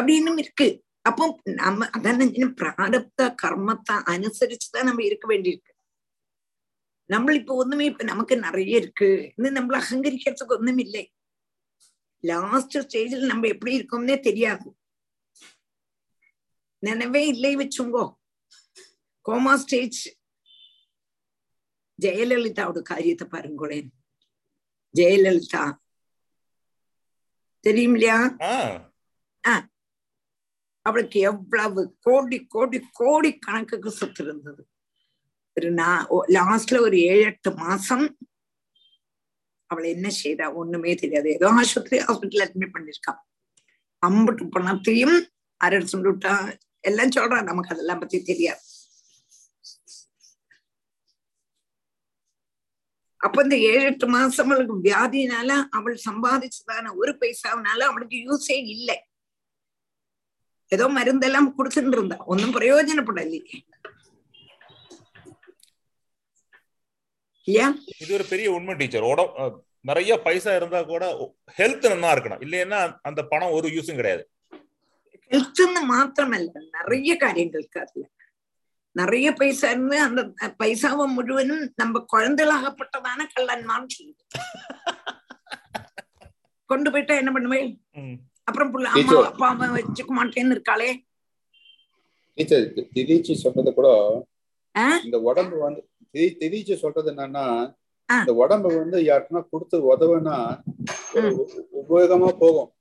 [0.00, 0.68] அப்படின்னு இருக்கு.
[1.02, 5.72] அப்போ நம்ம அதான் பிராரப்த கர்மத்தை அனுசரிச்சுதான் நம்ம இருக்க வேண்டியிருக்கு.
[7.08, 9.32] நம்ம இப்ப ஒண்ணுமே இப்ப நமக்கு நிறைய இருக்கு.
[9.36, 11.04] இன்னும் நம்மள அகங்கரிக்கிறதுக்கு ஒண்ணும் இல்லை
[12.20, 14.76] லாஸ்ட் ஸ்டேஜில் நம்ம எப்படி இருக்கோம்னே தெரியாது.
[16.78, 18.04] நினைவே இல்லை வச்சுங்கோ.
[19.24, 19.98] கோமா ஸ்டேஜ்
[22.02, 23.92] ஜெயலலிதாவோட காரியத்தை பாருங்களேன்.
[24.94, 25.64] ஜெயலலிதா.
[27.60, 28.36] தெரியும் இல்லையா?
[30.82, 34.62] அவளுக்கு எவ்வளவு கோடி கோடி கோடி கணக்குக்கு சொத்து இருந்தது.
[35.58, 35.68] ஒரு
[36.36, 38.06] லாஸ்ட்ல ஒரு ஏழு எட்டு மாசம்
[39.70, 40.46] அவளை என்ன செய்தா?
[40.60, 41.28] ஒண்ணுமே தெரியாது.
[41.38, 43.20] ஏதோ ஆஸ்பத்திரி ஹாஸ்பிட்டல் அட்மிட் பண்ணிருக்கான்
[44.02, 45.16] அம்புட்டு பணத்தையும்
[45.60, 46.34] அரசு விட்டா
[46.88, 48.62] எல்லாம் சொல்றா நமக்கு அதெல்லாம் பத்தி தெரியாது.
[53.20, 58.96] அப்ப இந்த ஏழு எட்டு மாசம் அவளுக்கு வியாதினால அவள் சம்பாதிச்சதான ஒரு பைசாவினால அவளுக்கு யூஸே இல்லை.
[60.72, 62.18] ஏதோ மருந்தெல்லாம் கொடுத்துட்டு இருந்தா.
[62.32, 63.58] ஒன்னும் பிரயோஜனப்படலையே
[67.48, 69.02] இல்லையா இது ஒரு பெரிய உண்மை டீச்சர்.
[69.02, 72.40] உட அஹ் நிறைய பைசா இருந்தா கூட ஹெல்த் நல்லா இருக்கணும்.
[72.40, 74.28] இல்லைன்னா அந்த பணம் ஒரு யூஸும் கிடையாது.
[75.30, 76.70] ஹெல்த்னு மாத்திரமல்ல.
[76.70, 78.06] நிறைய காரியங்கள் இருக்கு அதுல.
[78.96, 80.22] நிறைய பைசா இருந்து அந்த
[80.58, 84.24] பைசாவை முழுவதும் நம்ம குழந்தைகளாகப்பட்டதான கள்ளன்மான்னு சொல்லுது.
[86.70, 87.80] கொண்டு போயிட்டா என்ன பண்ணுவேன்.
[88.44, 89.26] அப்புறம் புள்ள அம்மா.
[89.26, 91.04] அப்பா அம்மா வச்சுக்க மாட்டேன்னு இருக்காளே.
[92.38, 94.20] டீச்சர் திடீச்சு சொல்றது கூட
[94.74, 95.00] ஆ?
[95.04, 97.76] இந்த உடம்பு வந்து திதி- திடீச்சு சொல்றது என்னன்னா.
[98.18, 100.60] இந்த உடம்பு வந்து யாருக்குன்னா கொடுத்து உதவுனா
[101.72, 102.72] உபயோகமா போகும்.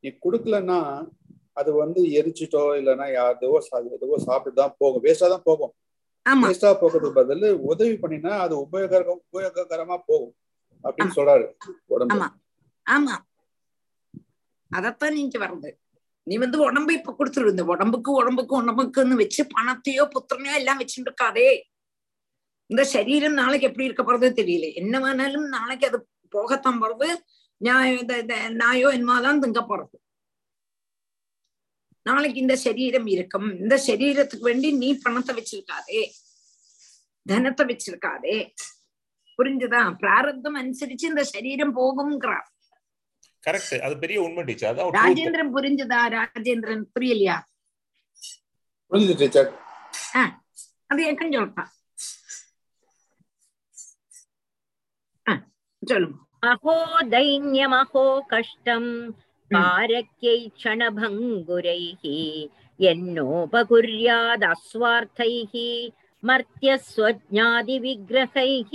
[0.00, 1.08] நீ கொடுக்கலன்னா
[1.52, 3.30] அது வந்து எரிச்சிட்டோ இல்லைன்னா
[3.70, 5.02] சா- எதுவோ சாப்பிட்டு தான் போகும்.
[5.02, 5.74] வேஸ்டா தான் போகும்.
[6.42, 10.34] வேஸ்டா போகிறதுக்கு பதில் உதவி பண்ணினா அது உபயோகரம் உபயோககரமா போகும்
[10.84, 11.52] அப்படின்னு சொல்றாரு
[11.86, 12.14] உடம்பு.
[12.14, 12.28] ஆமா.
[12.90, 13.16] ஆமா.
[14.72, 15.72] அதத்தான் நீங்க வர்றது.
[16.22, 17.48] நீ வந்து உடம்பு இப்ப கொடுத்துரு.
[17.48, 21.62] இந்த உடம்புக்கு உடம்புக்கு உடம்புக்குன்னு வச்சு பணத்தையோ புத்திரனையோ எல்லாம் வச்சுட்டு இருக்காதே.
[22.72, 24.66] இந்த சரீரம் நாளைக்கு எப்படி இருக்க போறது தெரியல.
[24.82, 25.98] என்ன வேணாலும் நாளைக்கு அது
[26.36, 27.08] போகத்தான் போறது.
[28.62, 29.96] நாயோ என்னமாதான் திங்க போறது.
[32.08, 33.46] நாளைக்கு இந்த சரீரம் இருக்கும்.
[33.58, 36.02] இந்த சரீரத்துக்கு வேண்டி நீ பணத்தை வச்சிருக்காதே.
[37.30, 38.36] தனத்தை வச்சிருக்காதே.
[39.36, 39.80] புரிஞ்சுதா?
[40.02, 42.48] பிராரப்தம் அனுசரிச்சு இந்த சரீரம் போகும்ங்கிறார்.
[43.46, 44.82] கரெக்ட் அது பெரிய உண்மை டீச்சர்.
[44.98, 46.00] ராஜேந்திரன் புரிஞ்சுதா?
[46.18, 47.38] ராஜேந்திரன் புரியலையா?
[49.22, 49.50] டீச்சர்.
[50.92, 51.72] அது ஏக்கம் சொல்றான்
[55.83, 56.73] ஆ, சொல்லுங்க अहो
[57.13, 58.89] दैन्यमहो कष्टम्
[59.51, 62.03] कारक्यै क्षणभङ्गुरैः
[62.79, 65.53] यन्नोपकुर्यादस्वार्थैः
[66.23, 68.71] मर्त्यस्वज्ञादिविग्रहैः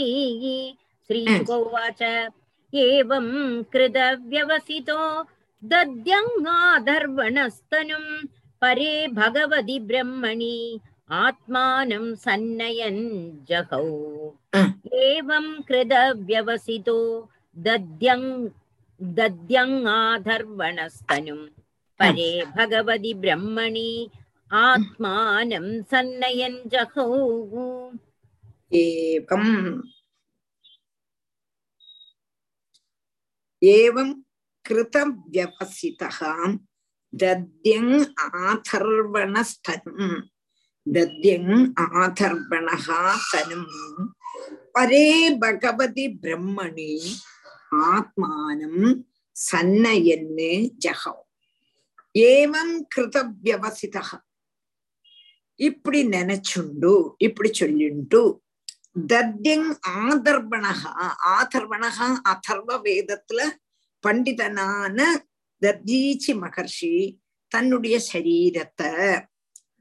[1.10, 2.02] श्रीशुक उवाच
[2.72, 3.26] एवं
[3.72, 5.00] कृतव्यवसितो
[5.62, 8.10] दद्यङ्गाधर्वणस्तनुम्
[8.62, 10.56] परे भगवति ब्रह्मणि
[11.17, 13.03] आत्मानं सन्नयन्
[13.49, 13.85] जगौ
[15.03, 16.97] एवं कृतव्यवसितो
[17.67, 18.23] दद्यं
[19.17, 21.39] दद्यङाधर्वणस्तनुं
[21.99, 23.91] परे भगवति ब्रह्मणि
[24.51, 27.07] आत्मानं सन्नयन् जगौ
[28.85, 29.53] एवम्
[33.61, 34.09] एवं
[34.65, 36.19] कृतव्यवसितः
[37.13, 37.93] दद्यङ्
[38.47, 40.19] आथर्वणस्तनुम्
[40.89, 41.53] தத்யங்
[41.95, 42.85] ஆதர்வணः
[43.25, 43.69] தனும்
[44.73, 45.07] பரே
[45.41, 46.93] பகவதி பிரம்மணி
[47.87, 48.83] ஆத்மானம்
[49.35, 51.23] சன்னயன்னு ஜகம்
[52.15, 53.97] ஏவம் கிருதவியவசித
[55.59, 58.21] இப்படி நினைச்சுண்டு இப்படி சொல்லிண்டு
[59.09, 59.69] தத்யங்
[60.01, 60.91] ஆதர்பணகா
[61.33, 61.97] ஆதர்வணக
[62.31, 63.41] அதர்வ வேதத்துல
[64.03, 64.99] பண்டிதனான
[65.61, 66.93] தத்தீச்சி மகர்ஷி
[67.51, 68.89] தன்னுடைய சரீரத்தை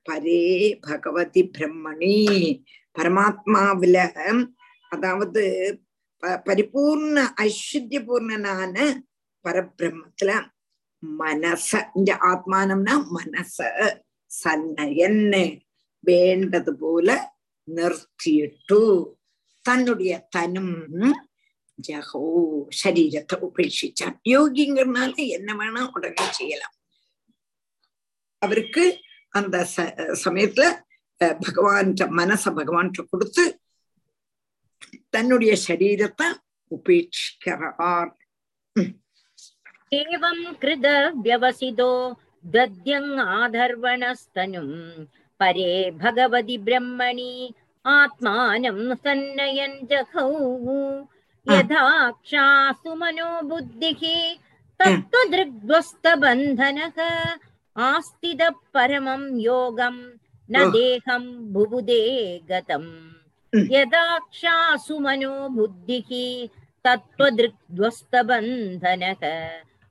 [0.09, 0.43] பரே
[0.87, 2.17] பகவதி பிரம்மணி.
[2.97, 3.97] பரமாத்மாவில
[4.93, 5.43] அதாவது
[6.47, 7.17] பரிபூர்ண
[7.47, 8.77] ஐஸ்வர்ய பூர்ணனான
[9.45, 10.31] பரபிரம்மத்துல
[11.03, 11.69] மனச
[11.99, 13.57] இந்த ஆத்மானம்னா மனச
[14.31, 15.23] சன்னயன்
[16.05, 17.09] வேண்டது போல
[17.69, 18.81] நிறுத்திட்டு
[19.65, 20.77] தன்னுடைய தனும்
[21.79, 22.23] ஜகோ
[22.81, 24.17] சரீரத்தை உபேட்சிச்சான்.
[24.35, 26.75] யோகிங்கிறனால என்ன வேணா உடனே செய்யலாம்.
[28.43, 28.85] அவருக்கு
[29.34, 29.94] அந்த ச-
[30.24, 30.64] சமயத்துல
[31.22, 33.44] அஹ், பகவான்கிட்ட மனச பகவான்கிட்ட கொடுத்து
[35.14, 36.28] தன்னுடைய சரீரத்தை
[36.72, 38.12] உபேட்சிக்கிறார்
[39.96, 40.86] एवं कृत
[41.18, 41.90] व्यवसितो
[42.46, 45.06] दद्यङ्गाधर्वणस्तनुम्
[45.40, 47.54] परे भगवति ब्रह्मणि
[47.86, 50.30] आत्मानं सन्नयन् जहौ
[51.48, 54.02] यथाक्षासु मनो बुद्धिः
[54.80, 56.98] तत्त्वदृग्ध्वस्तबन्धनः
[57.78, 59.96] आस्तिदः परमं योगं
[60.50, 60.72] न Oh.
[60.72, 61.24] देहं
[61.54, 62.04] बुबुदे
[62.50, 62.92] गतम्
[63.54, 63.68] Mm.
[63.74, 66.10] यदाक्षासु मनो बुद्धिः
[66.86, 69.24] तत्त्वदृग्ध्वस्तबन्धनः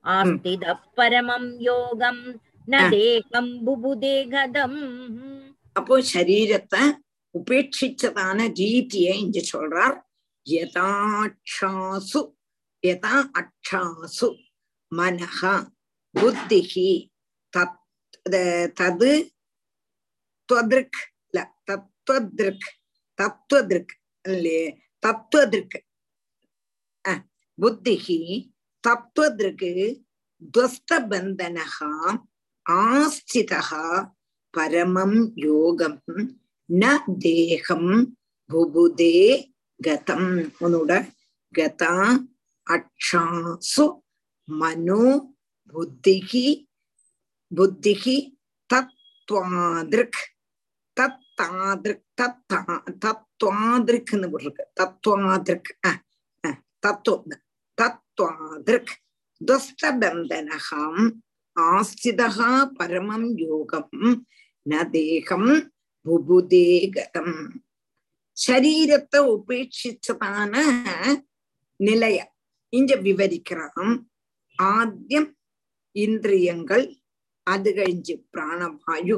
[0.04, 2.18] आस्तिदः परमं योगं
[2.68, 2.90] न Ah.
[2.90, 4.78] देहं बुबुदे गतम्
[5.76, 6.80] அப்போ சரீரத்தை
[7.34, 9.94] உபேட்சிச்சதான ரீதியை இங்க சொல்றார்
[10.46, 12.20] யதாட்சாசு
[12.82, 14.28] யதா அக்ஷாசு
[14.92, 15.38] மனஹ
[16.14, 16.90] புத்திஹி
[18.27, 19.31] தது
[20.53, 20.99] துவதிருக்
[21.29, 22.67] இல்ல தத்துவதிருக்
[23.21, 23.93] தத்துவதிருக்
[24.23, 25.85] இல்லையே தத்துவதிருக்
[27.61, 28.51] புத்திஹி
[28.87, 30.01] தத்துவதிருக்கு
[30.57, 32.23] துவஸ்தபந்தனகா
[32.69, 34.13] ஆஸ்திதா
[34.57, 36.03] பரமம் யோகம்
[36.69, 38.17] ந தேகம்
[38.49, 39.51] புபுதே
[39.83, 40.51] கதம்.
[40.59, 41.11] உன்னோட
[41.51, 42.27] கதா
[42.67, 44.01] அக்ஷாசு
[44.45, 45.35] மனோ
[45.73, 46.66] புத்திகி
[47.51, 48.15] புத்திகி
[48.69, 50.21] தத்வாதிருக்
[50.97, 52.59] தத்தாதிருக் தத்தா
[53.05, 55.71] தத்வாதிருக்குன்னு போட்டிருக்கு தத்வாதிருக்
[56.83, 57.37] தத்துவம்
[57.77, 58.93] தத்வாதிருக்
[59.41, 61.01] துவஸ்தபந்தனகாம்
[61.55, 64.03] ஆஸ்திதா பரமம் யோகம்
[64.65, 65.49] ந தேகம்
[66.05, 67.37] புபுதேகதம்
[68.37, 70.53] சரீரத்தை உபேட்சிச்சதான
[71.79, 72.19] நிலைய
[72.73, 73.93] இங்க விவரிக்கிறான்
[74.59, 75.29] ஆத்தியம்
[75.95, 76.85] இந்திரியங்கள்
[77.47, 79.17] അത് കഴിഞ്ഞ് പ്രാണവായു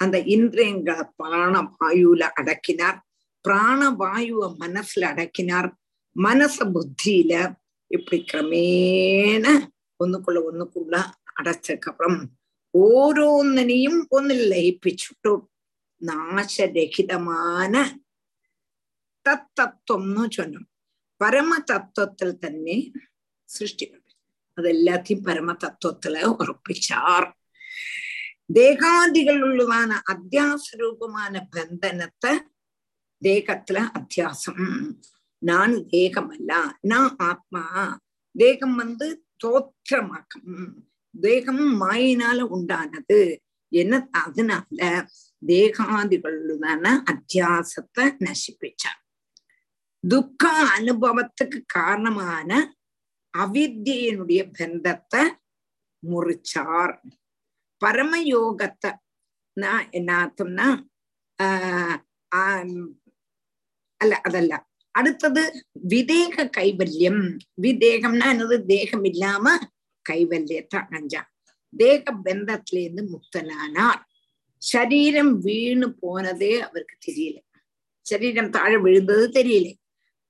[0.00, 2.98] அந்த இந்திரியங்களை பிராணவாயுல அடக்கினார்
[3.44, 5.68] பிராணவாயுவை மனசுல அடக்கினார்
[6.16, 7.32] மனச புத்தியில
[7.90, 9.44] இப்படி கிரமேண
[10.00, 10.96] ஒண்ணுக்குள்ள ஒண்ணுக்குள்ள
[11.38, 12.18] அடைச்சக்கப்புறம்
[12.74, 15.34] ഓരോന്നിനെയും ഒന്നിൽ ലയിപ്പിച്ചിട്ടു
[16.02, 17.82] നാശരഹിതമാണ്
[19.26, 20.64] തത്തത്വം എന്ന് ചൊല്ലും
[21.20, 22.76] പരമതത്വത്തിൽ തന്നെ
[23.48, 24.00] സൃഷ്ടികൾ
[24.58, 27.24] അതെല്ലാത്തെയും പരമതത്വത്തില് ഉറപ്പിച്ചാർ
[28.50, 32.32] தேகாதிகளுள்ளதான அத்தியாச ரூபமான பந்தனத்தை
[33.22, 34.66] தேகத்துல அத்தியாசம்
[35.42, 36.52] நான் தேகம் அல்ல
[36.82, 37.64] நான் ஆத்மா
[38.34, 39.06] தேகம் வந்து
[39.44, 40.54] தோற்றமாக்கம்
[41.14, 43.20] தேகம் மாயினால உண்டானது
[43.72, 44.80] என்ன அதனால
[45.42, 49.02] தேகாதிகளுள்ளதான அத்தியாசத்தை நசிப்பிச்சார்
[50.04, 50.44] துக்க
[50.76, 52.50] அனுபவத்துக்கு காரணமான
[53.34, 55.22] அவித்தியனுடைய பந்தத்தை
[56.02, 56.94] முறிச்சார்
[57.80, 58.90] பரமயோகத்தை
[59.56, 60.68] நான் என்ன அர்த்தம்னா
[62.32, 62.72] ஆஹ்
[64.00, 64.54] அல்ல அதல்ல.
[64.94, 65.42] அடுத்தது
[65.88, 67.22] விதேக கைவல்யம்.
[67.62, 68.56] விதேகம்னா என்னது?
[68.66, 69.46] தேகம் இல்லாம
[70.06, 71.30] கைவல்யத்தை அடைஞ்சான்
[71.72, 74.00] தேக பந்தத்துல இருந்து முக்தனானார்.
[74.62, 77.38] சரீரம் வீணு போனதே அவருக்கு தெரியல.
[78.06, 79.68] சரீரம் தாழ விழுந்தது தெரியல.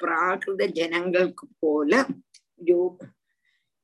[0.01, 1.93] பிராகிருத ஜனங்களுக்கு போல
[2.61, 2.81] யோ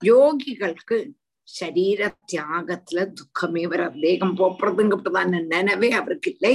[0.02, 0.98] யோகிகளுக்கு
[1.48, 2.00] சரீர
[2.32, 6.54] தியாகத்துல துக்கமே வர தேகம் போப்படுறதுங்கிறதான நினைவே அவருக்கு இல்லை.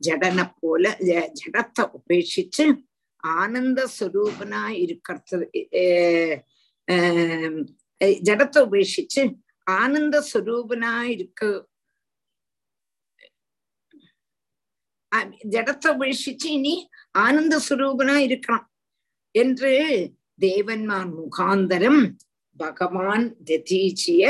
[0.00, 0.92] ஜடனை போல
[1.40, 2.64] ஜடத்தை உபேட்சிச்சு
[3.22, 5.48] ஆனந்த ஸ்வரூபனா இருக்கிறது.
[8.28, 9.22] ஜடத்தை உபேட்சிச்சு
[9.66, 11.42] ஆனந்த ஸ்வரூபனா இருக்க.
[15.54, 16.74] ஜடத்தை உபேட்சிச்சு இனி
[17.24, 18.66] ஆனந்த ஸ்வரூபனா இருக்கிறான்
[19.34, 19.72] என்று
[20.38, 22.02] தேவன்மார் முகாந்தரம்
[22.62, 24.24] பகவான் ததீச்சிய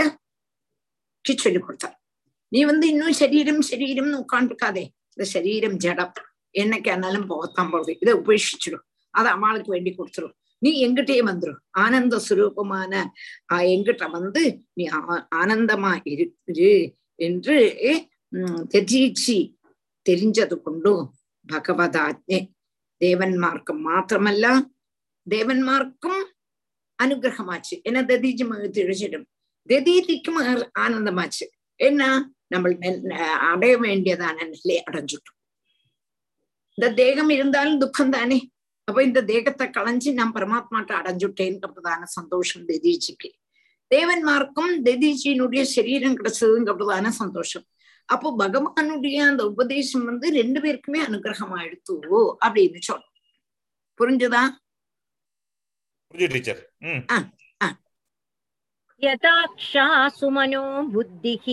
[1.44, 1.96] சொல்லி கொடுத்தார்.
[2.52, 6.14] நீ வந்து இன்னும் சரீரம் சரீரம்னு உட்காந்துருக்காதே இந்த சரீரம் ஜடம்.
[6.54, 7.92] என்னைக்கு ஆனாலும் போகத்தான் போகுது.
[8.02, 8.84] இதை உபேஷிச்சிடும்
[9.14, 10.34] அதை அம்மாளுக்கு வேண்டி கொடுத்துரும்.
[10.62, 13.02] நீ எங்கிட்டே வந்துடும் ஆனந்த சுரூபமான
[13.74, 14.42] எங்கிட்ட வந்து
[14.78, 14.84] நீ
[15.42, 16.72] ஆனந்தமா இரு
[17.26, 17.56] என்று
[18.74, 19.38] தெரிஞ்சி
[20.06, 21.04] தெரிஞ்சது கொண்டும்
[21.46, 22.38] பகவதாஜை
[23.00, 24.46] தேவன்மார்க்கும் மாத்திரமல்ல.
[25.26, 26.22] தேவன்மார்க்கும்
[27.00, 29.26] அனுகிரகமாச்சு ஏன்னா ததீஜம் திழிச்சிடும்
[29.68, 30.38] ததீதிக்கும்
[30.78, 31.46] ஆனந்தமாச்சு
[31.80, 32.02] என்ன
[32.48, 32.68] நம்ம
[33.50, 35.36] அடைய வேண்டியதான நிலை அடைஞ்சிட்டோம்
[36.78, 38.38] இந்த தேகம் இருந்தாலும் துக்கம் தானே
[38.88, 43.28] அப்ப இந்த தேகத்தை களைஞ்சு நான் பரமாத்மாட்ட அடைஞ்சுட்டேங்கிறதான சந்தோஷம் ததீஜிக்கு
[43.90, 47.66] தேவன்மார்க்கும் ததீஜியினுடைய சரீரம் கிடைச்சதுங்கிறதான சந்தோஷம்
[48.08, 53.06] அப்போ பகவானுடைய அந்த உபதேசம் வந்து ரெண்டு பேருக்குமே அனுகிரகம் ஆயிடுத்துவோ அப்படின்னு சொன்னோம்
[54.00, 54.42] புரிஞ்சுதா
[56.14, 56.60] टीचर्
[59.02, 59.84] यथाक्षा
[60.18, 61.46] सुमनो बुद्धिः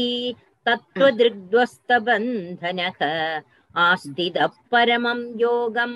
[0.65, 2.99] तत्त्वदृग्ध्वस्तबन्धनः
[3.75, 5.93] आस्थितः परमं योगं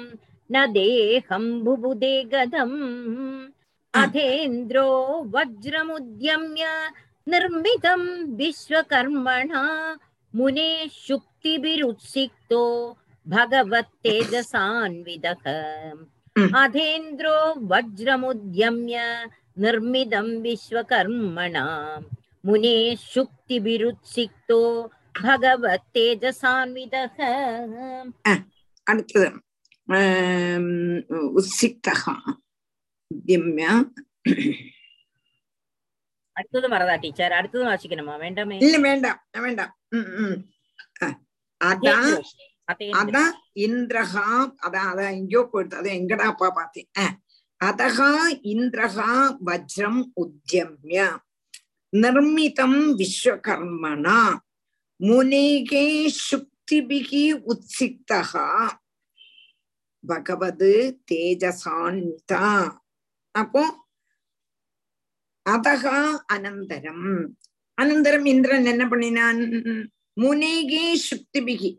[0.50, 2.78] न देहं बुबुदे गदम्
[3.94, 4.88] अधेन्द्रो
[5.36, 6.66] वज्रमुद्यम्य
[7.32, 8.02] निर्मितं
[8.38, 9.64] विश्वकर्मणा
[10.34, 10.70] मुने
[11.06, 12.64] शुक्तिभिरुत्सिक्तो
[13.26, 15.44] भगवत्तेजसान्विदः
[16.62, 17.36] अधीन्द्रो
[17.72, 18.98] वज्रमुद्यम्य
[19.58, 21.66] निर्मिदं विश्वकर्मणा
[22.44, 24.62] मुनेः शुक्तिभिरुत्सिक्तो
[25.22, 27.18] भगवत्तेजसान्वितः
[28.88, 29.28] அடுத்தது
[31.40, 32.14] உச்சித்தகா
[33.12, 33.74] உத்தியம்யா
[36.36, 39.74] அடுத்தது வரதா டீச்சர் அடுத்தது வாசிக்கணுமா வேண்டாமே இல்ல வேண்டாம் வேண்டாம்
[41.62, 42.14] அதான்
[43.02, 44.28] அதான் இந்திரகா
[44.66, 45.76] அதான் அதான் எங்கேயோ போயிடுது.
[45.76, 47.16] அது எங்கடா அப்பா பார்த்தேன்
[47.62, 48.12] அதகா
[48.54, 49.10] இந்திரகா
[49.46, 51.00] வஜ்ரம் உத்தியமிய
[51.94, 54.20] நிர்மிதம் விஸ்வகர்மனா
[55.00, 55.86] முனேகே
[56.30, 58.48] சுக்திபிகி உத்சிக்தகா
[60.04, 62.46] பகவது தேஜசான்விதா.
[63.36, 63.64] அப்போ
[65.46, 66.00] அதகா
[66.34, 67.08] அனந்தரம்.
[67.78, 69.40] அனந்தரம் இந்திரன் என்ன பண்ணினான்?
[70.18, 71.72] முனேகே சுக்திபிகி.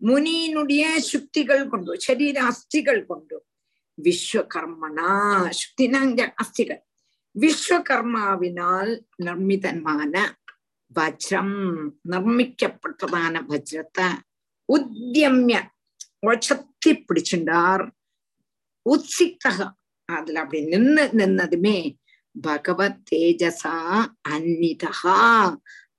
[0.00, 3.36] முனியினுடைய சுக்திகள் கொண்டு சரீர அஸ்திகள் கொண்டு
[3.98, 5.10] விஸ்வகர்மனா
[5.58, 6.82] சுக்தினா இங்க அஸ்திகள்.
[7.34, 8.92] விஸ்வகர்மாவினால்
[9.24, 10.14] நிர்மிதமான
[10.96, 11.56] வஜ்ரம்
[12.10, 14.06] நிர்மிக்கப்பட்டதான வஜ்ரத்தை
[14.68, 15.58] உத்தியமிய
[16.26, 17.84] உழச்சத்தி பிடிச்சின்றார்
[18.86, 19.58] உத்சித்தக
[20.08, 21.76] அதுல அப்படி நின்று நின்னதுமே
[22.34, 23.74] பகவத் தேஜசா
[24.28, 24.92] அந்நிதா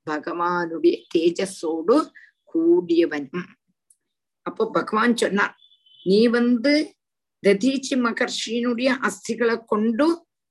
[0.08, 1.96] பகவானுடைய தேஜஸோடு
[2.56, 3.48] கூடியவனும்
[4.50, 5.56] அப்போ பகவான் சொன்னார்
[6.06, 6.74] நீ வந்து
[7.44, 10.08] ததீச்சி மகர்ஷியினுடைய அஸ்திகளை கொண்டு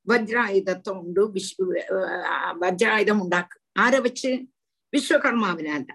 [0.06, 1.52] வஜ்ராயுதத்தை உண்டு விஷ்
[2.62, 3.56] வஜ்ராயுதம் உண்டாக்கு.
[3.84, 4.30] ஆரை வச்சு?
[4.92, 5.86] விஸ்வகர்மாவினால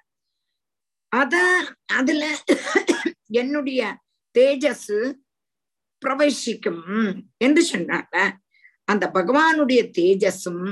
[1.11, 1.35] அத
[1.99, 2.23] அதுல
[3.39, 3.81] என்னுடைய
[4.35, 4.93] தேஜஸ்
[6.01, 6.83] பிரவேசிக்கும்
[7.45, 8.15] என்று சொன்னாங்க.
[8.87, 10.63] அந்த பகவானுடைய தேஜஸும்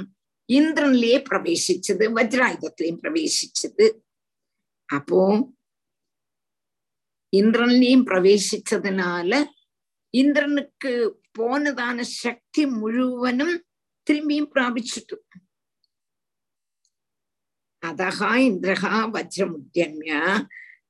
[0.49, 3.87] இந்திரன்லயே பிரவேசிச்சது வஜ்ராயுதத்திலையும் பிரவேசிச்சது.
[4.89, 5.19] அப்போ
[7.37, 9.45] இந்திரன்லையும் பிரவேசிச்சதுனால
[10.09, 13.55] இந்திரனுக்கு போனதான சக்தி முழுவனும்
[14.11, 15.17] திரும்பியும் பிராபிச்சிட்டு.
[17.85, 20.11] அதகா இந்திரகா வஜ்ரமுத்தியன்ய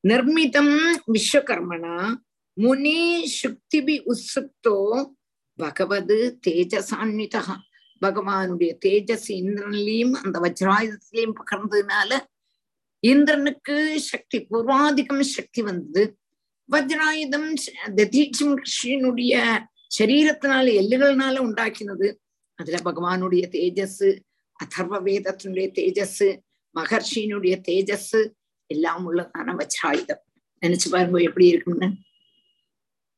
[0.07, 0.75] நிர்மிதம்
[1.13, 2.15] விஸ்வகர்மணா
[2.57, 3.01] முனி
[3.39, 4.77] சுக்திபி உசுக்தோ
[5.59, 6.17] பகவது
[6.47, 7.43] தேஜசான்விதா.
[8.01, 12.19] பகவானுடைய தேஜஸ் இந்திரன்லயும் அந்த வஜ்ராயுதத்திலையும் பகர்ந்ததுனால
[12.99, 16.17] இந்திரனுக்கு சக்தி பூர்வாதிகம் சக்தி வந்தது.
[16.71, 17.53] வஜ்ராயுதம்
[17.95, 19.33] ததீட்சம் கிருஷ்ணனுடைய
[19.99, 22.15] சரீரத்தினால எல்லுகள்னால உண்டாக்கினது.
[22.55, 24.19] அதுல பகவானுடைய தேஜஸ்
[24.59, 26.39] அதர்வ வேதத்தினுடைய தேஜஸ்
[26.75, 28.31] மகர்ஷியினுடைய தேஜஸ்
[28.65, 30.23] எல்லாம் உள்ளதான வஜ்ராயுதம்.
[30.61, 31.89] நினைச்சு பாருங்க எப்படி இருக்கும்னு.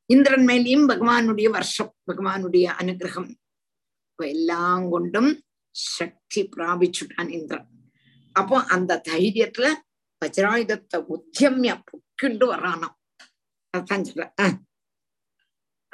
[0.05, 3.35] இந்திரன் மேலேயும் பகவானுடைய வருஷம் பகவானுடைய அனுகிரகம்.
[4.15, 7.67] எல்லாம் கொண்டும் சக்தி பிராபிச்சுட்டான் இந்திரன்.
[8.31, 9.67] அப்போ அந்த தைரியத்துல
[10.25, 12.97] வஜ்ராயுதத்தை உத்தியமிய புக்கிண்டு வரானாம்.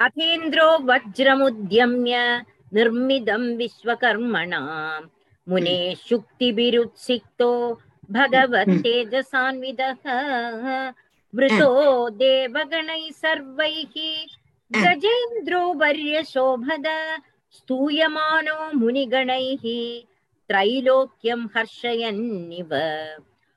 [0.00, 2.16] अथेन्द्रो वज्रमुद्यम्य
[2.74, 4.60] निर्मिदं विश्वकर्मणा।
[5.48, 7.50] मुने शुक्तिभिरुत्सिक्तो
[8.10, 10.02] भगवत्तेजसान्विदः
[11.34, 11.70] वृतो
[12.10, 13.94] देवगणैः सर्वैः।
[14.70, 16.86] गजेन्द्रो वर्यशोभद
[17.56, 19.64] स्तूयमानो मुनिगणैः।
[20.48, 22.72] त्रैलोक्यं हर्षयन्निव।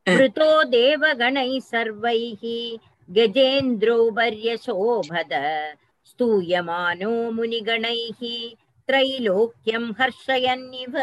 [0.08, 2.44] वृतो देवगणैः सर्वैः।
[3.17, 5.33] गजेन्द्रो वर्यशोभद
[6.11, 8.21] स्तूयमानो मुनिगणैः
[8.89, 10.97] त्रैलोक्यं हर्षयन्निव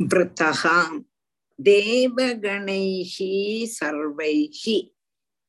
[0.00, 0.62] वृतः
[1.68, 3.14] देवगणैः
[3.76, 4.62] सर्वैः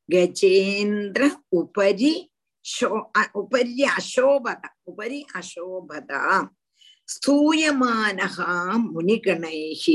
[0.09, 2.13] गजेन्द्र उपरि
[2.65, 2.87] शो
[3.41, 6.07] उपरि अशोभत उपरि अशोभत
[7.13, 8.37] स्तूयमानः
[8.91, 9.85] मुनिगणैः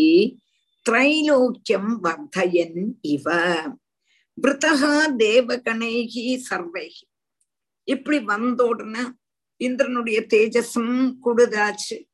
[0.87, 3.27] त्रैलोक्यं वर्धयन् इव
[4.42, 7.06] விரதா தேவகணைகி சர்வைகி
[7.84, 9.00] இப்படி வந்த உடனே
[9.58, 12.06] இந்திரனுடைய தேஜஸும் கூடுதலாச்சு.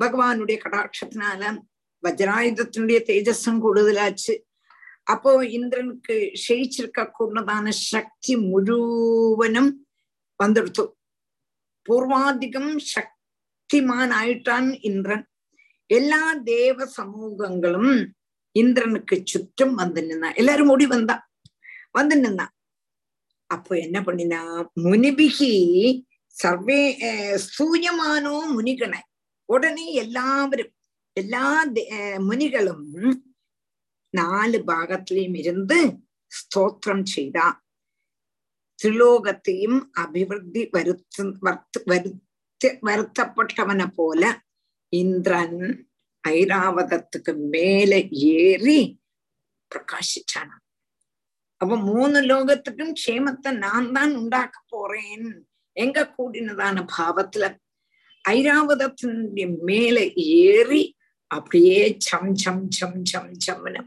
[0.00, 1.58] பகவானுடைய கடாட்சத்தினால
[2.02, 4.38] வஜ்ராயுதத்தினுடைய தேஜஸும் கூடுதலாச்சு.
[5.02, 9.86] அப்போ இந்திரனுக்கு ஷயிச்சிருக்க கூடதான சக்தி முழுவனும்
[10.44, 10.92] வந்துடுத்து.
[11.88, 15.28] பூர்வாதிகம் சக்திமான் ஆயிட்டான் இந்திரன்.
[15.86, 18.10] எல்லா தேவ சமூகங்களும்
[18.52, 20.34] இந்திரனுக்கு சுற்றும் வந்து நின்னா.
[20.34, 21.29] எல்லாரும் ஓடி வந்தான்
[21.94, 22.46] வந்து நின்னா.
[23.50, 24.40] அப்போ என்ன பண்ணினா
[24.86, 25.52] முனிபிகி
[26.36, 26.80] சர்வே
[27.54, 29.00] சூயமானோ முனிகனை.
[29.48, 30.74] உடனே எல்லாவரும்
[31.16, 31.46] எல்லா
[32.28, 32.86] முனிகளும்
[34.14, 35.78] நாலு பாகத்திலையும் இருந்து
[36.32, 37.46] ஸ்தோத்திரம் செய்தா.
[38.78, 44.22] திரிலோகத்தையும் அபிவிருத்தி வருத்து வர்த்து வருத்த வருத்தப்பட்டவனை போல
[44.92, 45.60] இந்திரன்
[46.24, 47.92] ஐராவதத்துக்கு மேல
[48.36, 48.80] ஏறி
[49.70, 50.48] பிரகாசிச்சான
[51.60, 55.26] அப்ப மூணு லோகத்துக்கும் க்ஷேமத்தை நான் தான் உண்டாக்க போறேன்
[55.76, 57.48] எங்க கூடினதான பாவத்துல
[58.24, 59.96] ஐராவதத்தினுடைய மேல
[60.38, 60.82] ஏறி
[61.30, 63.82] அப்படியே சம் சம் சம் சம் சம்னு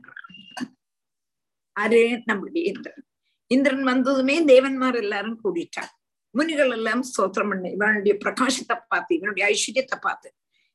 [1.75, 3.03] அரே நம்முடைய இந்திரன்
[3.51, 5.91] இந்திரன் வந்ததுமே தேவன்மார் எல்லாரும் கூடிட்டார்
[6.35, 10.29] முனிகள் எல்லாம் ஸ்தோத்திரம் பண்ண இவனுடைய பிரகாசத்தை பார்த்து இவனுடைய ஐஸ்வர்யத்தை பார்த்து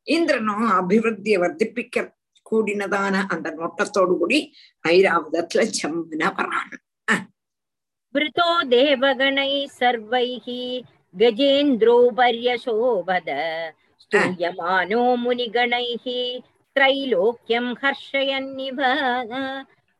[0.07, 2.05] இந்திரனும் அபிவிருத்தியை வர்த்திப்பிக்க
[2.47, 4.39] கூடினதான அந்த நோட்டத்தோடு கூடி
[4.85, 6.77] ஐராவதத்துல சம்முன வரான்
[8.16, 10.48] वृतो देवगणैः सर्वैः
[11.22, 13.30] गजेन्द्रो पर्यशोभद
[14.02, 16.06] स्तूयमानो मुनिगणैः
[16.76, 18.80] त्रैलोक्यं हर्षयन्निव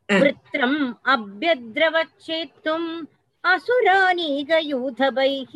[0.10, 0.80] वृत्रम्
[1.14, 2.90] अभ्यद्रवच्छेत्तुम्
[3.54, 5.54] असुरानीकयूथभैः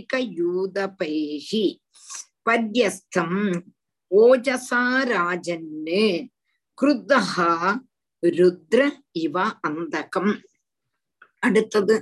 [2.50, 3.42] பத்யஸ்தம்
[4.12, 4.84] ஓஜசா
[5.14, 6.06] ராஜன்னு.
[6.82, 7.52] கிருத்தகா
[8.22, 9.36] ருத்ர இவ
[9.68, 10.34] அந்தகம்.
[11.40, 11.96] அடுத்தது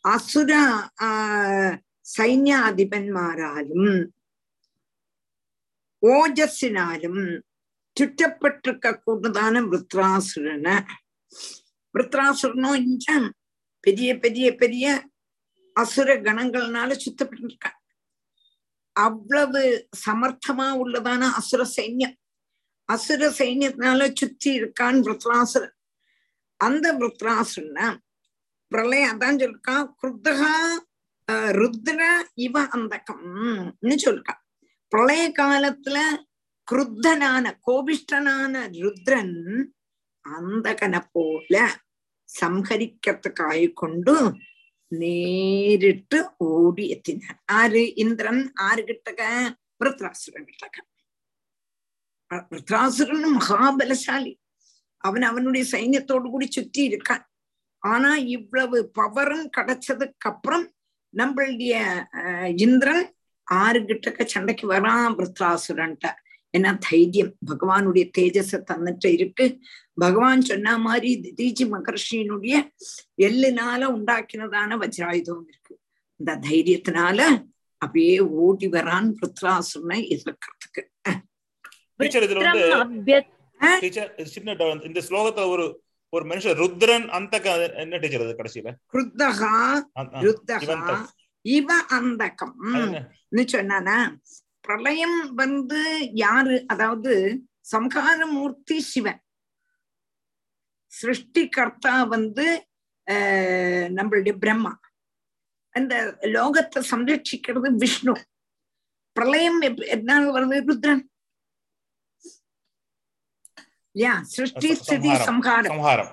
[0.00, 0.50] அசுர
[2.18, 3.90] சைன்யாதிபன்மாராலும்
[6.02, 7.22] ஓஜஸினாலும்
[7.96, 10.76] சுற்றப்பட்டிருக்க கூட்டதான விருத்ராசுரனை
[11.94, 13.28] விருத்ராசுரனும் இஞ்சன்.
[13.84, 14.86] பெரிய பெரிய பெரிய
[15.76, 17.78] அசுர கணங்கள்னால சுத்தப்பட்டிருக்கான்.
[18.96, 19.62] அவ்வளவு
[20.06, 22.16] சமர்த்தமா உள்ளதான அசுர சைன்யம்.
[22.88, 25.76] அசுர சைன்யத்தினால சுத்தி இருக்கான் விருத்ராசுரன்.
[26.60, 27.88] அந்த விருத்ராசுரனை
[28.72, 30.52] பிரளயம் அதான் சொல்லிருக்கான் குருத்தகா
[31.58, 32.00] ருத்ர
[32.34, 34.42] இவ அந்தகம்னு சொல்லிருக்கான்
[34.92, 35.98] பிரளய காலத்துல
[36.68, 39.36] குருத்தனான கோபிஷ்டனான ருத்ரன்
[40.24, 41.54] அந்தகனை போல
[42.33, 44.15] സംഹരിക്കത്തക്കായി കൊണ്ടു
[44.91, 49.21] നേരിട്ട് ഓടി എത്തിനാൻ ആര് ഇന്ദ്രൻ ആര് കിട്ടക
[49.81, 50.77] വൃത്രാസുരൻ കിട്ടക
[52.51, 54.33] വൃത്രാസുരൻ மகாபலசாலி
[55.03, 57.23] அவன் அவனுடைய சைன்யத்தோடு கூடி சுற்றி இருக்கான்
[57.83, 60.65] ஆனா இவ்வளவு பவரும் கிடைச்சதுக்கு அப்புறம்
[61.13, 61.75] நம்மளுடைய
[62.57, 63.03] இந்திரன்
[63.47, 66.09] ஆறு கிட்டக்க சண்டைக்கு வரான் விருத்ராசுரன்ட்ட
[66.56, 67.32] ஏன்னா தைரியம்?
[67.50, 69.46] பகவானுடைய தேஜஸ தந்துட்டு இருக்கு.
[70.02, 72.54] பகவான் சொன்ன மாதிரி திதீஜி மகர்ஷியினுடைய
[73.26, 75.74] எள்ளுனால உண்டாக்கினதான வஜ்ராயுதம் இருக்கு.
[76.20, 77.20] இந்த தைரியத்தினால
[77.82, 80.82] அப்படியே ஓடி வரான் விருத்ராசுரனை எதிர்க்கிறதுக்கு.
[84.88, 85.66] இந்த ஸ்லோகத்துல ஒரு
[86.12, 87.34] ஒரு மனுஷன் ருத்ரன் அந்த
[87.82, 88.68] என்ன டீச்சர் அது கடைசியில?
[88.96, 89.54] ருத்தகா
[90.26, 90.78] ருத்தகா
[91.44, 91.68] இவ
[91.98, 92.56] அந்தகம்.
[93.54, 93.96] சொன்னானா?
[94.66, 95.80] பிரளயம் வந்து
[96.24, 96.56] யாரு?
[96.72, 97.12] அதாவது
[97.72, 99.20] சம்ஹாரமூர்த்தி சிவன்.
[100.92, 102.46] சிருஷ்டிகர்த்தா வந்து
[103.96, 104.72] நம்மளுடைய பிரம்மா.
[105.78, 105.94] அந்த
[106.34, 108.14] லோகத்தை சம்ரட்சிக்கிறது விஷ்ணு.
[109.16, 109.60] பிரளயம்
[109.94, 110.58] என்ன வருது?
[110.68, 111.04] ருத்ரன்.
[114.02, 116.12] யா சிருஷ்டி ஸ்திதி சம்ஹாரம்.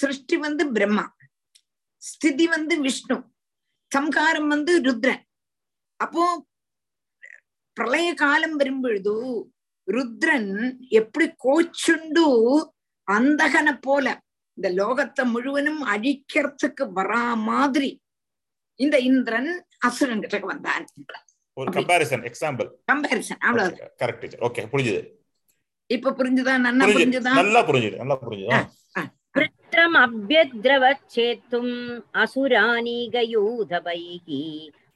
[0.00, 1.06] சிருஷ்டி வந்து பிரம்மா.
[2.10, 3.16] ஸ்திதி வந்து விஷ்ணு.
[3.92, 5.22] சம்ஹாரம் வந்து ருத்ரன்.
[6.00, 6.22] அப்போ
[7.76, 9.16] പ്രളയ കാലം വരുമ്പോഴുതു
[9.88, 10.52] ருத்ரன்
[10.92, 12.26] எப்படி கோச்சுண்டு
[13.08, 14.06] அந்தகனை போல
[14.58, 17.90] இந்த லோகத்தை முழுவதும் அழிக்கிறதுக்கு வரா மாதிரி
[18.80, 19.50] இந்த இந்திரன்
[19.84, 20.84] அசுரன் கிட்ட வந்தான்
[21.56, 25.02] ஒரு கம்பாரிசன் எக்ஸாம்பிள் கம்பாரிசன் அவ்வளவு கரெக்ட் டீச்சர் ஓகே புரிஞ்சுது
[25.90, 27.34] இப்ப புரிஞ்சுதா நல்லா புரிஞ்சுதா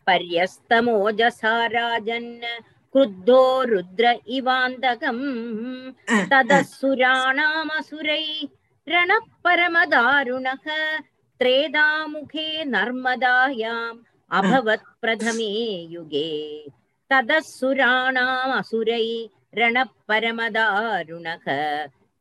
[0.08, 2.32] पर्यस्तमोजसा राजन्
[2.94, 3.42] क्रुद्धो
[3.72, 4.06] रुद्र
[4.38, 5.24] इवान्दकम्
[6.32, 8.26] तदसुराणामसुरै
[8.94, 10.66] रणः परमदारुणः
[11.42, 14.00] त्रेधामुखे नर्मदायाम्
[14.40, 15.52] अभवत् प्रथमे
[15.94, 16.30] युगे
[17.12, 19.08] तदसुराणामसुरै
[19.60, 21.46] रणः परमदारुणः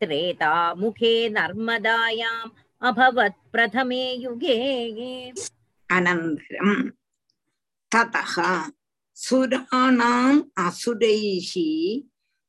[0.02, 2.54] त्रेतामुखे नर्मदायाम्
[2.88, 4.58] अभवत् प्रथमे युगे
[5.96, 6.88] अनन्तरम्
[7.91, 8.73] ததா
[9.17, 11.69] சுராணாம் அசுரைஹி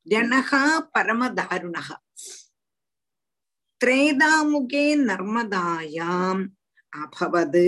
[0.07, 1.87] ஜனகா பரமதாருணக
[3.81, 6.43] திரேதாமுகே நர்மதாயாம்
[6.93, 7.65] அபவது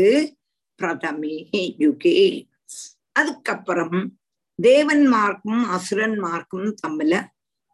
[0.79, 1.35] பிரதமே
[1.79, 2.47] யுகே
[3.13, 3.99] அதுக்கப்புறம்
[4.59, 7.13] தேவன்மார்க்கும் அசுரன்மார்க்கும் தம்மில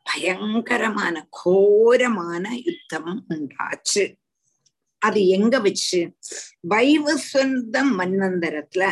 [0.05, 4.03] பயங்கரமான கோரமான யுத்தம் உண்டாச்சு.
[5.01, 5.99] அது எங்க வச்சு?
[6.69, 8.83] வைவஸ்வந்த மன்வந்தரத்துல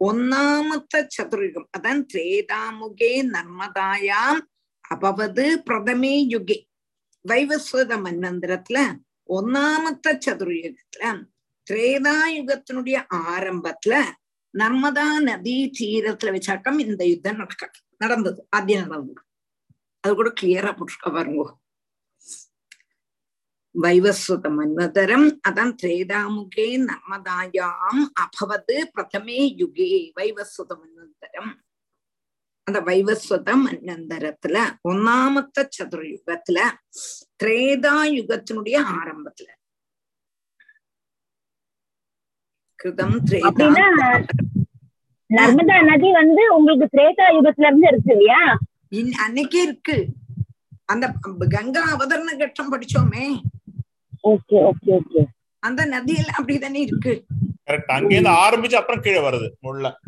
[0.00, 4.42] ஒன்னாமத்த சதுர்யுகம் அதான் திரேதாமுகே நர்மதாயாம்
[4.90, 6.58] அபவது பிரதமே யுகே
[7.24, 8.78] வைவஸ்வத மன்னந்திரத்துல
[9.28, 11.12] ஒன்னாமத்த சதுர்யுகத்துல
[11.66, 13.94] திரேதாயுகத்தினுடைய ஆரம்பத்துல
[14.54, 17.66] நர்மதா நதி தீரத்துல வச்சாக்கம் இந்த யுத்தம் நடக்க
[18.00, 19.22] நடந்தது ஆദ്യം நடந்தது
[20.04, 21.44] அது கூட கிளியரா போட்டிருக்க பாருங்க
[23.78, 31.52] வைவஸ்வத மன்வதரம் அதான் திரேதாமுகே நர்மதாயாம் அபவது பிரதமே யுகே வைவஸ்வத மன்வந்தரம்
[32.66, 36.58] அந்த வைவஸ்வத மன்னந்தரத்துல ஒன்னாமத்த சதுர்யுகத்துல
[37.40, 39.48] திரேதா யுகத்தினுடைய ஆரம்பத்துல
[42.78, 43.68] கிருதம் திரேதா
[45.30, 48.42] நர்மதா நதி வந்து உங்களுக்கு திரேதா யுகத்துல இருந்து இருக்கு இல்லையா
[48.98, 49.96] இன் அன்னைக்கே இருக்கு
[50.88, 51.06] அந்த
[51.50, 53.24] கங்கா அவதரண கட்டம் படிச்சோமே
[54.28, 55.22] ஓகே ஓகே ஓகே.
[55.58, 57.24] அந்த நதியில அப்படிதானே இருக்கு.
[57.66, 59.98] கரெக்ட் அங்க இருந்து ஆரம்பிச்சு அப்புறம் கீழே வருது முள்ள.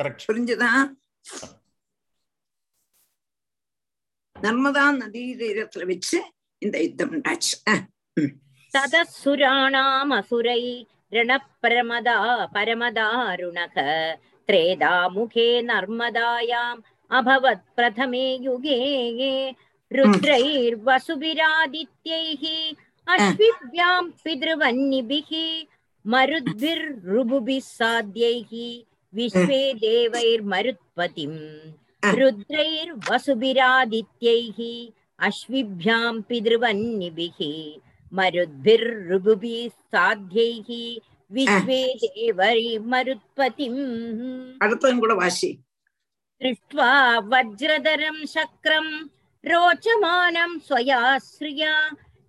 [0.00, 0.70] கரெக்ட் புரிஞ்சுதா?
[4.40, 6.18] நர்மதா நதி தீரத்துல வச்சு
[6.58, 7.22] இந்த யுத்தம்
[8.72, 10.62] சதசுராணாம் அசுரை
[11.10, 12.16] ரணப்பிரமதா
[12.54, 13.76] பரமதாருணக.
[14.46, 16.80] த்ரேதாமுகே நர்மதாயாம்.
[17.10, 18.78] அபவத் பிரதமே யுகே
[19.92, 22.44] रुद्रैर्वसुभिरादित्यैः
[23.14, 25.30] अश्विभ्याम् पितृवन्निभिः
[26.12, 28.52] मरुद्भिर्रुबुभिः साध्यैः
[29.18, 31.38] विश्वे देवैर्मरुत्पतिम्
[32.20, 34.58] रुद्रैर्वसुभिरादित्यैः
[35.28, 37.38] अश्विभ्याम् पितृवन्निभिः
[38.18, 40.70] मरुद्भिर्रुबुभिः साध्यैः
[41.36, 43.80] विश्वे देवैर्मरुत्पतिम्
[46.42, 46.90] दृष्ट्वा
[47.32, 48.92] वज्रधरम् शक्रम्
[49.50, 51.72] रोचमानं स्वयाश्रिया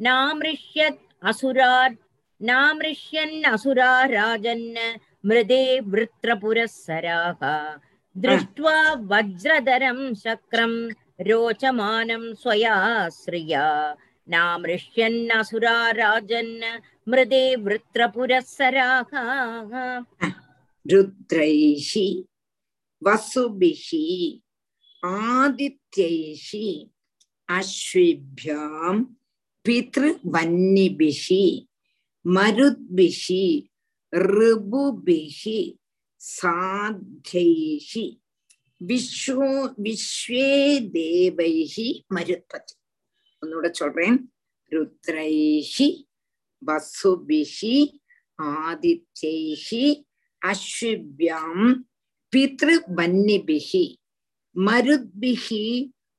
[0.08, 2.02] नामृष्यत् असुरात्
[2.50, 4.66] नामृष्यन्नसुरा राजन्
[5.30, 7.42] मृदे वृत्रपुरःसराः
[8.16, 8.78] दृष्ट्वा
[9.12, 10.74] वज्रधरं शक्रं
[11.28, 13.66] रोचमानं स्वयाश्रिया
[14.34, 16.54] नामृष्यन्नसुरा राजन्
[17.12, 19.12] मृदे वृत्रपुरःसराः
[20.92, 21.94] रुद्रैः
[23.08, 23.88] वसुभिः
[25.04, 26.50] आदित्यैः
[27.50, 29.02] அஸ்விபியாம்
[29.66, 31.46] பித்ருவன்னிபிஷி
[32.26, 33.46] மருத்பிஷி
[34.14, 35.60] ரிபுபிஷி
[36.22, 38.06] சாத்தைஷி
[38.82, 39.50] விஸ்வோ
[39.84, 40.50] விஸ்வே
[40.96, 42.76] தேவைஹி மருத்பதி
[43.44, 44.18] ஒன்னோட சொல்றேன்
[44.72, 45.90] ருத்ரைஹி
[46.62, 47.76] வசுபிஷி
[48.40, 49.86] ஆதித்யைஹி
[50.42, 51.68] அஸ்விபியாம்
[52.34, 53.86] பித்ருவன்னிபிஷி
[54.56, 55.64] மருத்பிஷி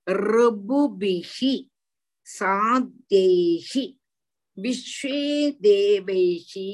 [0.06, 1.54] ருபுபிஹி
[2.26, 3.84] சாத்தேஹி
[4.58, 5.20] விஸ்வே
[5.64, 6.68] தேவைஹி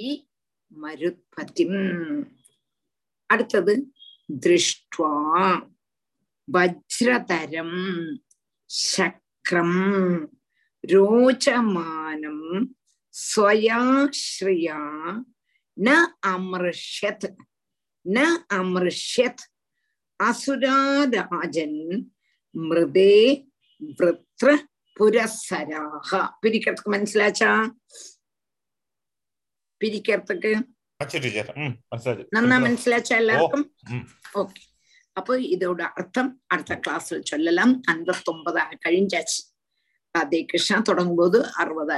[0.72, 1.80] மருத்பதிம்
[3.30, 3.74] அடுத்தது
[4.28, 5.14] திருஷ்டுவா
[6.48, 7.78] வஜ்ரதரம்
[8.70, 9.80] சக்ரம்
[10.84, 12.46] ரோச்சமானம்
[13.14, 14.80] ஸ்வயாஸ்ரியா
[15.76, 15.90] ந
[16.32, 17.28] அமர்ஷ்யத்
[18.06, 18.18] ந
[18.58, 19.44] அமர்ஷ்யத்
[20.20, 21.78] அசுராராஜன்
[22.55, 23.13] மிருதே
[23.91, 24.49] விருத்ர
[24.97, 26.11] புரசராக
[26.41, 27.51] பிரிக்கிறதுக்கு മനസ്സിലാച്ചാ
[29.81, 30.51] പിരിക്കർത്തക്ക്
[30.99, 34.05] ஆச்சு டீச்சர் ம் മനസ്സിലായി നന്നാ മനസ്സിലാച്ചാ എല്ലാവർക്കും ம்.
[34.41, 34.63] ஓகே
[35.17, 39.37] அப்போ இதோட அர்த்தம் அடுத்த கிளாஸ்ல சொல்லலாம் ஐம்பத்தொன்பதா கழிஞ்சாச்சு
[40.15, 41.95] ராதே கிருஷ்ணா தொடங்கும் போது அறுபது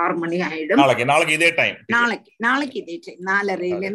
[0.00, 3.20] ஆறு மணி ஆயிடும் நாளைக்கு நாளைக்கு இதே டைம் நாளைக்கு நாளைக்கு இதே time.
[3.28, 3.90] நாலரைல